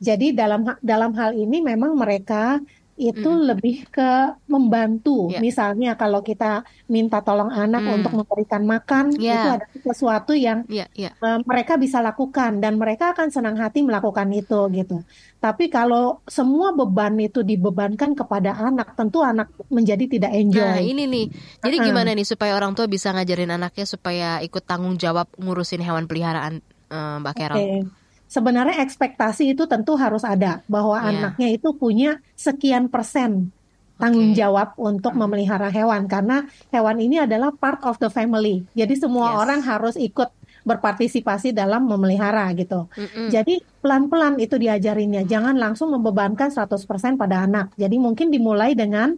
Jadi 0.03 0.35
dalam 0.35 0.67
dalam 0.83 1.11
hal 1.15 1.35
ini 1.39 1.63
memang 1.63 1.95
mereka 1.95 2.59
itu 2.95 3.27
mm. 3.27 3.43
lebih 3.51 3.77
ke 3.91 4.39
membantu. 4.47 5.31
Yeah. 5.35 5.43
Misalnya 5.43 5.99
kalau 5.99 6.23
kita 6.23 6.63
minta 6.87 7.19
tolong 7.27 7.51
anak 7.51 7.83
mm. 7.83 7.97
untuk 8.01 8.13
memberikan 8.23 8.63
makan, 8.63 9.15
yeah. 9.19 9.35
itu 9.35 9.49
ada 9.59 9.67
sesuatu 9.83 10.33
yang 10.33 10.63
yeah, 10.71 10.87
yeah. 10.95 11.11
Uh, 11.19 11.43
mereka 11.43 11.75
bisa 11.75 11.99
lakukan 11.99 12.63
dan 12.63 12.79
mereka 12.79 13.11
akan 13.11 13.35
senang 13.35 13.59
hati 13.59 13.83
melakukan 13.83 14.31
itu 14.31 14.71
gitu. 14.71 15.03
Tapi 15.43 15.69
kalau 15.69 16.25
semua 16.25 16.73
beban 16.73 17.13
itu 17.21 17.43
dibebankan 17.45 18.17
kepada 18.17 18.57
anak, 18.57 18.97
tentu 18.97 19.21
anak 19.21 19.51
menjadi 19.69 20.07
tidak 20.09 20.33
enjoy. 20.33 20.65
Nah 20.65 20.81
ini 20.81 21.05
nih, 21.05 21.27
jadi 21.61 21.77
uh 21.79 21.83
gimana 21.85 22.17
nih 22.17 22.25
supaya 22.25 22.57
orang 22.57 22.73
tua 22.73 22.89
bisa 22.89 23.13
ngajarin 23.13 23.53
anaknya 23.53 23.85
supaya 23.85 24.41
ikut 24.41 24.65
tanggung 24.65 24.97
jawab 24.97 25.29
ngurusin 25.37 25.85
hewan 25.85 26.09
peliharaan, 26.09 26.65
uh, 26.89 27.21
Mbak 27.21 27.35
Carol? 27.37 27.59
Okay 27.61 28.04
sebenarnya 28.35 28.83
ekspektasi 28.83 29.55
itu 29.55 29.71
tentu 29.71 29.95
harus 29.95 30.27
ada 30.27 30.67
bahwa 30.67 30.99
yeah. 30.99 31.11
anaknya 31.15 31.49
itu 31.55 31.71
punya 31.79 32.19
sekian 32.35 32.91
persen 32.91 33.55
tanggung 33.95 34.35
okay. 34.35 34.43
jawab 34.43 34.75
untuk 34.75 35.15
memelihara 35.15 35.71
hewan 35.71 36.11
karena 36.11 36.51
hewan 36.75 36.99
ini 36.99 37.23
adalah 37.23 37.55
part 37.55 37.79
of 37.87 37.95
the 38.03 38.11
family. 38.11 38.67
Jadi 38.75 38.99
semua 38.99 39.31
yes. 39.31 39.39
orang 39.47 39.61
harus 39.63 39.95
ikut 39.95 40.35
berpartisipasi 40.67 41.55
dalam 41.55 41.87
memelihara 41.87 42.51
gitu. 42.59 42.91
Mm 42.99 43.07
-mm. 43.07 43.29
Jadi 43.31 43.55
pelan-pelan 43.79 44.43
itu 44.43 44.59
diajarinnya. 44.59 45.23
Jangan 45.31 45.55
langsung 45.55 45.95
membebankan 45.95 46.51
100% 46.51 47.15
pada 47.15 47.47
anak. 47.47 47.71
Jadi 47.79 47.97
mungkin 48.03 48.35
dimulai 48.35 48.75
dengan 48.75 49.15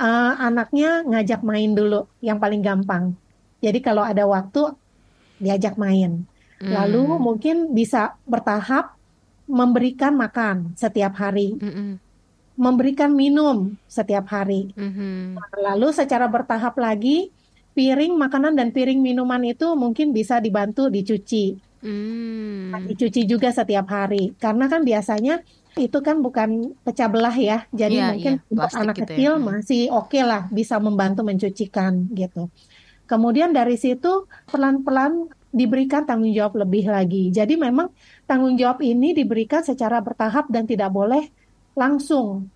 uh, 0.00 0.34
anaknya 0.34 1.06
ngajak 1.06 1.46
main 1.46 1.78
dulu 1.78 2.10
yang 2.18 2.42
paling 2.42 2.58
gampang. 2.58 3.14
Jadi 3.62 3.78
kalau 3.78 4.02
ada 4.02 4.26
waktu 4.26 4.74
diajak 5.38 5.78
main. 5.78 6.26
Hmm. 6.58 6.74
Lalu 6.74 7.04
mungkin 7.22 7.56
bisa 7.72 8.18
bertahap 8.26 8.98
memberikan 9.48 10.14
makan 10.14 10.74
setiap 10.74 11.16
hari. 11.16 11.56
Hmm. 11.58 12.02
Memberikan 12.58 13.14
minum 13.14 13.78
setiap 13.86 14.26
hari. 14.34 14.74
Hmm. 14.74 15.38
Lalu 15.54 15.94
secara 15.94 16.26
bertahap 16.26 16.74
lagi 16.76 17.30
piring 17.78 18.18
makanan 18.18 18.58
dan 18.58 18.74
piring 18.74 18.98
minuman 18.98 19.40
itu 19.46 19.78
mungkin 19.78 20.10
bisa 20.10 20.42
dibantu 20.42 20.90
dicuci. 20.90 21.54
Hmm. 21.78 22.74
Dicuci 22.90 23.22
juga 23.24 23.54
setiap 23.54 23.86
hari. 23.86 24.34
Karena 24.42 24.66
kan 24.66 24.82
biasanya 24.82 25.46
itu 25.78 25.98
kan 26.02 26.18
bukan 26.18 26.74
pecah 26.82 27.06
belah 27.06 27.34
ya. 27.38 27.64
Jadi 27.70 28.02
yeah, 28.02 28.10
mungkin 28.10 28.34
yeah. 28.42 28.50
untuk 28.50 28.70
anak 28.74 28.96
gitu 28.98 29.02
ya. 29.02 29.06
kecil 29.14 29.32
ya. 29.32 29.44
masih 29.46 29.82
oke 29.94 30.10
okay 30.10 30.22
lah 30.26 30.42
bisa 30.50 30.74
membantu 30.82 31.22
mencucikan 31.22 32.10
gitu. 32.10 32.50
Kemudian 33.08 33.56
dari 33.56 33.78
situ 33.80 34.28
pelan-pelan 34.52 35.32
diberikan 35.48 36.04
tanggung 36.04 36.32
jawab 36.32 36.60
lebih 36.64 36.88
lagi. 36.92 37.32
Jadi 37.32 37.56
memang 37.56 37.88
tanggung 38.28 38.54
jawab 38.54 38.84
ini 38.84 39.16
diberikan 39.16 39.64
secara 39.64 40.00
bertahap 40.04 40.48
dan 40.52 40.68
tidak 40.68 40.92
boleh 40.92 41.28
langsung 41.72 42.50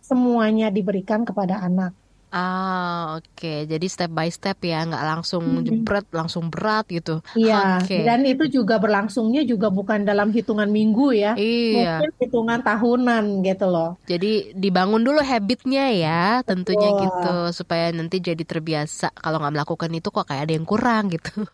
semuanya 0.00 0.72
diberikan 0.72 1.22
kepada 1.26 1.60
anak. 1.60 1.92
Ah, 2.30 3.18
oke. 3.18 3.26
Okay. 3.34 3.66
Jadi 3.66 3.86
step 3.90 4.14
by 4.14 4.30
step 4.30 4.62
ya, 4.62 4.86
nggak 4.86 5.02
langsung 5.02 5.42
hmm. 5.42 5.66
jebret, 5.66 6.06
langsung 6.14 6.46
berat 6.46 6.86
gitu. 6.86 7.18
Iya. 7.34 7.82
Okay. 7.82 8.06
Dan 8.06 8.22
itu 8.22 8.46
juga 8.46 8.78
berlangsungnya 8.78 9.42
juga 9.42 9.66
bukan 9.66 10.06
dalam 10.06 10.30
hitungan 10.30 10.70
minggu 10.70 11.10
ya. 11.10 11.34
Iya. 11.34 11.98
Mungkin 11.98 12.14
hitungan 12.22 12.60
tahunan 12.62 13.24
gitu 13.42 13.66
loh. 13.66 13.98
Jadi 14.06 14.54
dibangun 14.54 15.02
dulu 15.02 15.18
habitnya 15.26 15.90
ya, 15.90 16.22
tentunya 16.46 16.94
Betul. 16.94 17.02
gitu 17.02 17.34
supaya 17.50 17.90
nanti 17.90 18.22
jadi 18.22 18.42
terbiasa. 18.46 19.10
Kalau 19.10 19.42
nggak 19.42 19.54
melakukan 19.58 19.90
itu 19.90 20.08
kok 20.14 20.30
kayak 20.30 20.46
ada 20.46 20.54
yang 20.54 20.66
kurang 20.66 21.10
gitu. 21.10 21.50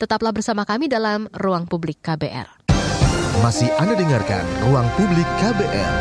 Tetaplah 0.00 0.32
bersama 0.32 0.64
kami 0.64 0.88
dalam 0.88 1.28
Ruang 1.28 1.68
Publik 1.68 2.00
KBR. 2.00 2.72
Masih 3.44 3.68
Anda 3.76 3.92
dengarkan 3.92 4.40
Ruang 4.64 4.88
Publik 4.96 5.28
KBR. 5.44 5.94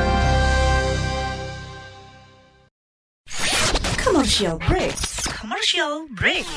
Commercial 4.00 4.56
break. 4.64 4.96
Commercial 5.28 6.08
break. 6.16 6.48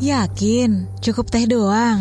Yakin, 0.00 0.88
cukup 1.04 1.28
teh 1.28 1.44
doang. 1.44 2.00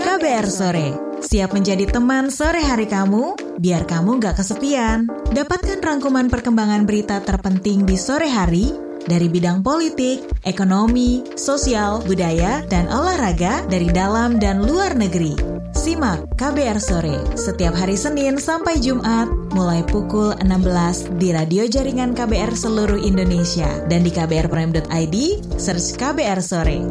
KBR 0.00 0.48
sore 0.48 1.12
Siap 1.22 1.54
menjadi 1.54 1.86
teman 1.86 2.34
sore 2.34 2.64
hari 2.64 2.90
kamu? 2.90 3.51
Biar 3.62 3.86
kamu 3.86 4.18
gak 4.18 4.42
kesepian. 4.42 5.06
Dapatkan 5.30 5.78
rangkuman 5.78 6.26
perkembangan 6.26 6.82
berita 6.82 7.22
terpenting 7.22 7.86
di 7.86 7.94
sore 7.94 8.26
hari 8.26 8.74
dari 9.06 9.30
bidang 9.30 9.62
politik, 9.62 10.26
ekonomi, 10.42 11.22
sosial, 11.38 12.02
budaya, 12.02 12.66
dan 12.66 12.90
olahraga 12.90 13.62
dari 13.70 13.86
dalam 13.94 14.42
dan 14.42 14.66
luar 14.66 14.98
negeri. 14.98 15.38
Simak 15.78 16.34
KBR 16.34 16.82
Sore 16.82 17.22
setiap 17.38 17.78
hari 17.78 17.94
Senin 17.94 18.34
sampai 18.34 18.82
Jumat 18.82 19.30
mulai 19.54 19.86
pukul 19.86 20.34
16 20.42 21.22
di 21.22 21.30
radio 21.30 21.62
jaringan 21.62 22.18
KBR 22.18 22.58
seluruh 22.58 22.98
Indonesia 22.98 23.70
dan 23.86 24.02
di 24.02 24.10
kbrprime.id 24.10 25.16
search 25.54 25.94
KBR 25.96 26.40
Sore. 26.42 26.82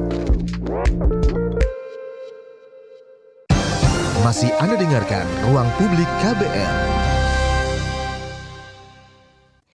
Masih 4.22 4.54
Anda 4.62 4.78
dengarkan 4.78 5.26
Ruang 5.50 5.66
Publik 5.82 6.06
KBR. 6.22 6.76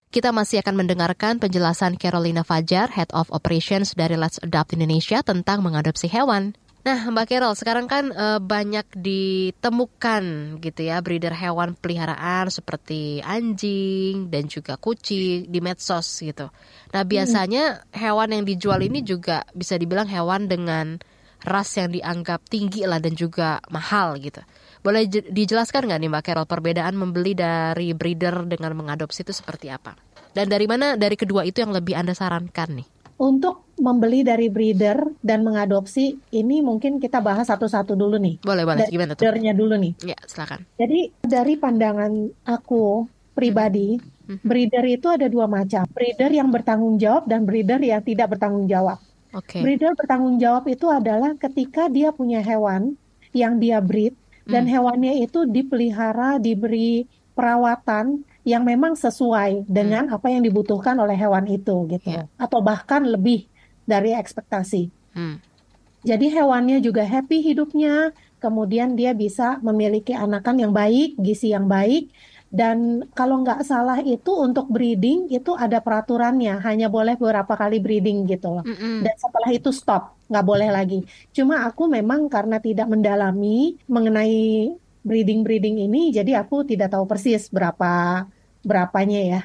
Kita 0.07 0.31
masih 0.31 0.63
akan 0.63 0.79
mendengarkan 0.79 1.35
penjelasan 1.35 1.99
Carolina 1.99 2.47
Fajar, 2.47 2.87
Head 2.95 3.11
of 3.11 3.27
Operations 3.35 3.91
dari 3.91 4.15
Let's 4.15 4.39
Adopt 4.39 4.71
Indonesia 4.71 5.19
tentang 5.19 5.67
mengadopsi 5.67 6.07
hewan. 6.07 6.55
Nah, 6.87 7.11
Mbak 7.11 7.27
Carol, 7.27 7.59
sekarang 7.59 7.91
kan 7.91 8.15
e, 8.15 8.39
banyak 8.39 8.87
ditemukan 8.95 10.23
gitu 10.63 10.79
ya 10.79 11.03
breeder 11.03 11.35
hewan 11.35 11.75
peliharaan 11.75 12.47
seperti 12.47 13.19
anjing 13.27 14.31
dan 14.31 14.47
juga 14.47 14.79
kucing 14.79 15.51
di 15.51 15.59
medsos 15.59 16.07
gitu. 16.23 16.47
Nah, 16.95 17.03
hmm. 17.03 17.11
biasanya 17.11 17.63
hmm. 17.83 17.99
hewan 17.99 18.31
yang 18.31 18.43
dijual 18.47 18.79
ini 18.79 19.03
juga 19.03 19.43
bisa 19.51 19.75
dibilang 19.75 20.07
hewan 20.07 20.47
dengan 20.47 21.03
ras 21.47 21.71
yang 21.79 21.95
dianggap 21.95 22.43
tinggi 22.51 22.83
lah 22.83 22.99
dan 22.99 23.15
juga 23.15 23.63
mahal 23.71 24.19
gitu. 24.19 24.43
Boleh 24.83 25.07
dijelaskan 25.07 25.87
nggak 25.87 25.99
nih 26.03 26.09
Mbak 26.11 26.23
Carol 26.27 26.45
perbedaan 26.45 26.99
membeli 26.99 27.33
dari 27.33 27.95
breeder 27.95 28.43
dengan 28.43 28.75
mengadopsi 28.75 29.23
itu 29.23 29.31
seperti 29.31 29.71
apa? 29.71 29.95
Dan 30.35 30.51
dari 30.51 30.67
mana 30.67 30.99
dari 30.99 31.15
kedua 31.15 31.47
itu 31.47 31.63
yang 31.63 31.73
lebih 31.73 31.95
Anda 31.97 32.13
sarankan 32.13 32.83
nih? 32.83 32.87
Untuk 33.17 33.73
membeli 33.81 34.21
dari 34.21 34.45
breeder 34.45 35.01
dan 35.25 35.41
mengadopsi, 35.41 36.21
ini 36.37 36.61
mungkin 36.61 37.01
kita 37.01 37.17
bahas 37.17 37.49
satu-satu 37.49 37.97
dulu 37.97 38.21
nih. 38.21 38.45
Boleh, 38.45 38.61
boleh. 38.61 38.85
Gimana 38.93 39.17
tuh? 39.17 39.25
Breedernya 39.25 39.57
dulu 39.57 39.73
nih. 39.73 39.93
Ya, 40.05 40.17
silakan. 40.29 40.69
Jadi 40.77 41.17
dari 41.25 41.57
pandangan 41.57 42.13
aku 42.45 43.09
pribadi, 43.33 43.97
hmm. 43.97 44.45
breeder 44.45 44.85
itu 44.85 45.09
ada 45.09 45.25
dua 45.25 45.49
macam. 45.49 45.89
Breeder 45.89 46.29
yang 46.29 46.53
bertanggung 46.53 47.01
jawab 47.01 47.25
dan 47.25 47.41
breeder 47.49 47.81
yang 47.81 48.05
tidak 48.05 48.37
bertanggung 48.37 48.69
jawab. 48.69 49.01
Okay. 49.38 49.61
Breeder 49.61 49.93
bertanggung 49.93 50.41
jawab 50.41 50.65
itu 50.65 50.89
adalah 50.89 51.38
ketika 51.38 51.85
dia 51.93 52.09
punya 52.09 52.41
hewan 52.41 52.97
yang 53.38 53.61
dia 53.61 53.77
breed 53.77 54.17
hmm. 54.17 54.49
dan 54.49 54.65
hewannya 54.65 55.21
itu 55.21 55.45
dipelihara, 55.45 56.41
diberi 56.41 57.05
perawatan 57.38 58.25
yang 58.41 58.65
memang 58.65 58.97
sesuai 58.97 59.69
dengan 59.69 60.09
hmm. 60.09 60.15
apa 60.17 60.27
yang 60.33 60.41
dibutuhkan 60.41 60.97
oleh 60.97 61.13
hewan 61.13 61.45
itu 61.45 61.85
gitu 61.91 62.09
yeah. 62.09 62.25
atau 62.41 62.63
bahkan 62.65 63.05
lebih 63.05 63.45
dari 63.85 64.17
ekspektasi. 64.17 64.89
Hmm. 65.13 65.38
Jadi 66.01 66.31
hewannya 66.33 66.79
juga 66.79 67.03
happy 67.03 67.43
hidupnya, 67.43 68.15
kemudian 68.39 68.95
dia 68.95 69.11
bisa 69.11 69.59
memiliki 69.59 70.15
anakan 70.15 70.55
yang 70.63 70.73
baik, 70.73 71.19
gizi 71.19 71.51
yang 71.51 71.67
baik, 71.67 72.09
dan 72.47 73.03
kalau 73.11 73.43
nggak 73.43 73.59
salah 73.67 73.99
itu 73.99 74.31
untuk 74.31 74.71
breeding 74.71 75.27
itu 75.27 75.51
ada 75.51 75.83
peraturannya, 75.83 76.63
hanya 76.63 76.87
boleh 76.87 77.19
beberapa 77.19 77.59
kali 77.59 77.83
breeding 77.83 78.23
gitu 78.23 78.55
loh. 78.55 78.63
Mm 78.63 78.75
-hmm. 78.75 78.95
Dan 79.03 79.15
setelah 79.19 79.49
itu 79.51 79.69
stop, 79.75 80.15
nggak 80.31 80.45
boleh 80.47 80.69
lagi. 80.71 80.99
Cuma 81.35 81.67
aku 81.67 81.91
memang 81.91 82.31
karena 82.31 82.63
tidak 82.63 82.87
mendalami 82.87 83.75
mengenai 83.91 84.71
breeding-breeding 85.03 85.83
ini, 85.91 86.15
jadi 86.15 86.39
aku 86.39 86.63
tidak 86.63 86.95
tahu 86.95 87.03
persis 87.03 87.51
berapa 87.51 88.23
berapanya 88.63 89.19
ya. 89.23 89.41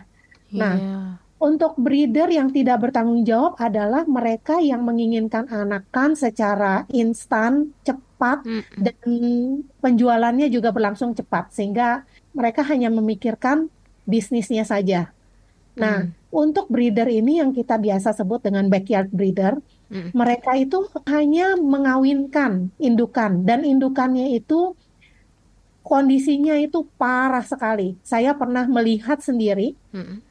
Nah, 0.55 0.75
yeah. 0.79 1.11
untuk 1.43 1.75
breeder 1.79 2.31
yang 2.31 2.55
tidak 2.55 2.87
bertanggung 2.87 3.27
jawab 3.27 3.59
adalah 3.59 4.07
mereka 4.07 4.63
yang 4.63 4.87
menginginkan 4.87 5.51
anakan 5.51 6.15
secara 6.15 6.87
instan, 6.95 7.75
cepat, 7.83 8.47
mm 8.47 8.61
-hmm. 8.63 8.79
dan 8.79 9.11
penjualannya 9.83 10.47
juga 10.55 10.71
berlangsung 10.71 11.19
cepat, 11.19 11.51
sehingga 11.51 12.07
mereka 12.33 12.65
hanya 12.67 12.89
memikirkan 12.89 13.69
bisnisnya 14.09 14.67
saja. 14.67 15.13
Nah, 15.73 16.05
mm. 16.05 16.33
untuk 16.33 16.69
breeder 16.69 17.09
ini 17.09 17.41
yang 17.41 17.57
kita 17.57 17.81
biasa 17.81 18.13
sebut 18.13 18.45
dengan 18.45 18.69
backyard 18.69 19.09
breeder, 19.09 19.57
mm. 19.89 20.13
mereka 20.13 20.53
itu 20.57 20.85
hanya 21.09 21.57
mengawinkan 21.57 22.69
indukan, 22.77 23.45
dan 23.47 23.65
indukannya 23.65 24.37
itu 24.37 24.77
kondisinya 25.83 26.57
itu 26.57 26.87
parah 26.97 27.45
sekali. 27.45 27.99
Saya 28.07 28.33
pernah 28.39 28.65
melihat 28.71 29.19
sendiri 29.19 29.75
hmm. 29.91 30.23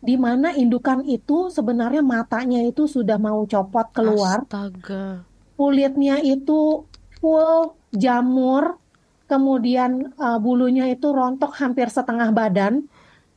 di 0.00 0.16
mana 0.16 0.56
indukan 0.56 1.04
itu 1.04 1.52
sebenarnya 1.52 2.00
matanya 2.00 2.64
itu 2.64 2.88
sudah 2.88 3.20
mau 3.20 3.44
copot 3.44 3.86
keluar. 3.92 4.42
Astaga. 4.48 5.22
Kulitnya 5.54 6.18
itu 6.24 6.88
full 7.20 7.76
jamur, 7.92 8.80
kemudian 9.28 10.16
uh, 10.16 10.40
bulunya 10.40 10.88
itu 10.88 11.12
rontok 11.12 11.54
hampir 11.60 11.92
setengah 11.92 12.32
badan. 12.32 12.88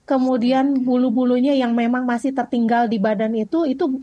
Kemudian 0.07 0.81
bulu-bulunya 0.81 1.55
yang 1.55 1.71
memang 1.77 2.03
masih 2.03 2.35
tertinggal 2.35 2.89
di 2.89 2.97
badan 2.97 3.31
itu 3.37 3.63
itu 3.69 4.01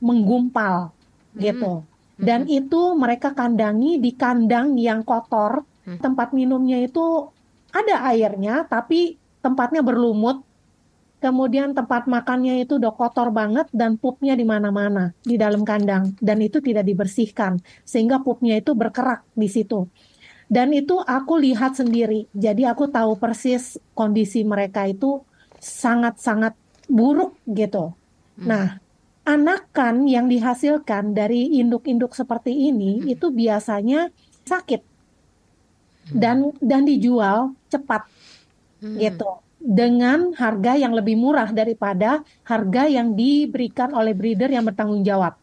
menggumpal 0.00 0.90
hmm. 0.90 1.38
gitu. 1.42 1.72
Dan 2.16 2.48
hmm. 2.48 2.58
itu 2.64 2.80
mereka 2.96 3.36
kandangi 3.36 4.00
di 4.00 4.16
kandang 4.16 4.80
yang 4.80 5.04
kotor 5.04 5.62
Hmm. 5.86 6.02
Tempat 6.02 6.34
minumnya 6.34 6.82
itu 6.82 7.30
ada 7.70 8.10
airnya, 8.10 8.66
tapi 8.66 9.14
tempatnya 9.38 9.86
berlumut. 9.86 10.42
Kemudian 11.16 11.72
tempat 11.72 12.04
makannya 12.04 12.60
itu 12.60 12.76
udah 12.76 12.92
kotor 12.92 13.32
banget 13.32 13.64
dan 13.72 13.96
pupnya 13.96 14.36
di 14.36 14.44
mana-mana 14.44 15.16
di 15.24 15.40
dalam 15.40 15.64
kandang 15.64 16.12
dan 16.20 16.44
itu 16.44 16.60
tidak 16.60 16.84
dibersihkan 16.84 17.56
sehingga 17.88 18.20
pupnya 18.20 18.60
itu 18.60 18.76
berkerak 18.76 19.24
di 19.32 19.48
situ. 19.48 19.88
Dan 20.46 20.70
itu 20.70 21.02
aku 21.02 21.42
lihat 21.42 21.74
sendiri. 21.74 22.30
Jadi 22.30 22.62
aku 22.62 22.86
tahu 22.86 23.18
persis 23.18 23.82
kondisi 23.98 24.46
mereka 24.46 24.86
itu 24.86 25.22
sangat-sangat 25.58 26.54
buruk 26.86 27.34
gitu. 27.50 27.94
Hmm. 28.38 28.46
Nah, 28.46 28.66
anakan 29.26 30.06
yang 30.06 30.30
dihasilkan 30.30 31.10
dari 31.10 31.58
induk-induk 31.58 32.14
seperti 32.14 32.70
ini 32.70 33.02
hmm. 33.02 33.12
itu 33.18 33.26
biasanya 33.34 34.14
sakit 34.46 34.86
dan 36.14 36.54
dan 36.62 36.86
dijual 36.86 37.50
cepat 37.66 38.06
hmm. 38.78 39.02
gitu 39.02 39.42
dengan 39.58 40.30
harga 40.38 40.78
yang 40.78 40.94
lebih 40.94 41.18
murah 41.18 41.50
daripada 41.50 42.22
harga 42.46 42.86
yang 42.86 43.18
diberikan 43.18 43.90
oleh 43.90 44.14
breeder 44.14 44.46
yang 44.46 44.62
bertanggung 44.62 45.02
jawab. 45.02 45.34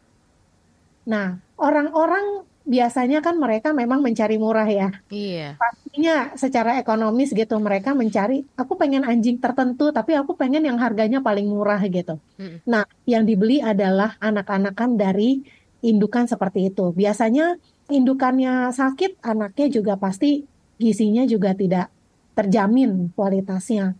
Nah, 1.04 1.36
orang-orang 1.60 2.48
biasanya 2.64 3.20
kan 3.20 3.36
mereka 3.36 3.76
memang 3.76 4.00
mencari 4.00 4.40
murah 4.40 4.64
ya. 4.64 4.88
Iya. 5.12 5.60
Pastinya 5.60 6.32
secara 6.34 6.80
ekonomis 6.80 7.30
gitu 7.36 7.60
mereka 7.60 7.92
mencari 7.92 8.42
aku 8.56 8.74
pengen 8.80 9.04
anjing 9.04 9.36
tertentu 9.36 9.92
tapi 9.92 10.16
aku 10.16 10.32
pengen 10.34 10.64
yang 10.64 10.80
harganya 10.80 11.20
paling 11.20 11.44
murah 11.44 11.78
gitu. 11.84 12.16
Hmm. 12.40 12.64
Nah, 12.64 12.88
yang 13.04 13.28
dibeli 13.28 13.60
adalah 13.60 14.16
anak-anakan 14.18 14.96
dari 14.96 15.44
indukan 15.84 16.24
seperti 16.24 16.72
itu. 16.72 16.96
Biasanya 16.96 17.60
indukannya 17.92 18.72
sakit, 18.72 19.20
anaknya 19.20 19.68
juga 19.68 20.00
pasti 20.00 20.48
gizinya 20.80 21.28
juga 21.28 21.52
tidak 21.52 21.92
terjamin 22.32 23.12
kualitasnya. 23.12 23.92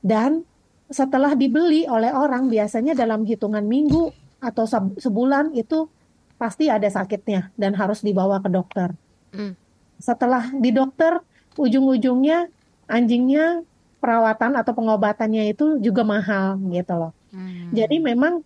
Dan 0.00 0.48
setelah 0.90 1.36
dibeli 1.36 1.84
oleh 1.86 2.10
orang 2.10 2.48
biasanya 2.48 2.96
dalam 2.96 3.22
hitungan 3.28 3.62
minggu 3.62 4.10
atau 4.40 4.64
sebulan 4.96 5.52
itu 5.52 5.86
pasti 6.40 6.72
ada 6.72 6.88
sakitnya 6.88 7.52
dan 7.60 7.76
harus 7.76 8.00
dibawa 8.00 8.40
ke 8.40 8.48
dokter. 8.48 8.96
Mm. 9.36 9.52
Setelah 10.00 10.48
di 10.56 10.72
dokter 10.72 11.20
ujung-ujungnya 11.60 12.48
anjingnya 12.88 13.60
perawatan 14.00 14.56
atau 14.56 14.72
pengobatannya 14.72 15.52
itu 15.52 15.76
juga 15.84 16.00
mahal 16.00 16.56
gitu 16.72 16.96
loh. 16.96 17.12
Mm. 17.36 17.76
Jadi 17.76 17.96
memang 18.00 18.40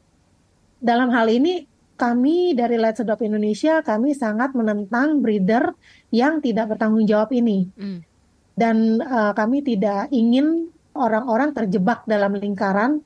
dalam 0.83 1.15
hal 1.15 1.31
ini 1.31 1.71
kami 1.95 2.59
dari 2.59 2.75
Let's 2.75 2.99
Adopt 2.99 3.23
Indonesia 3.23 3.79
kami 3.87 4.19
sangat 4.19 4.51
menentang 4.59 5.23
breeder 5.23 5.79
yang 6.11 6.43
tidak 6.43 6.75
bertanggung 6.75 7.07
jawab 7.07 7.31
ini. 7.31 7.71
Mm. 7.79 8.03
Dan 8.59 8.99
uh, 9.07 9.31
kami 9.39 9.63
tidak 9.63 10.11
ingin 10.11 10.75
orang-orang 10.99 11.55
terjebak 11.55 12.03
dalam 12.11 12.35
lingkaran 12.35 13.03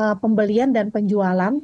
uh, 0.00 0.16
pembelian 0.16 0.72
dan 0.72 0.88
penjualan 0.88 1.60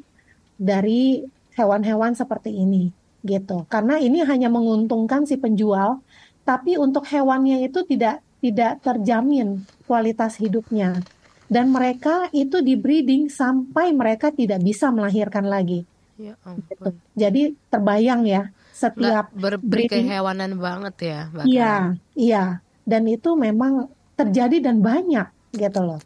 dari 0.57 1.25
hewan-hewan 1.57 2.13
seperti 2.13 2.53
ini 2.53 2.93
gitu. 3.27 3.67
Karena 3.67 3.99
ini 3.99 4.23
hanya 4.23 4.47
menguntungkan 4.47 5.27
si 5.27 5.35
penjual, 5.41 5.99
tapi 6.47 6.79
untuk 6.79 7.09
hewannya 7.09 7.67
itu 7.67 7.83
tidak 7.83 8.23
tidak 8.39 8.79
terjamin 8.85 9.67
kualitas 9.91 10.39
hidupnya. 10.39 11.03
Dan 11.47 11.71
mereka 11.71 12.31
itu 12.35 12.59
di 12.63 12.75
breeding 12.75 13.31
sampai 13.31 13.95
mereka 13.95 14.31
tidak 14.31 14.63
bisa 14.63 14.91
melahirkan 14.91 15.47
lagi. 15.47 15.83
Ya 16.17 16.39
Gitu. 16.43 16.91
Jadi 17.13 17.43
terbayang 17.69 18.25
ya 18.25 18.51
setiap 18.73 19.33
Nggak 19.33 19.41
berberi 19.41 19.85
kehewanan 19.89 20.59
banget 20.61 20.95
ya. 21.01 21.21
Iya, 21.45 21.75
iya. 22.13 22.45
Dan 22.87 23.09
itu 23.09 23.35
memang 23.35 23.89
terjadi 24.17 24.71
dan 24.71 24.81
banyak 24.81 25.29
gitu 25.55 25.81
loh. 25.81 26.01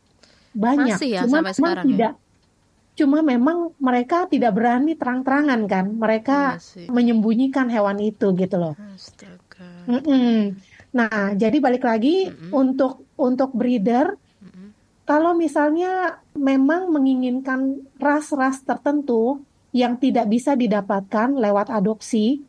Banyak. 0.55 0.99
Masih 0.99 1.09
ya 1.15 1.23
Cuma 1.25 1.41
sampai 1.43 1.55
sekarang 1.55 1.87
ya? 1.95 2.11
Cuma 2.99 3.25
memang 3.25 3.73
mereka 3.81 4.29
tidak 4.29 4.57
berani 4.59 4.93
terang-terangan 4.99 5.61
kan, 5.71 5.87
mereka 5.97 6.61
Iya 6.61 6.91
menyembunyikan 6.91 7.71
hewan 7.73 7.97
itu 8.03 8.35
gitu 8.37 8.57
loh. 8.61 8.75
Mm-mm. 9.89 10.59
Nah, 10.91 11.33
jadi 11.39 11.57
balik 11.63 11.87
lagi 11.87 12.29
untuk 12.51 13.07
untuk 13.15 13.55
breeder, 13.55 14.19
kalau 15.07 15.33
misalnya 15.35 16.19
memang 16.35 16.91
menginginkan 16.91 17.83
ras-ras 17.99 18.63
tertentu 18.63 19.43
yang 19.71 19.99
tidak 20.03 20.27
bisa 20.27 20.59
didapatkan 20.59 21.35
lewat 21.39 21.71
adopsi, 21.71 22.43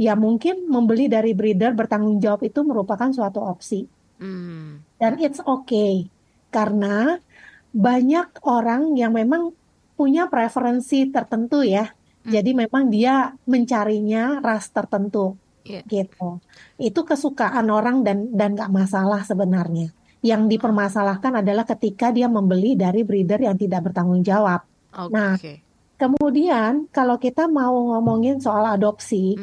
ya 0.00 0.16
mungkin 0.16 0.66
membeli 0.66 1.06
dari 1.06 1.36
breeder 1.36 1.76
bertanggung 1.76 2.16
jawab 2.18 2.42
itu 2.48 2.64
merupakan 2.64 3.12
suatu 3.12 3.44
opsi. 3.44 3.84
Hmm. 4.18 4.80
Dan 4.96 5.20
it's 5.20 5.42
okay 5.44 6.08
karena 6.52 7.16
banyak 7.72 8.44
orang 8.44 8.92
yang 8.96 9.16
memang 9.16 9.56
punya 10.02 10.26
preferensi 10.26 11.06
tertentu 11.14 11.62
ya. 11.62 11.86
Jadi 12.26 12.50
memang 12.54 12.90
dia 12.90 13.34
mencarinya 13.46 14.42
ras 14.42 14.66
tertentu 14.70 15.38
Iya. 15.62 15.82
gitu. 15.86 16.42
Itu 16.74 17.06
kesukaan 17.06 17.70
orang 17.70 18.02
dan 18.02 18.34
dan 18.34 18.58
nggak 18.58 18.70
masalah 18.74 19.22
sebenarnya. 19.22 19.94
Yang 20.22 20.58
dipermasalahkan 20.58 21.42
adalah 21.42 21.62
ketika 21.66 22.10
dia 22.10 22.26
membeli 22.26 22.74
dari 22.74 23.06
breeder 23.06 23.42
yang 23.42 23.54
tidak 23.54 23.90
bertanggung 23.90 24.22
jawab. 24.26 24.66
Oke. 24.94 25.10
Nah, 25.14 25.34
kemudian 25.98 26.90
kalau 26.90 27.18
kita 27.18 27.46
mau 27.46 27.94
ngomongin 27.94 28.38
soal 28.42 28.66
adopsi, 28.70 29.38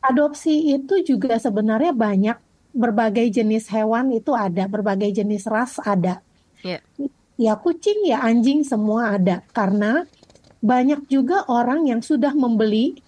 adopsi 0.00 0.72
itu 0.76 1.04
juga 1.04 1.36
sebenarnya 1.36 1.92
banyak 1.92 2.36
berbagai 2.72 3.28
jenis 3.28 3.68
hewan 3.68 4.12
itu 4.12 4.32
ada, 4.32 4.64
berbagai 4.68 5.12
jenis 5.12 5.44
ras 5.48 5.76
ada. 5.84 6.24
Iya. 6.64 6.80
Ya 7.40 7.56
kucing, 7.56 8.04
ya 8.06 8.20
anjing 8.22 8.62
semua 8.62 9.16
ada. 9.16 9.42
Karena 9.56 10.04
banyak 10.62 11.10
juga 11.10 11.42
orang 11.50 11.88
yang 11.90 12.00
sudah 12.04 12.30
membeli 12.36 13.00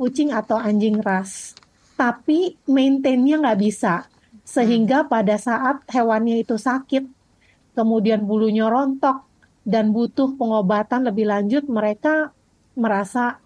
kucing 0.00 0.32
atau 0.32 0.56
anjing 0.56 0.98
ras, 1.04 1.54
tapi 1.94 2.56
maintainnya 2.64 3.38
nggak 3.38 3.60
bisa. 3.60 4.08
Sehingga 4.42 5.06
pada 5.06 5.38
saat 5.38 5.86
hewannya 5.92 6.42
itu 6.42 6.58
sakit, 6.58 7.04
kemudian 7.76 8.24
bulunya 8.26 8.66
rontok, 8.66 9.22
dan 9.62 9.94
butuh 9.94 10.34
pengobatan 10.34 11.06
lebih 11.06 11.30
lanjut, 11.30 11.64
mereka 11.70 12.34
merasa 12.74 13.38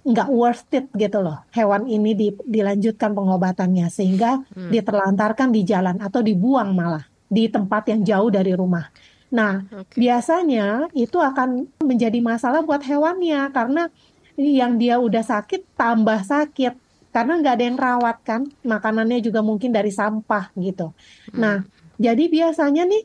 nggak 0.00 0.28
worth 0.32 0.72
it 0.72 0.88
gitu 0.96 1.20
loh. 1.20 1.44
Hewan 1.52 1.84
ini 1.84 2.16
di- 2.16 2.40
dilanjutkan 2.48 3.12
pengobatannya, 3.12 3.92
sehingga 3.92 4.40
Hmm. 4.56 4.72
diterlantarkan 4.72 5.52
di 5.52 5.60
jalan 5.68 6.00
atau 6.00 6.24
dibuang 6.24 6.72
malah 6.72 7.04
di 7.28 7.52
tempat 7.52 7.92
yang 7.92 8.00
jauh 8.00 8.30
dari 8.32 8.56
rumah. 8.56 8.88
Nah, 9.30 9.62
biasanya 9.94 10.90
itu 10.94 11.18
akan 11.18 11.70
menjadi 11.86 12.18
masalah 12.18 12.66
buat 12.66 12.82
hewannya 12.82 13.50
karena 13.54 13.86
yang 14.34 14.74
dia 14.80 14.98
udah 14.98 15.22
sakit 15.22 15.78
tambah 15.78 16.20
sakit 16.26 16.74
karena 17.10 17.32
nggak 17.42 17.54
ada 17.58 17.64
yang 17.66 17.78
rawat 17.78 18.16
kan, 18.22 18.42
makanannya 18.62 19.18
juga 19.18 19.42
mungkin 19.42 19.74
dari 19.74 19.90
sampah 19.90 20.54
gitu. 20.54 20.94
Nah, 21.34 21.66
jadi 21.98 22.24
biasanya 22.30 22.86
nih 22.86 23.02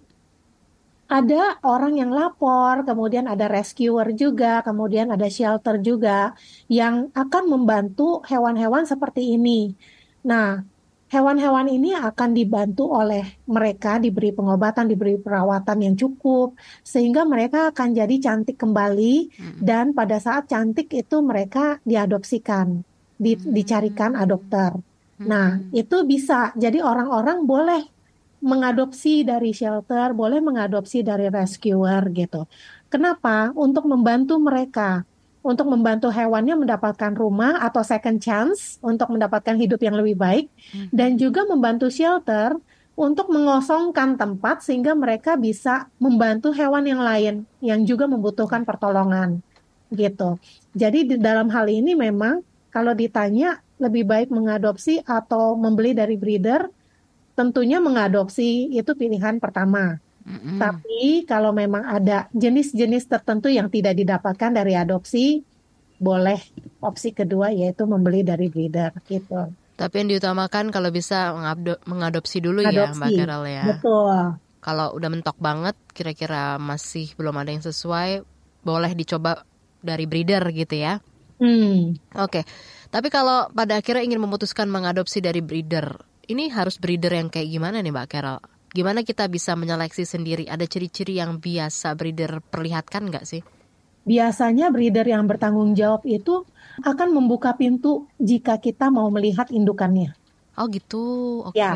ada 1.05 1.61
orang 1.61 2.01
yang 2.01 2.09
lapor, 2.09 2.81
kemudian 2.85 3.29
ada 3.29 3.45
rescuer 3.45 4.13
juga, 4.17 4.65
kemudian 4.65 5.13
ada 5.13 5.29
shelter 5.29 5.77
juga 5.81 6.33
yang 6.69 7.13
akan 7.13 7.43
membantu 7.45 8.25
hewan-hewan 8.25 8.89
seperti 8.89 9.37
ini. 9.37 9.77
Nah, 10.25 10.65
hewan-hewan 11.15 11.71
ini 11.71 11.95
akan 11.95 12.35
dibantu 12.35 12.91
oleh 12.91 13.39
mereka 13.47 13.95
diberi 14.03 14.35
pengobatan, 14.35 14.91
diberi 14.91 15.15
perawatan 15.15 15.77
yang 15.79 15.95
cukup 15.95 16.59
sehingga 16.83 17.23
mereka 17.23 17.71
akan 17.71 17.95
jadi 17.95 18.15
cantik 18.19 18.59
kembali 18.59 19.31
dan 19.63 19.95
pada 19.95 20.19
saat 20.19 20.51
cantik 20.51 20.91
itu 20.91 21.23
mereka 21.23 21.79
diadopsikan, 21.87 22.83
di- 23.15 23.39
dicarikan 23.39 24.19
adopter. 24.19 24.75
Nah, 25.23 25.63
itu 25.71 26.03
bisa. 26.03 26.51
Jadi 26.59 26.83
orang-orang 26.83 27.47
boleh 27.47 27.83
mengadopsi 28.43 29.23
dari 29.23 29.55
shelter, 29.55 30.11
boleh 30.11 30.43
mengadopsi 30.43 31.01
dari 31.01 31.31
rescuer 31.31 32.03
gitu. 32.11 32.45
Kenapa? 32.91 33.55
Untuk 33.55 33.87
membantu 33.87 34.35
mereka, 34.37 35.07
untuk 35.45 35.69
membantu 35.69 36.09
hewannya 36.09 36.57
mendapatkan 36.57 37.13
rumah 37.13 37.61
atau 37.61 37.85
second 37.85 38.17
chance 38.17 38.81
untuk 38.81 39.13
mendapatkan 39.13 39.53
hidup 39.53 39.77
yang 39.77 39.93
lebih 39.93 40.17
baik, 40.17 40.45
dan 40.89 41.21
juga 41.21 41.45
membantu 41.45 41.93
shelter 41.93 42.57
untuk 42.97 43.29
mengosongkan 43.29 44.17
tempat 44.17 44.65
sehingga 44.65 44.97
mereka 44.97 45.37
bisa 45.37 45.85
membantu 46.01 46.49
hewan 46.49 46.89
yang 46.89 47.03
lain 47.03 47.35
yang 47.61 47.85
juga 47.85 48.09
membutuhkan 48.09 48.65
pertolongan 48.65 49.43
gitu. 49.93 50.41
Jadi 50.73 51.13
di 51.13 51.15
dalam 51.21 51.51
hal 51.53 51.69
ini 51.69 51.93
memang 51.93 52.41
kalau 52.73 52.97
ditanya 52.97 53.61
lebih 53.77 54.07
baik 54.07 54.31
mengadopsi 54.31 55.03
atau 55.03 55.53
membeli 55.59 55.91
dari 55.91 56.15
breeder, 56.15 56.71
tentunya 57.35 57.77
mengadopsi 57.83 58.71
itu 58.71 58.91
pilihan 58.95 59.37
pertama. 59.37 59.99
Tapi 60.25 61.21
kalau 61.29 61.53
memang 61.53 61.85
ada 61.85 62.25
jenis-jenis 62.33 63.05
tertentu 63.05 63.45
yang 63.53 63.69
tidak 63.69 63.93
didapatkan 63.93 64.51
dari 64.57 64.73
adopsi, 64.73 65.45
boleh 66.01 66.41
opsi 66.81 67.13
kedua 67.13 67.53
yaitu 67.53 67.85
membeli 67.85 68.25
dari 68.25 68.49
breeder 68.49 68.89
gitu. 69.05 69.53
Tapi 69.75 69.93
yang 70.01 70.09
diutamakan 70.17 70.71
kalau 70.71 70.89
bisa 70.89 71.35
mengadopsi 71.85 72.39
dulu 72.39 72.63
ya 72.63 72.89
Mbak 72.95 72.95
Adopsi, 72.95 73.15
Carol 73.19 73.43
ya. 73.45 73.63
betul. 73.75 74.17
Kalau 74.63 74.87
udah 74.97 75.09
mentok 75.13 75.37
banget, 75.37 75.75
kira-kira 75.93 76.57
masih 76.57 77.13
belum 77.19 77.35
ada 77.37 77.53
yang 77.53 77.61
sesuai, 77.61 78.25
boleh 78.65 78.91
dicoba 78.97 79.45
dari 79.83 80.09
breeder 80.09 80.41
gitu 80.55 80.79
ya. 80.79 81.03
Hmm. 81.37 81.99
Oke, 82.15 82.47
tapi 82.89 83.11
kalau 83.11 83.51
pada 83.51 83.77
akhirnya 83.77 84.07
ingin 84.07 84.23
memutuskan 84.23 84.71
mengadopsi 84.71 85.19
dari 85.19 85.43
breeder, 85.43 85.99
ini 86.31 86.47
harus 86.49 86.79
breeder 86.79 87.13
yang 87.13 87.27
kayak 87.27 87.51
gimana 87.51 87.83
nih 87.83 87.91
Mbak 87.91 88.07
Carol? 88.09 88.41
Gimana 88.75 89.07
kita 89.07 89.31
bisa 89.31 89.55
menyeleksi 89.55 90.03
sendiri? 90.03 90.51
Ada 90.51 90.67
ciri-ciri 90.67 91.15
yang 91.15 91.39
biasa 91.39 91.95
breeder 91.95 92.43
perlihatkan 92.43 93.07
nggak 93.07 93.23
sih? 93.23 93.39
Biasanya 94.03 94.67
breeder 94.67 95.07
yang 95.07 95.23
bertanggung 95.31 95.79
jawab 95.79 96.03
itu 96.03 96.43
akan 96.83 97.15
membuka 97.15 97.55
pintu 97.55 98.11
jika 98.19 98.59
kita 98.59 98.91
mau 98.91 99.07
melihat 99.07 99.47
indukannya. 99.47 100.11
Oh 100.59 100.67
gitu, 100.67 101.39
oke. 101.47 101.55
Ya. 101.55 101.71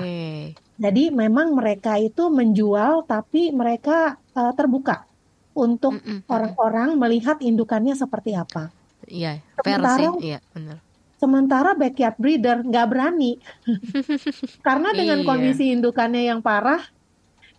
Jadi 0.76 1.08
memang 1.16 1.56
mereka 1.56 1.96
itu 1.96 2.28
menjual 2.28 3.08
tapi 3.08 3.56
mereka 3.56 4.20
eh, 4.36 4.52
terbuka 4.60 5.08
untuk 5.56 5.96
orang-orang 6.28 7.00
melihat 7.00 7.40
indukannya 7.40 7.96
seperti 7.96 8.36
apa. 8.36 8.76
Iya, 9.08 9.40
fair 9.64 9.80
Sementara- 9.80 10.20
sih, 10.20 10.36
iya 10.36 10.40
benar. 10.52 10.84
Sementara 11.22 11.70
backyard 11.80 12.16
breeder 12.22 12.58
nggak 12.70 12.86
berani 12.92 13.26
karena 14.66 14.90
dengan 15.00 15.20
Iya. 15.22 15.28
kondisi 15.28 15.64
indukannya 15.76 16.22
yang 16.30 16.40
parah 16.48 16.82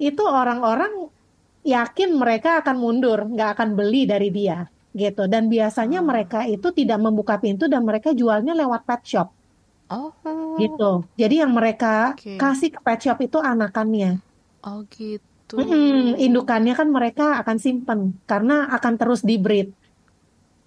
itu 0.08 0.22
orang-orang 0.40 0.92
yakin 1.74 2.10
mereka 2.22 2.50
akan 2.60 2.76
mundur, 2.84 3.18
nggak 3.32 3.50
akan 3.54 3.70
beli 3.78 3.98
dari 4.12 4.28
dia 4.38 4.56
gitu. 5.02 5.22
Dan 5.32 5.44
biasanya 5.54 5.98
mereka 6.10 6.38
itu 6.54 6.68
tidak 6.78 6.98
membuka 7.04 7.34
pintu 7.44 7.64
dan 7.72 7.82
mereka 7.88 8.10
jualnya 8.20 8.52
lewat 8.60 8.82
pet 8.88 9.02
shop. 9.12 9.28
Oh, 9.90 10.14
gitu. 10.60 10.82
Jadi 11.20 11.34
yang 11.42 11.52
mereka 11.58 11.86
Oke. 12.04 12.30
kasih 12.40 12.68
ke 12.74 12.78
pet 12.86 12.98
shop 13.04 13.18
itu 13.26 13.38
anakannya. 13.50 14.06
oh 14.68 14.80
gitu. 14.94 15.56
Mm-mm, 15.58 16.16
indukannya 16.24 16.72
kan 16.80 16.88
mereka 16.96 17.22
akan 17.40 17.56
simpen 17.64 18.00
karena 18.30 18.52
akan 18.76 18.94
terus 19.00 19.20
di-breed. 19.28 19.66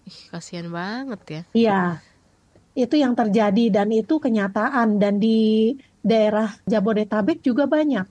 Ih, 0.10 0.20
kasihan 0.32 0.68
banget 0.78 1.22
ya. 1.36 1.40
Iya, 1.54 1.74
itu 2.82 2.96
yang 3.04 3.14
terjadi 3.20 3.62
dan 3.76 3.88
itu 4.00 4.14
kenyataan 4.24 4.88
dan 5.02 5.14
di 5.24 5.30
daerah 6.10 6.48
Jabodetabek 6.72 7.38
juga 7.48 7.64
banyak. 7.76 8.08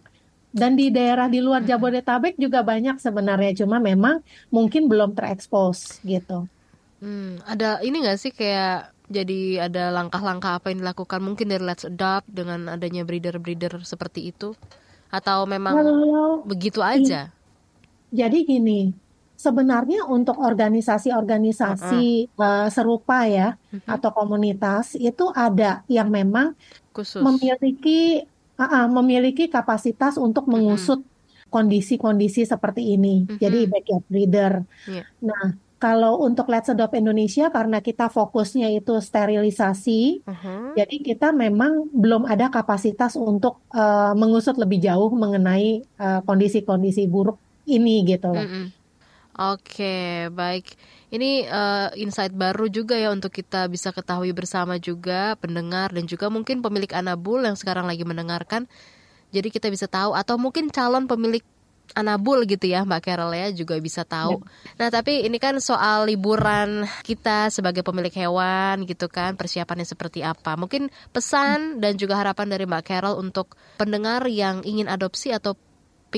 Dan 0.60 0.70
di 0.80 0.84
daerah 0.96 1.26
di 1.34 1.38
luar 1.46 1.62
Jabodetabek 1.68 2.34
juga 2.44 2.60
banyak 2.70 2.96
sebenarnya, 3.04 3.50
cuma 3.64 3.76
memang 3.80 4.16
mungkin 4.54 4.82
belum 4.90 5.10
terekspos 5.16 5.78
gitu. 6.10 6.32
Hmm, 7.02 7.42
ada 7.52 7.82
ini 7.86 7.96
nggak 8.02 8.18
sih 8.22 8.32
kayak 8.38 8.94
jadi 9.16 9.66
ada 9.66 9.90
langkah-langkah 9.96 10.52
apa 10.56 10.70
yang 10.70 10.78
dilakukan 10.86 11.20
mungkin 11.26 11.46
dari 11.50 11.64
Let's 11.66 11.84
Adopt 11.90 12.26
dengan 12.30 12.70
adanya 12.70 13.02
breeder-breeder 13.08 13.82
seperti 13.82 14.30
itu 14.30 14.54
atau 15.10 15.38
memang 15.54 15.76
Kalau 15.76 16.46
begitu 16.50 16.80
aja? 16.82 17.34
Jadi 18.18 18.36
gini, 18.48 18.92
sebenarnya 19.42 20.06
untuk 20.06 20.38
organisasi-organisasi 20.38 22.06
eh, 22.30 22.68
serupa 22.70 23.26
ya 23.26 23.58
atau 23.84 24.10
komunitas 24.14 24.94
itu 24.94 25.34
ada 25.34 25.82
yang 25.90 26.06
memang 26.08 26.54
Khusus. 26.94 27.18
memiliki 27.18 28.22
ah, 28.54 28.86
ah, 28.86 28.86
memiliki 28.86 29.50
kapasitas 29.50 30.14
untuk 30.14 30.46
mengusut 30.46 31.02
kondisi-kondisi 31.50 32.48
seperti 32.48 32.94
ini. 32.96 33.28
Jadi 33.36 33.68
backyard 33.68 34.04
breeder. 34.08 34.52
Iya. 34.88 35.04
Nah, 35.20 35.52
kalau 35.76 36.22
untuk 36.22 36.48
Let's 36.48 36.70
Adopt 36.70 36.94
Indonesia 36.94 37.50
karena 37.50 37.82
kita 37.82 38.06
fokusnya 38.08 38.70
itu 38.72 38.96
sterilisasi, 39.02 40.22
Mhm. 40.24 40.78
jadi 40.78 40.96
kita 41.02 41.28
memang 41.34 41.90
belum 41.92 42.24
ada 42.24 42.48
kapasitas 42.48 43.18
untuk 43.20 43.60
eh, 43.74 44.12
mengusut 44.16 44.56
lebih 44.56 44.80
jauh 44.80 45.10
mengenai 45.12 45.82
eh, 45.82 46.20
kondisi-kondisi 46.24 47.04
buruk 47.04 47.36
ini 47.66 48.00
gitu 48.06 48.32
loh. 48.32 48.46
Oke, 49.42 50.30
baik. 50.30 50.70
Ini 51.10 51.50
uh, 51.50 51.90
insight 51.98 52.30
baru 52.30 52.70
juga 52.70 52.94
ya 52.94 53.10
untuk 53.10 53.34
kita 53.34 53.66
bisa 53.66 53.90
ketahui 53.90 54.30
bersama 54.30 54.78
juga 54.78 55.34
pendengar 55.42 55.90
dan 55.90 56.06
juga 56.06 56.30
mungkin 56.30 56.62
pemilik 56.62 56.94
Anabul 56.94 57.42
yang 57.42 57.58
sekarang 57.58 57.90
lagi 57.90 58.06
mendengarkan. 58.06 58.70
Jadi 59.34 59.50
kita 59.50 59.66
bisa 59.66 59.90
tahu 59.90 60.14
atau 60.14 60.38
mungkin 60.38 60.70
calon 60.70 61.10
pemilik 61.10 61.42
Anabul 61.92 62.46
gitu 62.48 62.70
ya 62.70 62.86
Mbak 62.86 63.02
Carol 63.04 63.34
ya 63.34 63.50
juga 63.50 63.76
bisa 63.82 64.06
tahu. 64.06 64.40
Ya. 64.40 64.78
Nah 64.78 64.88
tapi 64.94 65.26
ini 65.26 65.36
kan 65.42 65.58
soal 65.58 66.08
liburan 66.08 66.88
kita 67.04 67.50
sebagai 67.50 67.82
pemilik 67.84 68.14
hewan 68.14 68.86
gitu 68.86 69.10
kan 69.10 69.34
persiapannya 69.34 69.84
seperti 69.84 70.22
apa. 70.24 70.54
Mungkin 70.56 70.88
pesan 71.10 71.82
dan 71.82 71.98
juga 71.98 72.16
harapan 72.16 72.46
dari 72.48 72.64
Mbak 72.64 72.84
Carol 72.86 73.18
untuk 73.18 73.58
pendengar 73.76 74.24
yang 74.30 74.62
ingin 74.62 74.86
adopsi 74.86 75.34
atau 75.34 75.58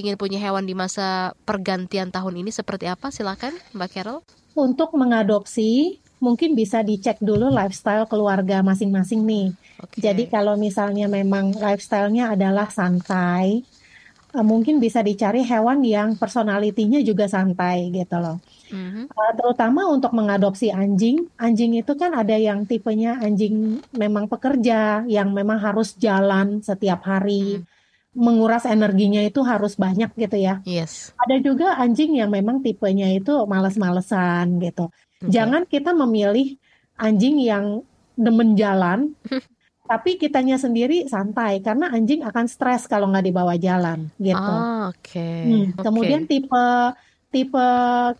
ingin 0.00 0.18
punya 0.18 0.38
hewan 0.42 0.66
di 0.66 0.74
masa 0.74 1.36
pergantian 1.46 2.10
tahun 2.10 2.40
ini 2.42 2.50
seperti 2.50 2.90
apa? 2.90 3.14
Silakan 3.14 3.54
Mbak 3.76 3.88
Carol. 3.94 4.18
Untuk 4.54 4.94
mengadopsi 4.94 5.98
mungkin 6.22 6.56
bisa 6.56 6.80
dicek 6.80 7.20
dulu 7.20 7.52
lifestyle 7.52 8.08
keluarga 8.08 8.64
masing-masing 8.64 9.20
nih. 9.28 9.48
Okay. 9.84 10.00
Jadi 10.10 10.24
kalau 10.32 10.56
misalnya 10.56 11.04
memang 11.10 11.52
lifestyle-nya 11.52 12.32
adalah 12.32 12.72
santai, 12.72 13.60
eh, 14.32 14.44
mungkin 14.46 14.80
bisa 14.80 15.04
dicari 15.04 15.44
hewan 15.44 15.84
yang 15.84 16.16
personalitinya 16.16 17.02
juga 17.04 17.28
santai 17.28 17.92
gitu 17.92 18.16
loh. 18.16 18.40
Mm-hmm. 18.72 19.04
Uh, 19.12 19.32
terutama 19.36 19.86
untuk 19.92 20.16
mengadopsi 20.16 20.72
anjing, 20.72 21.28
anjing 21.36 21.76
itu 21.76 21.92
kan 21.94 22.16
ada 22.16 22.34
yang 22.34 22.64
tipenya 22.64 23.20
anjing 23.20 23.84
memang 23.92 24.26
pekerja, 24.26 25.04
yang 25.04 25.30
memang 25.36 25.60
harus 25.60 25.94
jalan 26.00 26.64
setiap 26.64 27.04
hari. 27.04 27.60
Mm 27.60 27.73
menguras 28.14 28.62
energinya 28.64 29.20
itu 29.20 29.42
harus 29.42 29.74
banyak 29.74 30.14
gitu 30.14 30.38
ya. 30.38 30.62
Yes. 30.62 31.10
Ada 31.18 31.42
juga 31.42 31.74
anjing 31.76 32.16
yang 32.22 32.30
memang 32.30 32.62
tipenya 32.62 33.10
itu 33.10 33.44
males-malesan 33.44 34.62
gitu. 34.62 34.88
Okay. 35.18 35.34
Jangan 35.34 35.66
kita 35.66 35.90
memilih 35.90 36.54
anjing 36.94 37.42
yang 37.42 37.82
demen 38.14 38.54
jalan, 38.54 39.18
tapi 39.90 40.16
kitanya 40.16 40.56
sendiri 40.56 41.10
santai 41.10 41.58
karena 41.60 41.90
anjing 41.90 42.22
akan 42.22 42.46
stres 42.46 42.86
kalau 42.86 43.10
nggak 43.10 43.26
dibawa 43.26 43.58
jalan 43.58 44.08
gitu. 44.22 44.38
Oh, 44.38 44.94
Oke. 44.94 45.18
Okay. 45.18 45.42
Hmm, 45.44 45.66
okay. 45.74 45.82
Kemudian 45.82 46.22
tipe 46.30 46.66
tipe 47.34 47.66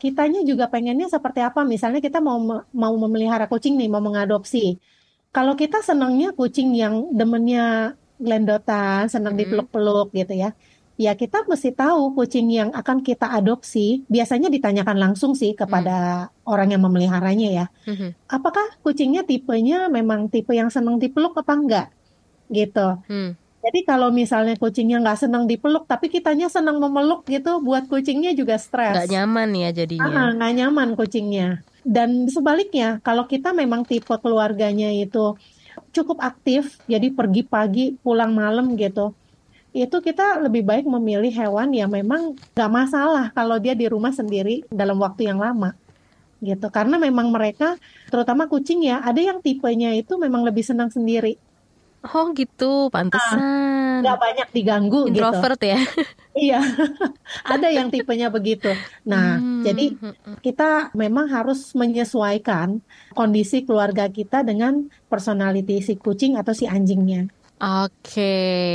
kitanya 0.03 0.43
juga 0.43 0.67
pengennya 0.67 1.07
seperti 1.07 1.39
apa? 1.39 1.63
Misalnya 1.63 2.03
kita 2.03 2.19
mau 2.19 2.37
mau 2.75 2.95
memelihara 2.99 3.47
kucing 3.47 3.79
nih, 3.79 3.87
mau 3.87 4.03
mengadopsi. 4.03 4.83
Kalau 5.31 5.55
kita 5.55 5.83
senangnya 5.83 6.35
kucing 6.35 6.75
yang 6.75 7.15
demennya 7.15 7.95
gelendotan, 8.25 9.13
senang 9.13 9.37
mm-hmm. 9.37 9.69
dipeluk-peluk 9.69 10.09
gitu 10.17 10.35
ya. 10.35 10.57
Ya 10.95 11.13
kita 11.19 11.43
mesti 11.51 11.75
tahu 11.75 12.15
kucing 12.15 12.49
yang 12.55 12.71
akan 12.71 13.03
kita 13.03 13.27
adopsi 13.27 14.07
biasanya 14.07 14.47
ditanyakan 14.47 14.95
langsung 14.95 15.35
sih 15.35 15.53
kepada 15.59 16.31
mm. 16.31 16.47
orang 16.47 16.69
yang 16.73 16.83
memeliharanya 16.87 17.49
ya. 17.51 17.67
Mm-hmm. 17.85 18.11
Apakah 18.31 18.67
kucingnya 18.81 19.27
tipenya 19.27 19.91
memang 19.91 20.31
tipe 20.31 20.55
yang 20.55 20.71
senang 20.71 21.03
dipeluk 21.03 21.35
apa 21.35 21.53
enggak? 21.53 21.89
Gitu. 22.49 22.89
Mm. 23.11 23.37
Jadi 23.65 23.81
kalau 23.89 24.13
misalnya 24.13 24.61
kucingnya 24.61 25.01
nggak 25.01 25.25
senang 25.25 25.49
dipeluk, 25.49 25.89
tapi 25.89 26.13
kitanya 26.13 26.53
senang 26.53 26.77
memeluk 26.77 27.25
gitu, 27.25 27.65
buat 27.65 27.89
kucingnya 27.89 28.37
juga 28.37 28.61
stres. 28.61 28.93
Nggak 28.93 29.09
nyaman 29.09 29.49
ya 29.57 29.71
jadinya. 29.73 30.05
Ah, 30.05 30.31
nggak 30.37 30.53
nyaman 30.53 30.89
kucingnya. 30.93 31.65
Dan 31.81 32.29
sebaliknya, 32.29 33.01
kalau 33.01 33.25
kita 33.25 33.57
memang 33.57 33.89
tipe 33.89 34.13
keluarganya 34.21 34.93
itu 34.93 35.41
cukup 35.95 36.19
aktif, 36.19 36.83
jadi 36.91 37.15
pergi 37.15 37.47
pagi, 37.47 37.95
pulang 38.03 38.35
malam 38.35 38.75
gitu. 38.75 39.15
Itu 39.71 40.03
kita 40.03 40.43
lebih 40.43 40.67
baik 40.67 40.87
memilih 40.87 41.31
hewan 41.31 41.71
yang 41.75 41.91
memang 41.91 42.35
gak 42.55 42.71
masalah 42.71 43.31
kalau 43.35 43.59
dia 43.63 43.79
di 43.79 43.87
rumah 43.87 44.11
sendiri 44.11 44.67
dalam 44.71 44.99
waktu 44.99 45.31
yang 45.31 45.39
lama 45.39 45.75
gitu. 46.45 46.69
Karena 46.69 47.01
memang 47.01 47.33
mereka, 47.33 47.79
terutama 48.13 48.45
kucing 48.51 48.85
ya, 48.85 49.01
ada 49.01 49.19
yang 49.19 49.41
tipenya 49.41 49.97
itu 49.97 50.19
memang 50.21 50.45
lebih 50.45 50.63
senang 50.67 50.93
sendiri. 50.93 51.41
Oh 52.13 52.37
gitu, 52.37 52.93
pantesan. 52.93 53.41
Nah, 53.41 54.05
gak 54.05 54.19
banyak 54.21 54.49
diganggu 54.53 55.09
gitu. 55.09 55.25
Introvert 55.25 55.57
gitu. 55.57 55.73
ya? 55.73 55.81
iya, 56.49 56.61
ada 57.49 57.69
yang 57.73 57.89
tipenya 57.89 58.29
begitu. 58.29 58.69
Nah, 59.09 59.41
hmm. 59.41 59.65
jadi 59.65 59.87
kita 60.45 60.93
memang 60.93 61.33
harus 61.33 61.73
menyesuaikan 61.73 62.85
kondisi 63.17 63.65
keluarga 63.65 64.13
kita 64.13 64.45
dengan 64.45 64.93
personality 65.09 65.81
si 65.81 65.97
kucing 65.97 66.37
atau 66.37 66.53
si 66.53 66.69
anjingnya. 66.69 67.33
Oke, 67.65 67.89
okay. 68.21 68.73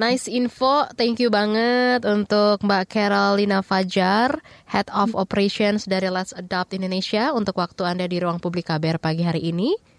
nice 0.00 0.30
info. 0.30 0.88
Thank 0.96 1.20
you 1.20 1.28
banget 1.28 2.06
untuk 2.06 2.64
Mbak 2.64 2.88
Carolina 2.88 3.60
Fajar, 3.60 4.40
Head 4.64 4.88
of 4.94 5.12
Operations 5.12 5.84
dari 5.84 6.08
Let's 6.08 6.32
Adopt 6.32 6.72
Indonesia 6.72 7.34
untuk 7.34 7.58
waktu 7.60 7.82
Anda 7.84 8.08
di 8.08 8.22
ruang 8.22 8.40
publik 8.40 8.72
KBR 8.72 9.02
pagi 9.02 9.26
hari 9.26 9.52
ini. 9.52 9.91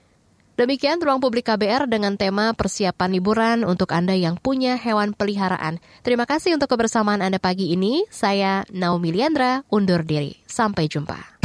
Demikian 0.54 1.01
ruang 1.01 1.18
publik 1.18 1.49
KBR 1.49 1.89
dengan 1.89 2.14
tema 2.14 2.54
persiapan 2.54 3.10
liburan 3.10 3.60
untuk 3.66 3.89
Anda 3.89 4.14
yang 4.14 4.38
punya 4.38 4.78
hewan 4.78 5.18
peliharaan. 5.18 5.82
Terima 6.06 6.30
kasih 6.30 6.54
untuk 6.62 6.70
kebersamaan 6.70 7.26
Anda 7.26 7.41
pagi 7.41 7.74
ini. 7.74 8.06
Saya 8.14 8.62
Naomi 8.70 9.10
Liandra, 9.10 9.66
undur 9.74 10.06
diri. 10.06 10.38
Sampai 10.45 10.86
jumpa. 10.86 11.41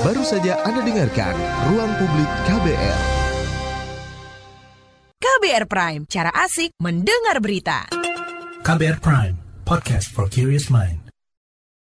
Baru 0.00 0.24
saja 0.24 0.56
Anda 0.64 0.80
dengarkan 0.80 1.36
Ruang 1.68 1.92
Publik 2.00 2.30
KBR. 2.48 2.98
KBR 5.20 5.64
Prime, 5.68 6.02
cara 6.08 6.32
asik 6.32 6.72
mendengar 6.80 7.44
berita. 7.44 7.84
KBR 8.64 9.04
Prime, 9.04 9.36
podcast 9.68 10.08
for 10.08 10.24
curious 10.32 10.72
mind. 10.72 11.09